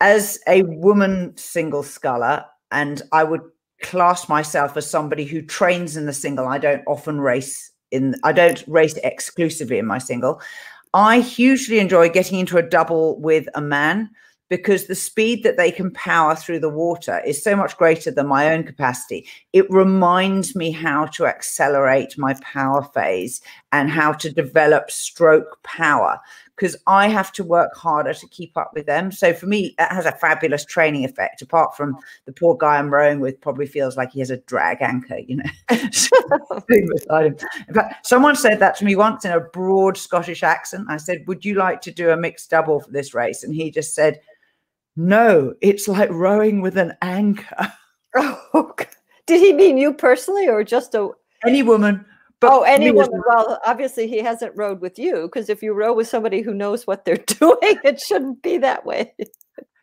as 0.00 0.38
a 0.46 0.62
woman 0.64 1.34
single 1.36 1.82
sculler, 1.82 2.44
and 2.70 3.02
I 3.12 3.24
would 3.24 3.40
class 3.82 4.28
myself 4.28 4.76
as 4.76 4.88
somebody 4.88 5.24
who 5.24 5.42
trains 5.42 5.96
in 5.96 6.06
the 6.06 6.12
single. 6.12 6.46
I 6.46 6.58
don't 6.58 6.82
often 6.86 7.20
race 7.20 7.72
in. 7.90 8.14
I 8.24 8.32
don't 8.32 8.62
race 8.66 8.98
exclusively 9.02 9.78
in 9.78 9.86
my 9.86 9.98
single. 9.98 10.42
I 10.92 11.20
hugely 11.20 11.78
enjoy 11.78 12.08
getting 12.08 12.38
into 12.38 12.58
a 12.58 12.62
double 12.62 13.18
with 13.20 13.48
a 13.54 13.60
man 13.60 14.10
because 14.56 14.86
the 14.86 14.94
speed 14.94 15.42
that 15.42 15.56
they 15.56 15.72
can 15.72 15.90
power 15.90 16.36
through 16.36 16.60
the 16.60 16.68
water 16.68 17.20
is 17.26 17.42
so 17.42 17.56
much 17.56 17.76
greater 17.76 18.12
than 18.12 18.28
my 18.28 18.52
own 18.52 18.62
capacity. 18.62 19.26
It 19.52 19.68
reminds 19.68 20.54
me 20.54 20.70
how 20.70 21.06
to 21.06 21.26
accelerate 21.26 22.16
my 22.16 22.34
power 22.34 22.84
phase 22.94 23.40
and 23.72 23.90
how 23.90 24.12
to 24.12 24.30
develop 24.30 24.92
stroke 24.92 25.60
power 25.64 26.20
because 26.54 26.76
I 26.86 27.08
have 27.08 27.32
to 27.32 27.42
work 27.42 27.74
harder 27.74 28.14
to 28.14 28.28
keep 28.28 28.56
up 28.56 28.70
with 28.74 28.86
them. 28.86 29.10
So 29.10 29.34
for 29.34 29.46
me, 29.46 29.74
that 29.76 29.90
has 29.90 30.06
a 30.06 30.12
fabulous 30.12 30.64
training 30.64 31.04
effect. 31.04 31.42
Apart 31.42 31.76
from 31.76 31.96
the 32.26 32.32
poor 32.32 32.56
guy 32.56 32.78
I'm 32.78 32.94
rowing 32.94 33.18
with, 33.18 33.40
probably 33.40 33.66
feels 33.66 33.96
like 33.96 34.12
he 34.12 34.20
has 34.20 34.30
a 34.30 34.36
drag 34.36 34.80
anchor, 34.80 35.18
you 35.18 35.38
know. 35.38 35.50
Fact, 37.74 38.06
someone 38.06 38.36
said 38.36 38.60
that 38.60 38.76
to 38.76 38.84
me 38.84 38.94
once 38.94 39.24
in 39.24 39.32
a 39.32 39.40
broad 39.40 39.96
Scottish 39.96 40.44
accent. 40.44 40.86
I 40.88 40.98
said, 40.98 41.24
"Would 41.26 41.44
you 41.44 41.54
like 41.54 41.80
to 41.80 41.90
do 41.90 42.10
a 42.10 42.16
mixed 42.16 42.50
double 42.50 42.78
for 42.78 42.92
this 42.92 43.14
race?" 43.14 43.42
And 43.42 43.52
he 43.52 43.72
just 43.72 43.92
said, 43.92 44.20
"No, 44.96 45.54
it's 45.60 45.88
like 45.88 46.10
rowing 46.10 46.60
with 46.60 46.76
an 46.78 46.94
anchor." 47.02 47.72
Oh, 48.56 48.72
did 49.26 49.40
he 49.40 49.52
mean 49.52 49.76
you 49.78 49.92
personally, 49.92 50.46
or 50.46 50.62
just 50.62 50.94
a 50.94 51.10
any 51.44 51.62
woman? 51.62 52.04
But 52.40 52.52
oh, 52.52 52.62
anyone. 52.62 53.08
Well, 53.26 53.58
obviously 53.66 54.06
he 54.06 54.18
hasn't 54.18 54.56
rowed 54.56 54.80
with 54.80 54.98
you 54.98 55.22
because 55.22 55.48
if 55.48 55.62
you 55.62 55.72
row 55.72 55.92
with 55.92 56.08
somebody 56.08 56.42
who 56.42 56.52
knows 56.54 56.86
what 56.86 57.04
they're 57.04 57.16
doing, 57.40 57.78
it 57.82 58.00
shouldn't 58.00 58.42
be 58.42 58.58
that 58.58 58.84
way. 58.84 59.14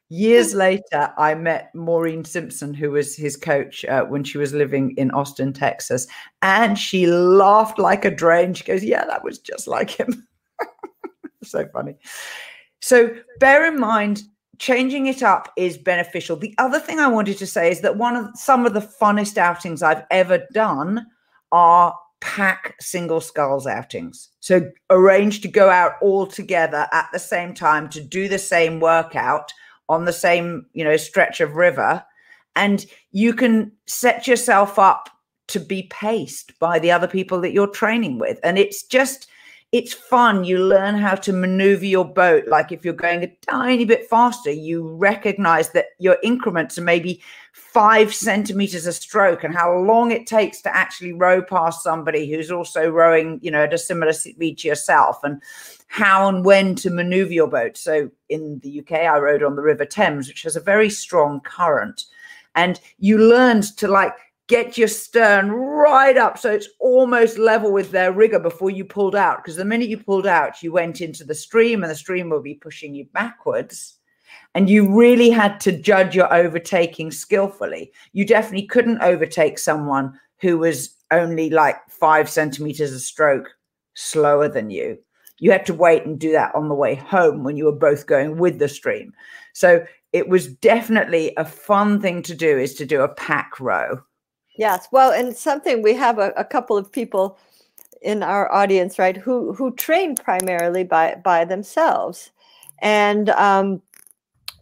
Years 0.10 0.54
later, 0.54 1.14
I 1.18 1.36
met 1.36 1.74
Maureen 1.74 2.26
Simpson, 2.26 2.74
who 2.74 2.92
was 2.92 3.16
his 3.16 3.38
coach 3.38 3.86
uh, 3.86 4.04
when 4.04 4.24
she 4.24 4.38
was 4.38 4.54
living 4.54 4.94
in 4.98 5.10
Austin, 5.12 5.54
Texas, 5.54 6.06
and 6.42 6.78
she 6.78 7.08
laughed 7.08 7.80
like 7.80 8.06
a 8.06 8.12
drain. 8.12 8.54
She 8.54 8.64
goes, 8.64 8.84
"Yeah, 8.84 9.06
that 9.06 9.24
was 9.24 9.40
just 9.40 9.68
like 9.68 9.90
him." 9.90 10.28
so 11.44 11.66
funny. 11.74 11.96
So 12.82 13.16
bear 13.40 13.66
in 13.66 13.80
mind, 13.80 14.24
changing 14.62 15.08
it 15.08 15.24
up 15.24 15.52
is 15.58 15.76
beneficial. 15.76 16.36
The 16.38 16.54
other 16.60 16.80
thing 16.80 17.00
I 17.00 17.08
wanted 17.08 17.40
to 17.40 17.48
say 17.48 17.72
is 17.72 17.82
that 17.82 17.98
one 17.98 18.16
of 18.16 18.30
some 18.36 18.68
of 18.68 18.76
the 18.76 18.80
funnest 18.80 19.40
outings 19.40 19.82
I've 19.82 20.06
ever 20.12 20.46
done 20.54 21.08
are 21.52 21.96
pack 22.20 22.76
single 22.80 23.22
sculls 23.22 23.66
outings. 23.66 24.30
So 24.40 24.72
arrange 24.92 25.42
to 25.42 25.48
go 25.48 25.72
out 25.72 25.94
all 26.00 26.28
together 26.28 26.88
at 26.92 27.10
the 27.12 27.18
same 27.18 27.56
time 27.56 27.90
to 27.90 28.02
do 28.02 28.30
the 28.30 28.38
same 28.38 28.80
workout 28.80 29.52
on 29.90 30.06
the 30.06 30.14
same, 30.14 30.68
you 30.74 30.84
know, 30.84 30.96
stretch 30.96 31.42
of 31.42 31.56
river. 31.56 32.04
And 32.56 32.86
you 33.10 33.34
can 33.34 33.72
set 33.88 34.28
yourself 34.28 34.78
up 34.78 35.10
to 35.48 35.60
be 35.60 35.88
paced 35.90 36.58
by 36.60 36.78
the 36.78 36.92
other 36.92 37.08
people 37.08 37.42
that 37.42 37.52
you're 37.52 37.66
training 37.66 38.20
with. 38.20 38.40
And 38.44 38.60
it's 38.60 38.84
just, 38.84 39.28
it's 39.72 39.94
fun. 39.94 40.44
You 40.44 40.66
learn 40.66 40.96
how 40.96 41.16
to 41.16 41.32
maneuver 41.32 41.86
your 41.86 42.04
boat. 42.04 42.48
Like 42.48 42.74
if 42.74 42.84
you're 42.84 42.94
going 42.94 43.24
a 43.24 43.34
tiny 43.50 43.86
bit 43.86 44.10
faster, 44.10 44.52
you 44.52 44.86
recognize 44.96 45.70
that 45.70 45.88
your 45.98 46.18
increments 46.24 46.78
are 46.78 46.84
maybe 46.84 47.22
five 47.54 48.14
centimeters 48.14 48.86
a 48.86 48.92
stroke 48.92 49.46
and 49.46 49.56
how 49.56 49.74
long 49.78 50.12
it 50.12 50.28
takes 50.28 50.62
to 50.62 50.76
actually 50.76 51.14
row 51.14 51.42
past 51.42 51.84
somebody 51.84 52.30
who's 52.30 52.52
also 52.52 52.90
rowing, 52.90 53.40
you 53.42 53.50
know, 53.50 53.64
at 53.64 53.74
a 53.74 53.78
similar 53.78 54.12
speed 54.12 54.58
to 54.58 54.68
yourself 54.68 55.20
and 55.24 55.42
how 55.88 56.28
and 56.28 56.44
when 56.44 56.76
to 56.76 56.90
maneuver 56.90 57.32
your 57.32 57.48
boat. 57.48 57.78
So 57.78 58.12
in 58.28 58.60
the 58.60 58.82
UK, 58.82 58.92
I 58.92 59.20
rowed 59.20 59.44
on 59.44 59.56
the 59.56 59.62
River 59.62 59.86
Thames, 59.86 60.28
which 60.28 60.44
has 60.44 60.58
a 60.58 60.62
very 60.62 60.90
strong 60.90 61.40
current. 61.40 62.06
And 62.56 62.78
you 63.00 63.18
learned 63.18 63.78
to 63.78 63.88
like 63.88 64.16
get 64.52 64.78
your 64.78 64.90
stern 64.90 65.50
right 65.50 66.18
up 66.18 66.38
so 66.38 66.52
it's 66.52 66.68
almost 66.80 67.38
level 67.38 67.72
with 67.72 67.92
their 67.92 68.12
rigger 68.12 68.38
before 68.38 68.70
you 68.70 68.84
pulled 68.84 69.16
out. 69.16 69.38
Because 69.38 69.56
the 69.56 69.64
minute 69.64 69.88
you 69.88 69.98
pulled 69.98 70.28
out, 70.28 70.62
you 70.62 70.74
went 70.74 71.00
into 71.00 71.24
the 71.24 71.34
stream 71.34 71.84
and 71.84 71.90
the 71.90 71.96
stream 71.96 72.30
will 72.30 72.42
be 72.42 72.56
pushing 72.56 72.94
you 72.94 73.06
backwards. 73.14 73.96
And 74.54 74.70
you 74.70 74.94
really 74.94 75.30
had 75.30 75.62
to 75.62 75.72
judge 75.72 76.14
your 76.18 76.32
overtaking 76.34 77.12
skillfully. 77.12 77.94
You 78.12 78.26
definitely 78.26 78.68
couldn't 78.68 79.02
overtake 79.02 79.58
someone 79.58 80.20
who 80.42 80.58
was 80.58 80.98
only 81.12 81.50
like 81.50 81.78
five 81.90 82.30
centimeters 82.30 82.92
a 82.92 83.00
stroke 83.00 83.56
slower 83.94 84.50
than 84.50 84.70
you. 84.70 84.98
You 85.40 85.52
had 85.52 85.66
to 85.68 85.74
wait 85.74 86.06
and 86.06 86.20
do 86.20 86.34
that 86.34 86.54
on 86.56 86.68
the 86.68 86.76
way 86.76 86.96
home 86.96 87.46
when 87.46 87.56
you 87.56 87.66
were 87.66 87.72
both 87.72 88.06
going 88.06 88.38
with 88.38 88.60
the 88.60 88.68
stream. 88.68 89.14
So 89.54 89.86
it 90.12 90.28
was 90.28 90.48
definitely 90.48 91.34
a 91.38 91.46
fun 91.46 92.02
thing 92.02 92.22
to 92.24 92.36
do 92.36 92.58
is 92.58 92.76
to 92.76 92.86
do 92.86 93.00
a 93.00 93.16
pack 93.16 93.58
row 93.58 94.02
Yes, 94.62 94.88
well, 94.92 95.12
and 95.12 95.36
something 95.36 95.82
we 95.82 95.96
have 95.96 96.20
a, 96.20 96.34
a 96.38 96.46
couple 96.46 96.78
of 96.78 96.92
people 96.92 97.40
in 98.04 98.22
our 98.22 98.52
audience, 98.52 99.00
right, 99.00 99.18
who 99.18 99.54
who 99.54 99.74
train 99.74 100.14
primarily 100.14 100.84
by 100.84 101.16
by 101.16 101.46
themselves, 101.46 102.30
and 102.80 103.32
um, 103.32 103.82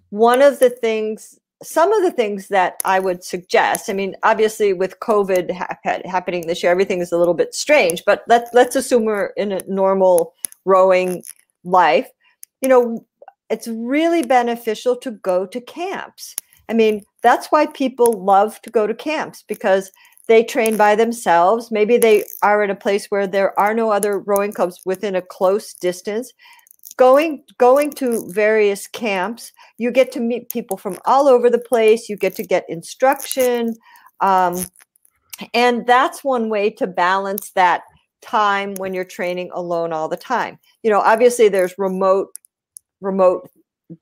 one 0.10 0.42
of 0.42 0.60
the 0.60 0.70
things, 0.70 1.38
some 1.62 1.92
of 1.92 2.02
the 2.02 2.12
things 2.12 2.48
that 2.48 2.80
I 2.86 3.02
would 3.02 3.26
suggest. 3.26 3.90
I 3.90 3.94
mean, 3.94 4.16
obviously, 4.24 4.72
with 4.72 5.02
COVID 5.02 5.52
ha- 5.52 6.00
happening 6.06 6.48
this 6.48 6.64
year, 6.64 6.72
everything 6.72 7.02
is 7.02 7.12
a 7.12 7.18
little 7.18 7.34
bit 7.34 7.54
strange. 7.54 8.06
But 8.06 8.24
let's 8.30 8.54
let's 8.54 8.78
assume 8.78 9.04
we're 9.04 9.34
in 9.36 9.52
a 9.52 9.60
normal 9.68 10.34
rowing 10.64 11.24
life. 11.66 12.10
You 12.62 12.70
know, 12.70 13.06
it's 13.50 13.68
really 13.68 14.24
beneficial 14.24 14.96
to 14.96 15.12
go 15.12 15.46
to 15.46 15.60
camps. 15.60 16.38
I 16.70 16.74
mean, 16.74 17.04
that's 17.24 17.48
why 17.48 17.66
people 17.66 18.24
love 18.24 18.62
to 18.62 18.70
go 18.70 18.88
to 18.88 18.94
camps 18.94 19.44
because 19.48 19.92
they 20.28 20.44
train 20.44 20.78
by 20.78 20.96
themselves. 20.96 21.72
Maybe 21.72 21.98
they 21.98 22.24
are 22.44 22.64
in 22.64 22.70
a 22.70 22.76
place 22.76 23.08
where 23.08 23.26
there 23.26 23.60
are 23.60 23.74
no 23.74 23.92
other 23.92 24.20
rowing 24.20 24.54
clubs 24.54 24.80
within 24.86 25.16
a 25.16 25.22
close 25.22 25.74
distance. 25.74 26.32
Going 26.98 27.44
going 27.58 27.92
to 27.94 28.30
various 28.32 28.86
camps, 28.88 29.52
you 29.78 29.90
get 29.90 30.12
to 30.12 30.20
meet 30.20 30.50
people 30.50 30.78
from 30.78 30.98
all 31.06 31.28
over 31.28 31.50
the 31.50 31.58
place. 31.58 32.10
You 32.10 32.18
get 32.18 32.36
to 32.36 32.44
get 32.44 32.66
instruction, 32.70 33.74
um, 34.20 34.64
and 35.54 35.88
that's 35.88 36.24
one 36.24 36.50
way 36.50 36.70
to 36.72 36.88
balance 36.88 37.52
that 37.52 37.84
time 38.22 38.76
when 38.76 38.94
you're 38.94 39.06
training 39.06 39.50
alone 39.54 39.94
all 39.94 40.10
the 40.10 40.18
time. 40.18 40.60
You 40.84 40.92
know, 40.92 41.00
obviously 41.00 41.48
there's 41.48 41.74
remote 41.78 42.28
remote 43.02 43.50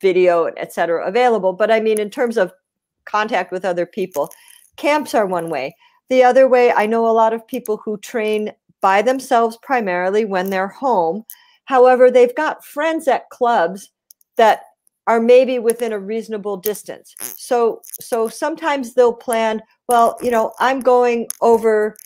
video, 0.01 0.45
et 0.45 0.73
cetera, 0.73 1.07
available. 1.07 1.53
But 1.53 1.71
I 1.71 1.79
mean, 1.79 1.99
in 1.99 2.09
terms 2.09 2.37
of 2.37 2.53
contact 3.05 3.51
with 3.51 3.65
other 3.65 3.85
people, 3.85 4.31
camps 4.75 5.13
are 5.15 5.25
one 5.25 5.49
way. 5.49 5.75
The 6.09 6.23
other 6.23 6.47
way, 6.47 6.71
I 6.71 6.85
know 6.85 7.07
a 7.07 7.11
lot 7.11 7.33
of 7.33 7.47
people 7.47 7.77
who 7.77 7.97
train 7.97 8.51
by 8.81 9.01
themselves 9.01 9.57
primarily 9.61 10.25
when 10.25 10.49
they're 10.49 10.67
home. 10.67 11.25
However, 11.65 12.09
they've 12.09 12.35
got 12.35 12.63
friends 12.63 13.07
at 13.07 13.29
clubs 13.29 13.89
that 14.37 14.61
are 15.07 15.19
maybe 15.19 15.57
within 15.57 15.93
a 15.93 15.99
reasonable 15.99 16.57
distance. 16.57 17.15
So 17.19 17.81
so 17.99 18.27
sometimes 18.27 18.93
they'll 18.93 19.13
plan, 19.13 19.61
well, 19.87 20.17
you 20.21 20.31
know, 20.31 20.53
I'm 20.59 20.81
going 20.81 21.27
over 21.41 21.97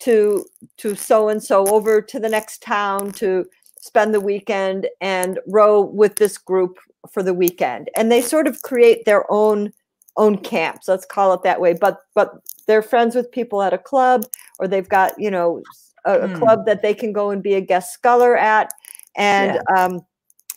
to 0.00 0.44
to 0.78 0.94
so 0.94 1.28
and 1.28 1.42
so 1.42 1.66
over 1.68 2.00
to 2.02 2.20
the 2.20 2.28
next 2.28 2.62
town 2.62 3.12
to 3.12 3.46
spend 3.80 4.14
the 4.14 4.20
weekend 4.20 4.88
and 5.00 5.38
row 5.46 5.80
with 5.80 6.16
this 6.16 6.36
group 6.36 6.78
for 7.12 7.22
the 7.22 7.34
weekend 7.34 7.88
and 7.96 8.10
they 8.10 8.20
sort 8.20 8.46
of 8.46 8.60
create 8.62 9.04
their 9.04 9.24
own 9.30 9.72
own 10.16 10.36
camps 10.36 10.88
let's 10.88 11.06
call 11.06 11.32
it 11.32 11.42
that 11.42 11.60
way 11.60 11.72
but 11.72 11.98
but 12.14 12.32
they're 12.66 12.82
friends 12.82 13.14
with 13.14 13.30
people 13.30 13.62
at 13.62 13.72
a 13.72 13.78
club 13.78 14.24
or 14.58 14.68
they've 14.68 14.88
got 14.88 15.12
you 15.18 15.30
know 15.30 15.62
a, 16.04 16.20
a 16.20 16.28
mm. 16.28 16.38
club 16.38 16.66
that 16.66 16.82
they 16.82 16.92
can 16.92 17.12
go 17.12 17.30
and 17.30 17.42
be 17.42 17.54
a 17.54 17.60
guest 17.60 17.92
sculler 17.92 18.36
at 18.36 18.72
and 19.16 19.54
yeah. 19.54 19.84
um, 19.84 20.00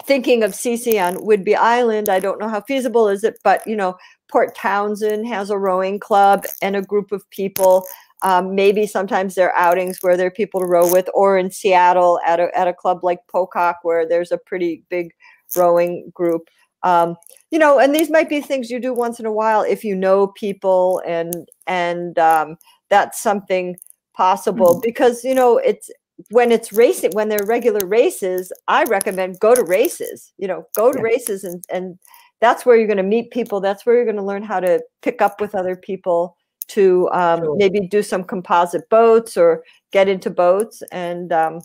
thinking 0.05 0.43
of 0.43 0.51
Cece 0.51 1.01
on 1.01 1.15
Whidbey 1.15 1.55
Island, 1.55 2.09
I 2.09 2.19
don't 2.19 2.39
know 2.39 2.49
how 2.49 2.61
feasible 2.61 3.07
is 3.07 3.23
it, 3.23 3.39
but 3.43 3.65
you 3.65 3.75
know, 3.75 3.95
Port 4.31 4.55
Townsend 4.55 5.27
has 5.27 5.49
a 5.49 5.57
rowing 5.57 5.99
club 5.99 6.45
and 6.61 6.75
a 6.75 6.81
group 6.81 7.11
of 7.11 7.27
people. 7.29 7.85
Um, 8.23 8.55
maybe 8.55 8.87
sometimes 8.87 9.35
there 9.35 9.51
are 9.51 9.57
outings 9.57 9.99
where 10.01 10.15
there 10.15 10.27
are 10.27 10.31
people 10.31 10.61
to 10.61 10.65
row 10.65 10.89
with, 10.91 11.09
or 11.13 11.37
in 11.37 11.51
Seattle 11.51 12.19
at 12.25 12.39
a 12.39 12.49
at 12.57 12.67
a 12.67 12.73
club 12.73 13.03
like 13.03 13.19
Pocock 13.31 13.79
where 13.83 14.07
there's 14.07 14.31
a 14.31 14.37
pretty 14.37 14.83
big 14.89 15.11
rowing 15.55 16.11
group. 16.13 16.47
Um, 16.83 17.15
you 17.49 17.59
know, 17.59 17.79
and 17.79 17.95
these 17.95 18.09
might 18.09 18.27
be 18.27 18.41
things 18.41 18.69
you 18.69 18.79
do 18.79 18.93
once 18.93 19.19
in 19.19 19.25
a 19.25 19.31
while 19.31 19.61
if 19.61 19.83
you 19.83 19.95
know 19.95 20.27
people, 20.27 21.01
and 21.05 21.47
and 21.65 22.19
um, 22.19 22.57
that's 22.89 23.21
something 23.21 23.77
possible 24.13 24.73
mm-hmm. 24.73 24.81
because 24.83 25.23
you 25.23 25.33
know 25.33 25.57
it's 25.57 25.89
when 26.29 26.51
it's 26.51 26.71
racing 26.71 27.11
when 27.13 27.27
they're 27.27 27.45
regular 27.45 27.85
races 27.87 28.51
i 28.67 28.83
recommend 28.83 29.39
go 29.39 29.55
to 29.55 29.63
races 29.63 30.31
you 30.37 30.47
know 30.47 30.63
go 30.75 30.91
to 30.91 30.99
yeah. 30.99 31.03
races 31.03 31.43
and 31.43 31.63
and 31.71 31.97
that's 32.39 32.65
where 32.65 32.75
you're 32.75 32.87
going 32.87 32.97
to 32.97 33.03
meet 33.03 33.31
people 33.31 33.59
that's 33.59 33.85
where 33.85 33.95
you're 33.95 34.05
going 34.05 34.15
to 34.15 34.23
learn 34.23 34.43
how 34.43 34.59
to 34.59 34.79
pick 35.01 35.21
up 35.21 35.41
with 35.41 35.55
other 35.55 35.75
people 35.75 36.37
to 36.67 37.09
um, 37.11 37.39
sure. 37.39 37.55
maybe 37.57 37.87
do 37.87 38.01
some 38.01 38.23
composite 38.23 38.87
boats 38.89 39.35
or 39.35 39.63
get 39.91 40.07
into 40.07 40.29
boats 40.29 40.81
and 40.91 41.33
um, 41.33 41.59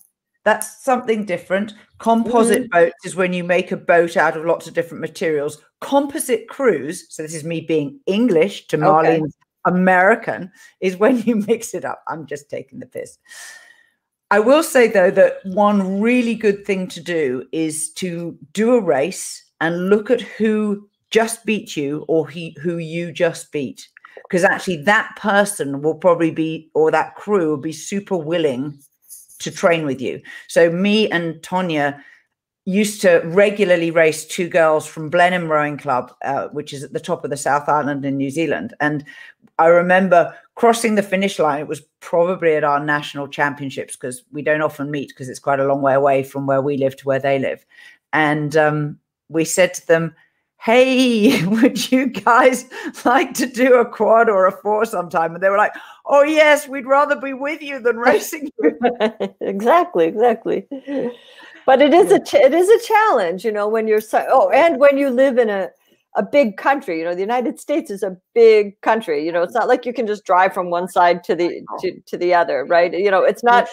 that's 0.49 0.83
something 0.83 1.25
different 1.25 1.75
composite 1.99 2.63
mm-hmm. 2.63 2.85
boats 2.85 3.05
is 3.05 3.15
when 3.15 3.33
you 3.33 3.45
make 3.45 3.71
a 3.71 3.77
boat 3.77 4.17
out 4.17 4.37
of 4.37 4.45
lots 4.45 4.67
of 4.67 4.75
different 4.75 5.01
materials 5.01 5.61
composite 5.81 6.49
crews 6.49 7.07
so 7.11 7.23
this 7.23 7.35
is 7.35 7.45
me 7.45 7.61
being 7.61 8.01
english 8.07 8.67
to 8.67 8.79
marlene 8.79 9.21
okay. 9.21 9.33
american 9.67 10.51
is 10.81 10.97
when 10.97 11.21
you 11.23 11.37
mix 11.47 11.75
it 11.75 11.85
up 11.85 12.03
i'm 12.09 12.27
just 12.27 12.49
taking 12.49 12.79
the 12.79 12.87
piss 12.87 13.19
I 14.31 14.41
will 14.41 14.63
say 14.63 14.89
though 14.89 15.11
that 15.13 15.39
one 15.45 16.03
really 16.03 16.35
good 16.35 16.67
thing 16.67 16.87
to 16.89 17.01
do 17.01 17.47
is 17.51 17.91
to 17.95 18.37
do 18.53 18.75
a 18.75 18.81
race 18.81 19.43
and 19.61 19.89
look 19.89 20.11
at 20.11 20.21
who 20.21 20.87
just 21.11 21.47
beat 21.47 21.77
you 21.77 22.05
or 22.09 22.29
he, 22.29 22.57
who 22.63 22.77
you 22.77 23.11
just 23.11 23.51
beat. 23.53 23.89
Because 24.29 24.45
actually, 24.45 24.83
that 24.83 25.17
person 25.17 25.81
will 25.81 25.95
probably 25.95 26.31
be, 26.31 26.71
or 26.75 26.91
that 26.91 27.15
crew 27.15 27.51
will 27.51 27.57
be 27.57 27.73
super 27.73 28.17
willing 28.17 28.79
to 29.39 29.51
train 29.51 29.87
with 29.87 30.01
you. 30.01 30.21
So, 30.47 30.71
me 30.71 31.11
and 31.11 31.37
Tonya 31.37 32.01
used 32.69 33.01
to 33.01 33.23
regularly 33.25 33.91
race 33.91 34.27
two 34.27 34.47
girls 34.47 34.87
from 34.87 35.09
Blenheim 35.09 35.49
Rowing 35.51 35.79
Club, 35.79 36.13
uh, 36.23 36.49
which 36.49 36.75
is 36.75 36.85
at 36.85 36.93
the 36.93 37.01
top 37.01 37.25
of 37.25 37.31
the 37.31 37.37
South 37.37 37.67
Island 37.67 38.05
in 38.05 38.19
New 38.19 38.29
Zealand. 38.29 38.75
And 38.79 39.07
I 39.59 39.69
remember 39.69 40.35
crossing 40.55 40.95
the 40.95 41.03
finish 41.03 41.39
line. 41.39 41.61
It 41.61 41.67
was 41.67 41.81
probably 42.01 42.57
at 42.57 42.65
our 42.65 42.85
national 42.85 43.29
championships 43.29 43.97
because 43.97 44.23
we 44.33 44.43
don't 44.43 44.61
often 44.61 44.91
meet 44.91 45.09
because 45.09 45.31
it's 45.31 45.39
quite 45.39 45.61
a 45.61 45.67
long 45.67 45.81
way 45.81 45.95
away 45.95 46.23
from 46.23 46.47
where 46.47 46.61
we 46.61 46.77
live 46.77 46.95
to 46.97 47.07
where 47.07 47.19
they 47.19 47.39
live. 47.39 47.65
And 48.13 48.55
um, 48.55 48.99
we 49.31 49.47
said 49.47 49.73
to 49.75 49.87
them, 49.87 50.15
Hey, 50.61 51.45
would 51.47 51.91
you 51.91 52.07
guys 52.07 52.67
like 53.05 53.35
to 53.35 53.47
do 53.47 53.75
a 53.75 53.85
quad 53.85 54.29
or 54.29 54.47
a 54.47 54.53
four 54.53 54.85
sometime? 54.85 55.35
And 55.35 55.43
they 55.43 55.51
were 55.51 55.57
like, 55.57 55.73
Oh, 56.07 56.23
yes, 56.23 56.67
we'd 56.67 56.87
rather 56.87 57.17
be 57.17 57.35
with 57.35 57.61
you 57.61 57.81
than 57.81 57.97
racing. 57.99 58.51
you. 58.63 58.79
exactly, 59.41 60.07
exactly 60.07 60.67
but 61.69 61.83
it 61.83 61.93
is 61.93 62.11
a 62.11 62.21
it 62.47 62.55
is 62.55 62.69
a 62.71 62.87
challenge 62.87 63.45
you 63.45 63.53
know 63.53 63.69
when 63.69 63.87
you're 63.87 64.01
so 64.01 64.27
oh 64.31 64.49
and 64.49 64.81
when 64.81 64.97
you 64.97 65.11
live 65.11 65.37
in 65.37 65.51
a 65.51 65.69
a 66.17 66.23
big 66.23 66.57
country 66.57 66.99
you 66.99 67.05
know 67.05 67.15
the 67.15 67.21
united 67.21 67.61
states 67.61 67.91
is 67.91 68.03
a 68.03 68.17
big 68.35 68.81
country 68.81 69.25
you 69.25 69.31
know 69.31 69.43
it's 69.43 69.53
not 69.53 69.69
like 69.69 69.85
you 69.85 69.93
can 69.93 70.07
just 70.07 70.25
drive 70.25 70.55
from 70.55 70.71
one 70.71 70.89
side 70.89 71.23
to 71.23 71.35
the 71.35 71.61
to, 71.79 72.01
to 72.07 72.17
the 72.17 72.33
other 72.33 72.65
right 72.65 72.95
you 72.99 73.11
know 73.11 73.23
it's 73.23 73.45
not 73.45 73.69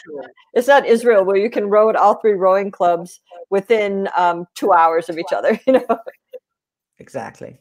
it's 0.53 0.67
not 0.67 0.85
israel 0.85 1.23
where 1.23 1.37
you 1.37 1.49
can 1.49 1.69
row 1.69 1.89
at 1.89 1.95
all 1.95 2.15
three 2.15 2.33
rowing 2.33 2.69
clubs 2.69 3.21
within 3.49 4.09
um, 4.17 4.45
two 4.55 4.73
hours 4.73 5.07
of 5.07 5.17
each 5.17 5.31
other 5.31 5.57
you 5.65 5.73
know 5.73 5.97
exactly 6.99 7.59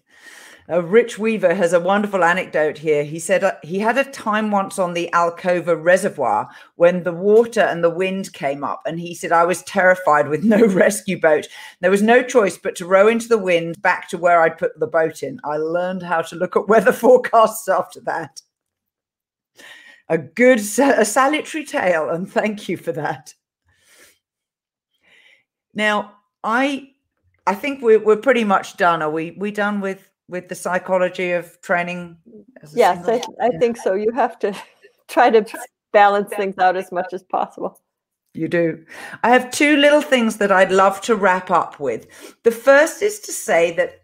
uh, 0.71 0.83
Rich 0.83 1.19
Weaver 1.19 1.55
has 1.55 1.73
a 1.73 1.81
wonderful 1.81 2.25
anecdote 2.25 2.79
here. 2.79 3.05
He 3.05 3.19
said 3.19 3.45
uh, 3.45 3.55
he 3.63 3.79
had 3.79 3.99
a 3.99 4.05
time 4.05 4.51
once 4.51 4.79
on 4.79 4.95
the 4.95 5.11
Alcova 5.13 5.77
Reservoir 5.77 6.49
when 6.77 7.03
the 7.03 7.13
water 7.13 7.61
and 7.61 7.85
the 7.85 7.91
wind 7.91 8.33
came 8.33 8.65
up, 8.65 8.81
and 8.87 8.99
he 8.99 9.15
said, 9.15 9.31
I 9.31 9.45
was 9.45 9.63
terrified 9.65 10.29
with 10.29 10.43
no 10.43 10.67
rescue 10.67 11.21
boat. 11.21 11.49
There 11.81 11.91
was 11.91 12.03
no 12.03 12.23
choice 12.23 12.57
but 12.57 12.77
to 12.77 12.87
row 12.87 13.09
into 13.09 13.29
the 13.29 13.39
wind 13.39 13.81
back 13.83 14.09
to 14.09 14.19
where 14.19 14.41
I'd 14.41 14.59
put 14.59 14.79
the 14.81 14.87
boat 14.87 15.23
in. 15.23 15.39
I 15.45 15.59
learned 15.59 16.03
how 16.03 16.23
to 16.23 16.37
look 16.37 16.57
at 16.57 16.69
weather 16.69 16.93
forecasts 16.93 17.69
after 17.69 18.01
that. 18.03 18.41
A 20.09 20.19
good, 20.19 20.59
a 20.59 21.05
salutary 21.05 21.65
tale, 21.65 22.09
and 22.09 22.31
thank 22.31 22.69
you 22.69 22.77
for 22.77 22.93
that. 22.93 23.35
Now, 25.75 26.13
I 26.43 26.94
I 27.47 27.55
think 27.55 27.83
we're, 27.83 27.99
we're 27.99 28.17
pretty 28.17 28.45
much 28.45 28.77
done. 28.77 29.03
Are 29.03 29.11
we 29.11 29.33
we 29.33 29.51
done 29.51 29.81
with 29.81 30.11
with 30.29 30.49
the 30.49 30.55
psychology 30.55 31.33
of 31.33 31.61
training? 31.61 32.17
Yes, 32.75 33.07
I, 33.09 33.23
I 33.41 33.51
think 33.59 33.77
so. 33.77 33.95
You 33.95 34.13
have 34.13 34.39
to 34.41 34.55
try 35.09 35.31
to 35.31 35.45
balance 35.93 36.31
things 36.35 36.59
out 36.59 36.77
as 36.77 36.91
much 36.91 37.13
as 37.13 37.23
possible. 37.23 37.81
You 38.35 38.49
do. 38.49 38.85
I 39.23 39.31
have 39.31 39.53
two 39.53 39.77
little 39.77 40.03
things 40.03 40.39
that 40.39 40.51
I'd 40.51 40.73
love 40.73 41.01
to 41.03 41.15
wrap 41.15 41.51
up 41.51 41.79
with. 41.79 42.07
The 42.43 42.51
first 42.51 43.01
is 43.01 43.21
to 43.21 43.33
say 43.33 43.71
that 43.77 44.01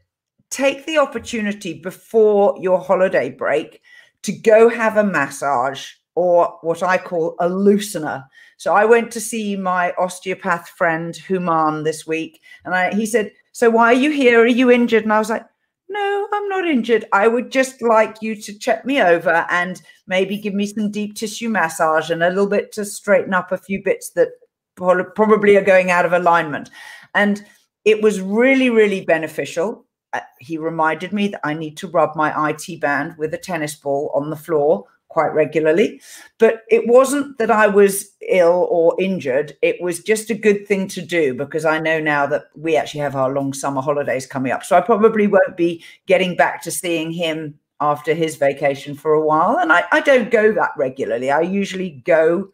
take 0.50 0.86
the 0.86 0.98
opportunity 0.98 1.74
before 1.74 2.56
your 2.60 2.78
holiday 2.78 3.30
break 3.30 3.80
to 4.22 4.32
go 4.32 4.68
have 4.68 4.96
a 4.96 5.04
massage 5.04 5.90
or 6.14 6.58
what 6.62 6.82
I 6.82 6.98
call 6.98 7.34
a 7.40 7.48
loosener. 7.48 8.24
So 8.60 8.74
I 8.74 8.84
went 8.84 9.10
to 9.12 9.22
see 9.22 9.56
my 9.56 9.94
osteopath 9.96 10.68
friend 10.68 11.16
Human 11.16 11.82
this 11.82 12.06
week, 12.06 12.42
and 12.66 12.74
I, 12.74 12.94
he 12.94 13.06
said, 13.06 13.32
"So 13.52 13.70
why 13.70 13.86
are 13.86 13.94
you 14.04 14.10
here? 14.10 14.42
Are 14.42 14.46
you 14.46 14.70
injured?" 14.70 15.04
And 15.04 15.14
I 15.14 15.18
was 15.18 15.30
like, 15.30 15.46
no, 15.88 16.28
I'm 16.30 16.46
not 16.50 16.68
injured. 16.68 17.06
I 17.10 17.26
would 17.26 17.50
just 17.50 17.80
like 17.80 18.18
you 18.20 18.36
to 18.36 18.58
check 18.58 18.84
me 18.84 19.00
over 19.00 19.46
and 19.48 19.80
maybe 20.06 20.36
give 20.36 20.52
me 20.52 20.66
some 20.66 20.90
deep 20.90 21.14
tissue 21.14 21.48
massage 21.48 22.10
and 22.10 22.22
a 22.22 22.28
little 22.28 22.46
bit 22.46 22.70
to 22.72 22.84
straighten 22.84 23.32
up 23.32 23.50
a 23.50 23.56
few 23.56 23.82
bits 23.82 24.10
that 24.10 24.28
probably 24.76 25.56
are 25.56 25.64
going 25.64 25.90
out 25.90 26.04
of 26.04 26.12
alignment. 26.12 26.68
And 27.14 27.42
it 27.86 28.02
was 28.02 28.20
really, 28.20 28.68
really 28.68 29.06
beneficial. 29.06 29.86
Uh, 30.12 30.20
he 30.38 30.58
reminded 30.58 31.14
me 31.14 31.28
that 31.28 31.40
I 31.44 31.54
need 31.54 31.78
to 31.78 31.88
rub 31.88 32.14
my 32.14 32.50
IT 32.50 32.78
band 32.78 33.16
with 33.16 33.32
a 33.32 33.38
tennis 33.38 33.74
ball 33.74 34.12
on 34.14 34.28
the 34.28 34.36
floor 34.36 34.84
quite 35.10 35.34
regularly. 35.34 36.00
But 36.38 36.62
it 36.70 36.86
wasn't 36.86 37.36
that 37.38 37.50
I 37.50 37.66
was 37.66 38.10
ill 38.28 38.66
or 38.70 38.96
injured. 38.98 39.56
It 39.60 39.82
was 39.82 40.02
just 40.02 40.30
a 40.30 40.34
good 40.34 40.66
thing 40.66 40.88
to 40.88 41.02
do 41.02 41.34
because 41.34 41.64
I 41.64 41.78
know 41.78 42.00
now 42.00 42.26
that 42.26 42.44
we 42.56 42.76
actually 42.76 43.00
have 43.00 43.16
our 43.16 43.32
long 43.32 43.52
summer 43.52 43.82
holidays 43.82 44.26
coming 44.26 44.52
up. 44.52 44.64
So 44.64 44.76
I 44.76 44.80
probably 44.80 45.26
won't 45.26 45.56
be 45.56 45.84
getting 46.06 46.36
back 46.36 46.62
to 46.62 46.70
seeing 46.70 47.10
him 47.10 47.58
after 47.80 48.14
his 48.14 48.36
vacation 48.36 48.94
for 48.94 49.12
a 49.12 49.24
while. 49.24 49.58
And 49.58 49.72
I, 49.72 49.84
I 49.90 50.00
don't 50.00 50.30
go 50.30 50.52
that 50.52 50.70
regularly. 50.76 51.30
I 51.30 51.40
usually 51.40 52.02
go 52.04 52.48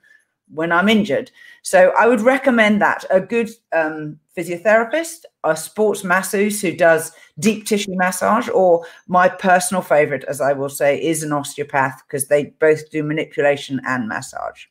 when 0.49 0.73
I'm 0.73 0.89
injured. 0.89 1.31
So 1.63 1.93
I 1.99 2.07
would 2.07 2.21
recommend 2.21 2.81
that 2.81 3.05
a 3.11 3.21
good 3.21 3.51
um, 3.73 4.19
physiotherapist, 4.37 5.25
a 5.45 5.57
sports 5.57 6.05
masseuse 6.05 6.61
who 6.61 6.77
does 6.77 7.13
deep 7.39 7.67
tissue 7.67 7.97
massage, 7.97 8.49
or 8.49 8.85
my 9.09 9.29
personal 9.29 9.83
favorite, 9.83 10.25
as 10.29 10.41
I 10.41 10.53
will 10.53 10.69
say, 10.69 11.03
is 11.03 11.23
an 11.23 11.33
osteopath 11.33 12.03
because 12.07 12.29
they 12.29 12.47
both 12.61 12.91
do 12.91 13.03
manipulation 13.03 13.81
and 13.87 14.09
massage. 14.09 14.67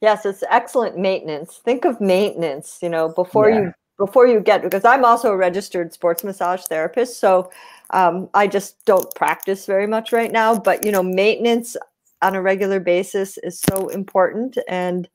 Yes, 0.00 0.26
it's 0.26 0.44
excellent 0.50 0.98
maintenance. 0.98 1.60
Think 1.64 1.84
of 1.84 2.00
maintenance, 2.00 2.78
you 2.82 2.88
know, 2.88 3.08
before 3.08 3.48
yeah. 3.50 3.60
you 3.60 3.72
before 3.96 4.26
you 4.26 4.40
get 4.40 4.60
because 4.62 4.84
I'm 4.84 5.04
also 5.04 5.30
a 5.30 5.36
registered 5.36 5.92
sports 5.92 6.24
massage 6.24 6.62
therapist, 6.62 7.20
so 7.20 7.50
um, 7.90 8.28
I 8.34 8.46
just 8.46 8.84
don't 8.84 9.12
practice 9.14 9.66
very 9.66 9.86
much 9.86 10.12
right 10.12 10.32
now. 10.32 10.58
But 10.58 10.84
you 10.84 10.92
know, 10.92 11.02
maintenance 11.02 11.76
on 12.24 12.34
a 12.34 12.42
regular 12.42 12.80
basis 12.80 13.38
is 13.42 13.60
so 13.60 13.88
important. 13.88 14.58
And 14.68 15.08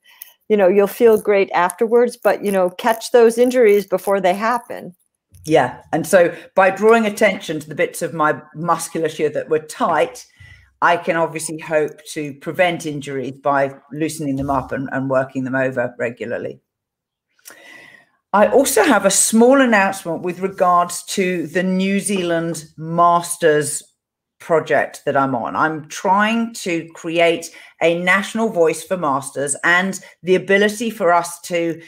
you 0.50 0.56
know 0.56 0.68
you'll 0.68 0.88
feel 0.88 1.18
great 1.18 1.50
afterwards 1.52 2.18
but 2.22 2.44
you 2.44 2.50
know 2.50 2.70
catch 2.70 3.12
those 3.12 3.38
injuries 3.38 3.86
before 3.86 4.20
they 4.20 4.34
happen. 4.34 4.94
Yeah. 5.46 5.80
And 5.92 6.06
so 6.06 6.34
by 6.54 6.70
drawing 6.70 7.06
attention 7.06 7.60
to 7.60 7.68
the 7.68 7.74
bits 7.74 8.02
of 8.02 8.12
my 8.12 8.42
musculature 8.54 9.30
that 9.30 9.48
were 9.48 9.60
tight 9.60 10.26
i 10.82 10.96
can 10.96 11.16
obviously 11.16 11.58
hope 11.58 12.04
to 12.06 12.34
prevent 12.34 12.84
injuries 12.84 13.38
by 13.42 13.74
loosening 13.92 14.36
them 14.36 14.50
up 14.50 14.72
and, 14.72 14.88
and 14.92 15.08
working 15.08 15.44
them 15.44 15.54
over 15.54 15.94
regularly. 15.98 16.60
I 18.32 18.46
also 18.46 18.84
have 18.84 19.04
a 19.04 19.10
small 19.10 19.60
announcement 19.60 20.22
with 20.22 20.38
regards 20.38 21.02
to 21.16 21.48
the 21.48 21.64
New 21.64 21.98
Zealand 21.98 22.64
Masters 22.76 23.82
project 24.40 25.02
that 25.04 25.16
I'm 25.16 25.34
on. 25.34 25.54
I'm 25.54 25.86
trying 25.88 26.52
to 26.54 26.88
create 26.94 27.54
a 27.80 28.02
national 28.02 28.48
voice 28.48 28.82
for 28.82 28.96
masters 28.96 29.54
and 29.62 30.00
the 30.22 30.34
ability 30.34 30.90
for 30.90 31.12
us 31.12 31.40
to 31.42 31.80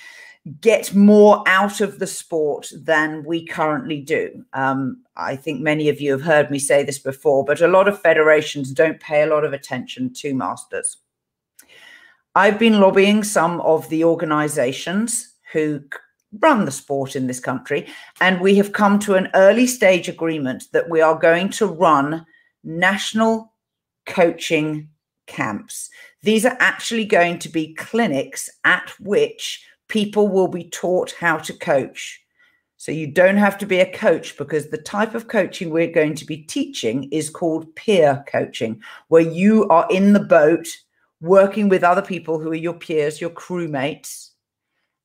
get 0.61 0.95
more 0.95 1.43
out 1.47 1.81
of 1.81 1.99
the 1.99 2.07
sport 2.07 2.71
than 2.75 3.25
we 3.25 3.47
currently 3.47 4.01
do. 4.01 4.45
Um, 4.53 5.03
I 5.17 5.37
think 5.37 5.61
many 5.61 5.89
of 5.89 6.01
you 6.01 6.13
have 6.13 6.23
heard 6.23 6.51
me 6.51 6.59
say 6.59 6.83
this 6.83 6.99
before, 6.99 7.45
but 7.45 7.61
a 7.61 7.69
lot 7.69 7.89
of 7.89 8.01
federations 8.01 8.73
don't 8.73 9.01
pay 9.01 9.23
a 9.23 9.27
lot 9.27 9.45
of 9.45 9.53
attention 9.53 10.13
to 10.15 10.35
masters. 10.35 10.99
I've 12.35 12.59
been 12.59 12.81
lobbying 12.81 13.25
some 13.25 13.61
of 13.61 13.89
the 13.89 14.05
organizations 14.05 15.35
who 15.53 15.83
run 16.41 16.65
the 16.65 16.71
sport 16.71 17.15
in 17.15 17.27
this 17.27 17.41
country, 17.41 17.87
and 18.21 18.41
we 18.41 18.57
have 18.57 18.73
come 18.73 18.99
to 19.01 19.15
an 19.15 19.29
early 19.35 19.67
stage 19.67 20.09
agreement 20.09 20.65
that 20.73 20.89
we 20.89 21.01
are 21.01 21.19
going 21.19 21.51
to 21.51 21.67
run 21.67 22.27
national 22.65 23.53
coaching 24.07 24.89
camps. 25.27 25.91
These 26.23 26.45
are 26.45 26.57
actually 26.61 27.05
going 27.05 27.39
to 27.41 27.49
be 27.49 27.75
clinics 27.75 28.51
at 28.65 28.93
which 29.01 29.65
people 29.89 30.29
will 30.29 30.49
be 30.49 30.65
taught 30.65 31.13
how 31.13 31.39
to 31.39 31.53
coach. 31.53 32.21
So 32.77 32.91
you 32.91 33.07
don't 33.07 33.37
have 33.37 33.59
to 33.59 33.67
be 33.67 33.79
a 33.79 33.93
coach 33.93 34.37
because 34.37 34.71
the 34.71 34.79
type 34.79 35.15
of 35.15 35.29
coaching 35.29 35.71
we're 35.71 35.93
going 35.93 36.17
to 36.17 36.25
be 36.25 36.39
teaching 36.39 37.05
is 37.13 37.31
called 37.31 37.75
peer 37.77 38.25
coaching, 38.27 38.83
where 39.09 39.23
you 39.23 39.69
are 39.69 39.87
in 39.89 40.15
the 40.15 40.21
boat 40.21 40.67
working 41.21 41.69
with 41.69 41.85
other 41.85 42.03
people 42.03 42.41
who 42.41 42.51
are 42.51 42.57
your 42.57 42.75
peers, 42.75 43.21
your 43.21 43.31
crewmates. 43.31 44.31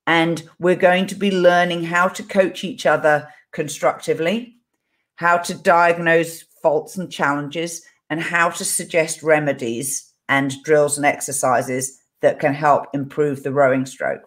And 0.08 0.42
we're 0.58 0.74
going 0.74 1.06
to 1.06 1.14
be 1.14 1.30
learning 1.30 1.84
how 1.84 2.08
to 2.08 2.22
coach 2.24 2.64
each 2.64 2.84
other 2.84 3.28
constructively, 3.52 4.56
how 5.14 5.38
to 5.38 5.54
diagnose 5.54 6.42
faults 6.62 6.96
and 6.96 7.10
challenges, 7.10 7.82
and 8.10 8.20
how 8.20 8.50
to 8.50 8.64
suggest 8.64 9.22
remedies 9.22 10.12
and 10.28 10.54
drills 10.62 10.96
and 10.96 11.06
exercises 11.06 12.00
that 12.20 12.40
can 12.40 12.54
help 12.54 12.86
improve 12.94 13.42
the 13.42 13.52
rowing 13.52 13.86
stroke. 13.86 14.22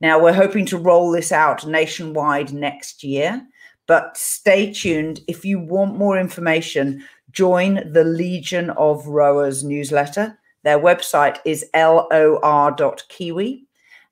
Now, 0.00 0.22
we're 0.22 0.32
hoping 0.32 0.64
to 0.66 0.78
roll 0.78 1.10
this 1.10 1.32
out 1.32 1.66
nationwide 1.66 2.52
next 2.52 3.02
year, 3.02 3.44
but 3.86 4.16
stay 4.16 4.72
tuned. 4.72 5.20
If 5.26 5.44
you 5.44 5.58
want 5.58 5.96
more 5.96 6.18
information, 6.18 7.04
join 7.32 7.92
the 7.92 8.04
Legion 8.04 8.70
of 8.70 9.06
Rowers 9.06 9.64
newsletter. 9.64 10.38
Their 10.62 10.78
website 10.78 11.38
is 11.44 11.64
lor.kiwi. 11.74 13.64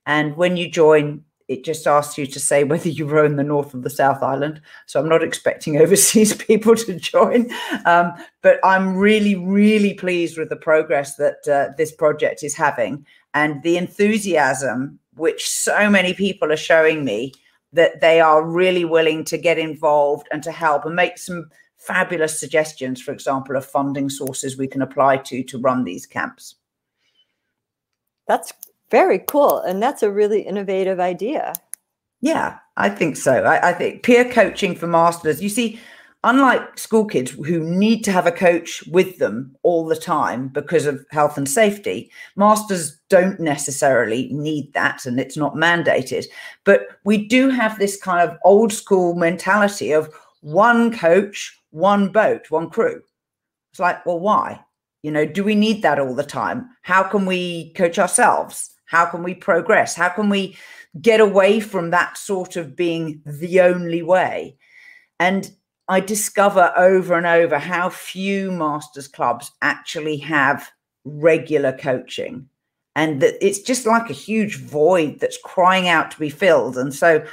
And 0.07 0.37
when 0.37 0.57
you 0.57 0.71
join, 0.71 1.25
it 1.49 1.65
just 1.65 1.87
asks 1.87 2.19
you 2.19 2.27
to 2.27 2.41
say 2.41 2.65
whether 2.65 2.89
you 2.89 3.07
row 3.07 3.25
in 3.25 3.37
the 3.37 3.45
North 3.45 3.75
or 3.75 3.79
the 3.79 3.91
South 3.91 4.23
Island. 4.23 4.61
So 4.87 4.99
I'm 4.99 5.09
not 5.09 5.23
expecting 5.23 5.77
overseas 5.81 6.35
people 6.35 6.75
to 6.77 6.95
join. 6.95 7.51
Um, 7.85 8.13
but 8.43 8.59
I'm 8.65 8.97
really, 8.97 9.37
really 9.37 9.95
pleased 9.95 10.39
with 10.39 10.49
the 10.49 10.57
progress 10.57 11.17
that 11.17 11.49
uh, 11.49 11.73
this 11.77 11.93
project 11.93 12.43
is 12.43 12.55
having 12.55 13.07
and 13.35 13.63
the 13.63 13.77
enthusiasm 13.77 14.99
which 15.15 15.49
so 15.49 15.89
many 15.89 16.13
people 16.13 16.53
are 16.53 16.59
showing 16.59 17.05
me 17.05 17.33
that 17.73 18.01
they 18.01 18.21
are 18.21 18.45
really 18.45 18.85
willing 18.85 19.25
to 19.25 19.39
get 19.39 19.59
involved 19.59 20.27
and 20.31 20.43
to 20.43 20.53
help 20.53 20.85
and 20.85 20.95
make 20.95 21.19
some 21.19 21.49
fabulous 21.77 22.39
suggestions, 22.39 23.01
for 23.01 23.13
example, 23.13 23.57
of 23.57 23.65
funding 23.65 24.11
sources 24.11 24.57
we 24.57 24.67
can 24.67 24.83
apply 24.83 25.17
to 25.19 25.43
to 25.45 25.59
run 25.59 25.85
these 25.85 26.07
camps. 26.07 26.57
That's 28.27 28.53
very 28.91 29.19
cool. 29.19 29.59
And 29.59 29.83
that's 29.83 30.03
a 30.03 30.11
really 30.11 30.43
innovative 30.43 31.01
idea. 31.01 31.55
Yeah, 32.21 32.59
I 32.77 32.89
think 32.89 33.17
so. 33.17 33.45
I, 33.45 33.71
I 33.71 33.73
think 33.73 34.03
peer 34.03 34.31
coaching 34.31 34.75
for 34.75 34.87
masters, 34.87 35.43
you 35.43 35.49
see, 35.49 35.79
unlike 36.25 36.79
school 36.79 37.05
kids 37.05 37.31
who 37.31 37.61
need 37.61 38.03
to 38.03 38.11
have 38.11 38.27
a 38.27 38.33
coach 38.33 38.83
with 38.89 39.19
them 39.19 39.55
all 39.63 39.87
the 39.87 39.97
time 39.97 40.49
because 40.49 40.87
of 40.87 41.05
health 41.11 41.37
and 41.37 41.49
safety, 41.49 42.11
masters 42.35 42.99
don't 43.09 43.39
necessarily 43.39 44.29
need 44.33 44.73
that 44.73 45.07
and 45.07 45.21
it's 45.21 45.37
not 45.37 45.55
mandated. 45.55 46.25
But 46.65 46.89
we 47.05 47.27
do 47.29 47.49
have 47.51 47.79
this 47.79 48.01
kind 48.01 48.29
of 48.29 48.37
old 48.45 48.73
school 48.73 49.15
mentality 49.15 49.93
of 49.93 50.13
one 50.41 50.97
coach, 50.97 51.61
one 51.71 52.09
boat, 52.09 52.51
one 52.51 52.71
crew. 52.71 53.03
It's 53.73 53.81
like, 53.81 54.05
well, 54.07 54.19
why? 54.19 54.61
You 55.03 55.13
know, 55.13 55.27
do 55.27 55.45
we 55.45 55.55
need 55.55 55.83
that 55.83 56.01
all 56.01 56.15
the 56.15 56.25
time? 56.25 56.69
How 56.83 57.05
can 57.05 57.27
we 57.27 57.73
coach 57.75 57.99
ourselves? 57.99 58.71
How 58.87 59.07
can 59.07 59.23
we 59.23 59.35
progress? 59.35 59.95
How 59.95 60.09
can 60.09 60.29
we 60.29 60.57
get 61.01 61.21
away 61.21 61.61
from 61.61 61.91
that 61.91 62.17
sort 62.17 62.57
of 62.57 62.75
being 62.75 63.21
the 63.27 63.61
only 63.61 64.03
way? 64.03 64.57
And 65.21 65.51
I 65.89 66.01
discover 66.01 66.73
over 66.77 67.15
and 67.15 67.27
over 67.27 67.59
how 67.59 67.91
few 67.91 68.51
masters 68.51 69.07
clubs 69.07 69.53
actually 69.63 70.17
have 70.19 70.71
regular 71.05 71.73
coaching 71.73 72.49
and 72.97 73.21
that 73.21 73.35
it's 73.41 73.61
just 73.61 73.87
like 73.87 74.11
a 74.11 74.15
huge 74.15 74.57
void 74.59 75.21
that's 75.21 75.39
crying 75.45 75.87
out 75.87 76.11
to 76.11 76.19
be 76.19 76.29
filled 76.29 76.77
and 76.77 76.93
so 76.93 77.25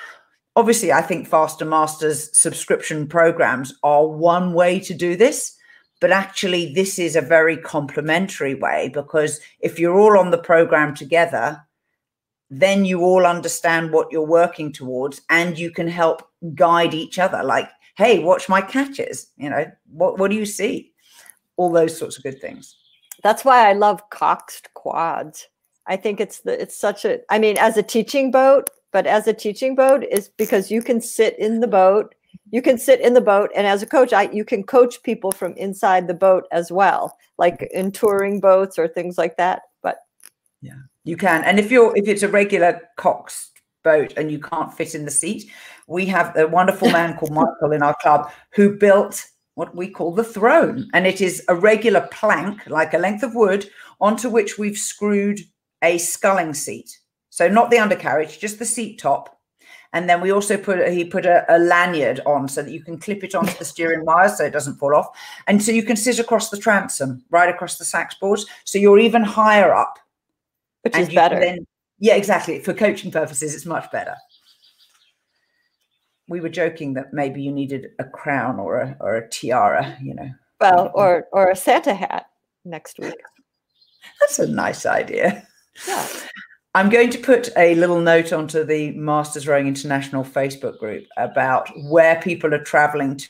obviously 0.55 0.91
i 0.91 1.01
think 1.01 1.27
faster 1.27 1.65
masters 1.65 2.29
subscription 2.37 3.07
programs 3.07 3.73
are 3.81 4.07
one 4.07 4.53
way 4.53 4.79
to 4.79 4.93
do 4.93 5.15
this 5.15 5.57
but 6.03 6.11
actually 6.11 6.73
this 6.73 6.99
is 6.99 7.15
a 7.15 7.21
very 7.21 7.57
complementary 7.57 8.55
way 8.55 8.89
because 8.93 9.39
if 9.59 9.79
you're 9.79 9.99
all 9.99 10.17
on 10.19 10.31
the 10.31 10.37
program 10.37 10.93
together 10.93 11.45
then 12.49 12.85
you 12.85 13.01
all 13.01 13.25
understand 13.25 13.91
what 13.91 14.11
you're 14.11 14.33
working 14.41 14.71
towards 14.71 15.21
and 15.29 15.57
you 15.57 15.71
can 15.71 15.87
help 15.87 16.27
guide 16.53 16.93
each 16.93 17.17
other 17.17 17.41
like 17.43 17.69
hey, 17.95 18.19
watch 18.19 18.49
my 18.49 18.61
catches. 18.61 19.27
You 19.37 19.49
know, 19.49 19.71
what 19.91 20.17
what 20.19 20.31
do 20.31 20.37
you 20.37 20.45
see? 20.45 20.91
All 21.57 21.71
those 21.71 21.97
sorts 21.97 22.17
of 22.17 22.23
good 22.23 22.41
things. 22.41 22.75
That's 23.21 23.45
why 23.45 23.69
I 23.69 23.73
love 23.73 24.09
coxed 24.09 24.73
quads. 24.73 25.47
I 25.85 25.97
think 25.97 26.19
it's 26.19 26.41
the 26.41 26.61
it's 26.61 26.77
such 26.77 27.05
a 27.05 27.19
I 27.29 27.39
mean, 27.39 27.57
as 27.57 27.77
a 27.77 27.83
teaching 27.83 28.31
boat, 28.31 28.69
but 28.91 29.07
as 29.07 29.27
a 29.27 29.33
teaching 29.33 29.75
boat 29.75 30.03
is 30.09 30.29
because 30.29 30.71
you 30.71 30.81
can 30.81 31.01
sit 31.01 31.37
in 31.37 31.59
the 31.59 31.67
boat, 31.67 32.15
you 32.53 32.61
can 32.61 32.77
sit 32.77 33.01
in 33.01 33.15
the 33.15 33.19
boat, 33.19 33.49
and 33.55 33.65
as 33.65 33.81
a 33.81 33.87
coach, 33.87 34.13
I 34.13 34.29
you 34.31 34.45
can 34.45 34.61
coach 34.63 35.01
people 35.01 35.31
from 35.31 35.53
inside 35.53 36.07
the 36.07 36.13
boat 36.13 36.45
as 36.51 36.71
well, 36.71 37.17
like 37.39 37.67
in 37.73 37.91
touring 37.91 38.39
boats 38.39 38.77
or 38.77 38.87
things 38.87 39.17
like 39.17 39.37
that. 39.37 39.63
But 39.81 39.97
yeah, 40.61 40.77
you 41.03 41.17
can. 41.17 41.43
And 41.45 41.59
if 41.59 41.71
you're 41.71 41.97
if 41.97 42.07
it's 42.07 42.21
a 42.21 42.27
regular 42.27 42.79
cox 42.95 43.49
boat 43.83 44.13
and 44.17 44.31
you 44.31 44.39
can't 44.39 44.71
fit 44.71 44.93
in 44.93 45.03
the 45.03 45.09
seat, 45.09 45.51
we 45.87 46.05
have 46.05 46.37
a 46.37 46.47
wonderful 46.47 46.91
man 46.91 47.17
called 47.17 47.31
Michael 47.31 47.71
in 47.71 47.81
our 47.81 47.95
club 48.03 48.31
who 48.53 48.77
built 48.77 49.25
what 49.55 49.75
we 49.75 49.89
call 49.89 50.13
the 50.13 50.23
throne. 50.23 50.91
And 50.93 51.07
it 51.07 51.21
is 51.21 51.43
a 51.47 51.55
regular 51.55 52.07
plank, 52.11 52.67
like 52.67 52.93
a 52.93 52.99
length 52.99 53.23
of 53.23 53.33
wood, 53.33 53.67
onto 53.99 54.29
which 54.29 54.59
we've 54.59 54.77
screwed 54.77 55.39
a 55.83 55.97
sculling 55.97 56.53
seat. 56.53 56.99
So 57.31 57.47
not 57.47 57.71
the 57.71 57.79
undercarriage, 57.79 58.37
just 58.37 58.59
the 58.59 58.65
seat 58.65 58.99
top. 58.99 59.39
And 59.93 60.09
then 60.09 60.21
we 60.21 60.31
also 60.31 60.57
put 60.57 60.89
he 60.89 61.05
put 61.05 61.25
a, 61.25 61.45
a, 61.47 61.57
lanyard 61.59 62.19
on 62.25 62.47
so 62.47 62.63
that 62.63 62.71
you 62.71 62.83
can 62.83 62.99
clip 62.99 63.23
it 63.23 63.35
onto 63.35 63.57
the 63.57 63.65
steering 63.65 64.03
wire 64.05 64.29
so 64.29 64.43
it 64.43 64.53
doesn't 64.53 64.77
fall 64.77 64.95
off. 64.95 65.07
And 65.47 65.63
so 65.63 65.71
you 65.71 65.83
can 65.83 65.95
sit 65.95 66.19
across 66.19 66.49
the 66.49 66.57
transom, 66.57 67.23
right 67.29 67.49
across 67.49 67.77
the 67.77 67.85
sax 67.85 68.15
boards. 68.15 68.45
So 68.63 68.77
you're 68.77 68.99
even 68.99 69.23
higher 69.23 69.73
up. 69.73 69.99
Which 70.81 70.97
is 70.97 71.09
better. 71.09 71.39
Then, 71.39 71.65
yeah, 71.99 72.15
exactly. 72.15 72.59
For 72.59 72.73
coaching 72.73 73.11
purposes, 73.11 73.55
it's 73.55 73.65
much 73.65 73.89
better 73.91 74.15
we 76.27 76.39
were 76.39 76.49
joking 76.49 76.93
that 76.93 77.13
maybe 77.13 77.41
you 77.41 77.51
needed 77.51 77.91
a 77.99 78.03
crown 78.03 78.59
or 78.59 78.79
a 78.79 78.97
or 78.99 79.15
a 79.15 79.29
tiara, 79.29 79.97
you 80.01 80.13
know. 80.15 80.29
Well, 80.59 80.91
or 80.93 81.27
or 81.31 81.49
a 81.49 81.55
Santa 81.55 81.93
hat 81.93 82.27
next 82.65 82.99
week. 82.99 83.13
That's 84.19 84.39
a 84.39 84.47
nice 84.47 84.85
idea. 84.85 85.47
Yeah. 85.87 86.07
I'm 86.76 86.89
going 86.89 87.11
to 87.11 87.19
put 87.19 87.49
a 87.55 87.76
little 87.76 88.01
note 88.01 88.34
onto 88.34 88.63
the 88.63 88.91
Masters 88.93 89.47
Rowing 89.47 89.67
International 89.67 90.24
Facebook 90.24 90.80
group 90.80 91.05
about 91.17 91.69
where 91.84 92.19
people 92.19 92.51
are 92.53 92.63
traveling 92.63 93.17
to 93.17 93.30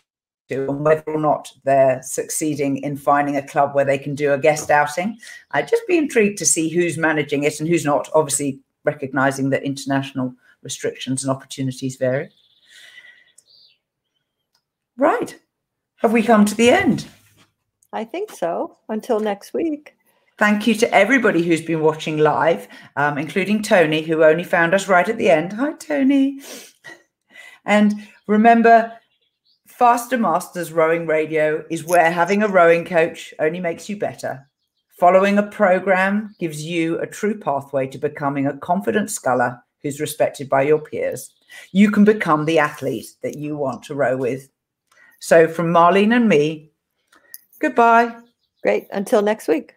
and 0.49 0.85
whether 0.85 1.03
or 1.07 1.19
not 1.19 1.51
they're 1.65 2.01
succeeding 2.03 2.77
in 2.77 2.95
finding 2.95 3.35
a 3.35 3.45
club 3.45 3.75
where 3.75 3.83
they 3.83 3.97
can 3.97 4.15
do 4.15 4.31
a 4.31 4.37
guest 4.37 4.71
outing. 4.71 5.17
I'd 5.51 5.67
just 5.67 5.85
be 5.87 5.97
intrigued 5.97 6.37
to 6.37 6.45
see 6.45 6.69
who's 6.69 6.97
managing 6.97 7.43
it 7.43 7.59
and 7.59 7.67
who's 7.67 7.83
not, 7.83 8.09
obviously 8.13 8.59
recognizing 8.85 9.49
that 9.49 9.63
international 9.63 10.33
restrictions 10.61 11.23
and 11.23 11.31
opportunities 11.31 11.97
vary. 11.97 12.29
Right. 14.95 15.37
Have 15.97 16.13
we 16.13 16.23
come 16.23 16.45
to 16.45 16.55
the 16.55 16.69
end? 16.69 17.07
I 17.91 18.05
think 18.05 18.31
so. 18.31 18.77
Until 18.87 19.19
next 19.19 19.53
week. 19.53 19.97
Thank 20.37 20.65
you 20.65 20.73
to 20.75 20.93
everybody 20.93 21.43
who's 21.43 21.61
been 21.61 21.81
watching 21.81 22.17
live, 22.17 22.67
um, 22.95 23.17
including 23.17 23.61
Tony, 23.61 24.01
who 24.01 24.23
only 24.23 24.43
found 24.43 24.73
us 24.73 24.87
right 24.87 25.07
at 25.07 25.17
the 25.17 25.29
end. 25.29 25.53
Hi, 25.53 25.73
Tony. 25.73 26.41
And 27.65 27.93
remember, 28.27 28.91
Faster 29.67 30.17
Masters 30.17 30.71
Rowing 30.71 31.07
Radio 31.07 31.63
is 31.69 31.85
where 31.85 32.11
having 32.11 32.43
a 32.43 32.47
rowing 32.47 32.83
coach 32.83 33.33
only 33.39 33.59
makes 33.59 33.87
you 33.87 33.97
better. 33.97 34.47
Following 34.99 35.37
a 35.37 35.43
program 35.43 36.35
gives 36.39 36.63
you 36.63 36.99
a 36.99 37.07
true 37.07 37.39
pathway 37.39 37.87
to 37.87 37.97
becoming 37.97 38.47
a 38.47 38.57
confident 38.57 39.11
sculler 39.11 39.61
who's 39.81 39.99
respected 39.99 40.49
by 40.49 40.63
your 40.63 40.79
peers. 40.79 41.33
You 41.71 41.91
can 41.91 42.05
become 42.05 42.45
the 42.45 42.59
athlete 42.59 43.07
that 43.21 43.37
you 43.37 43.55
want 43.55 43.83
to 43.83 43.95
row 43.95 44.17
with. 44.17 44.49
So, 45.19 45.47
from 45.47 45.67
Marlene 45.67 46.15
and 46.15 46.27
me, 46.27 46.73
Goodbye. 47.63 48.13
Great. 48.61 48.87
Until 48.91 49.21
next 49.21 49.47
week. 49.47 49.75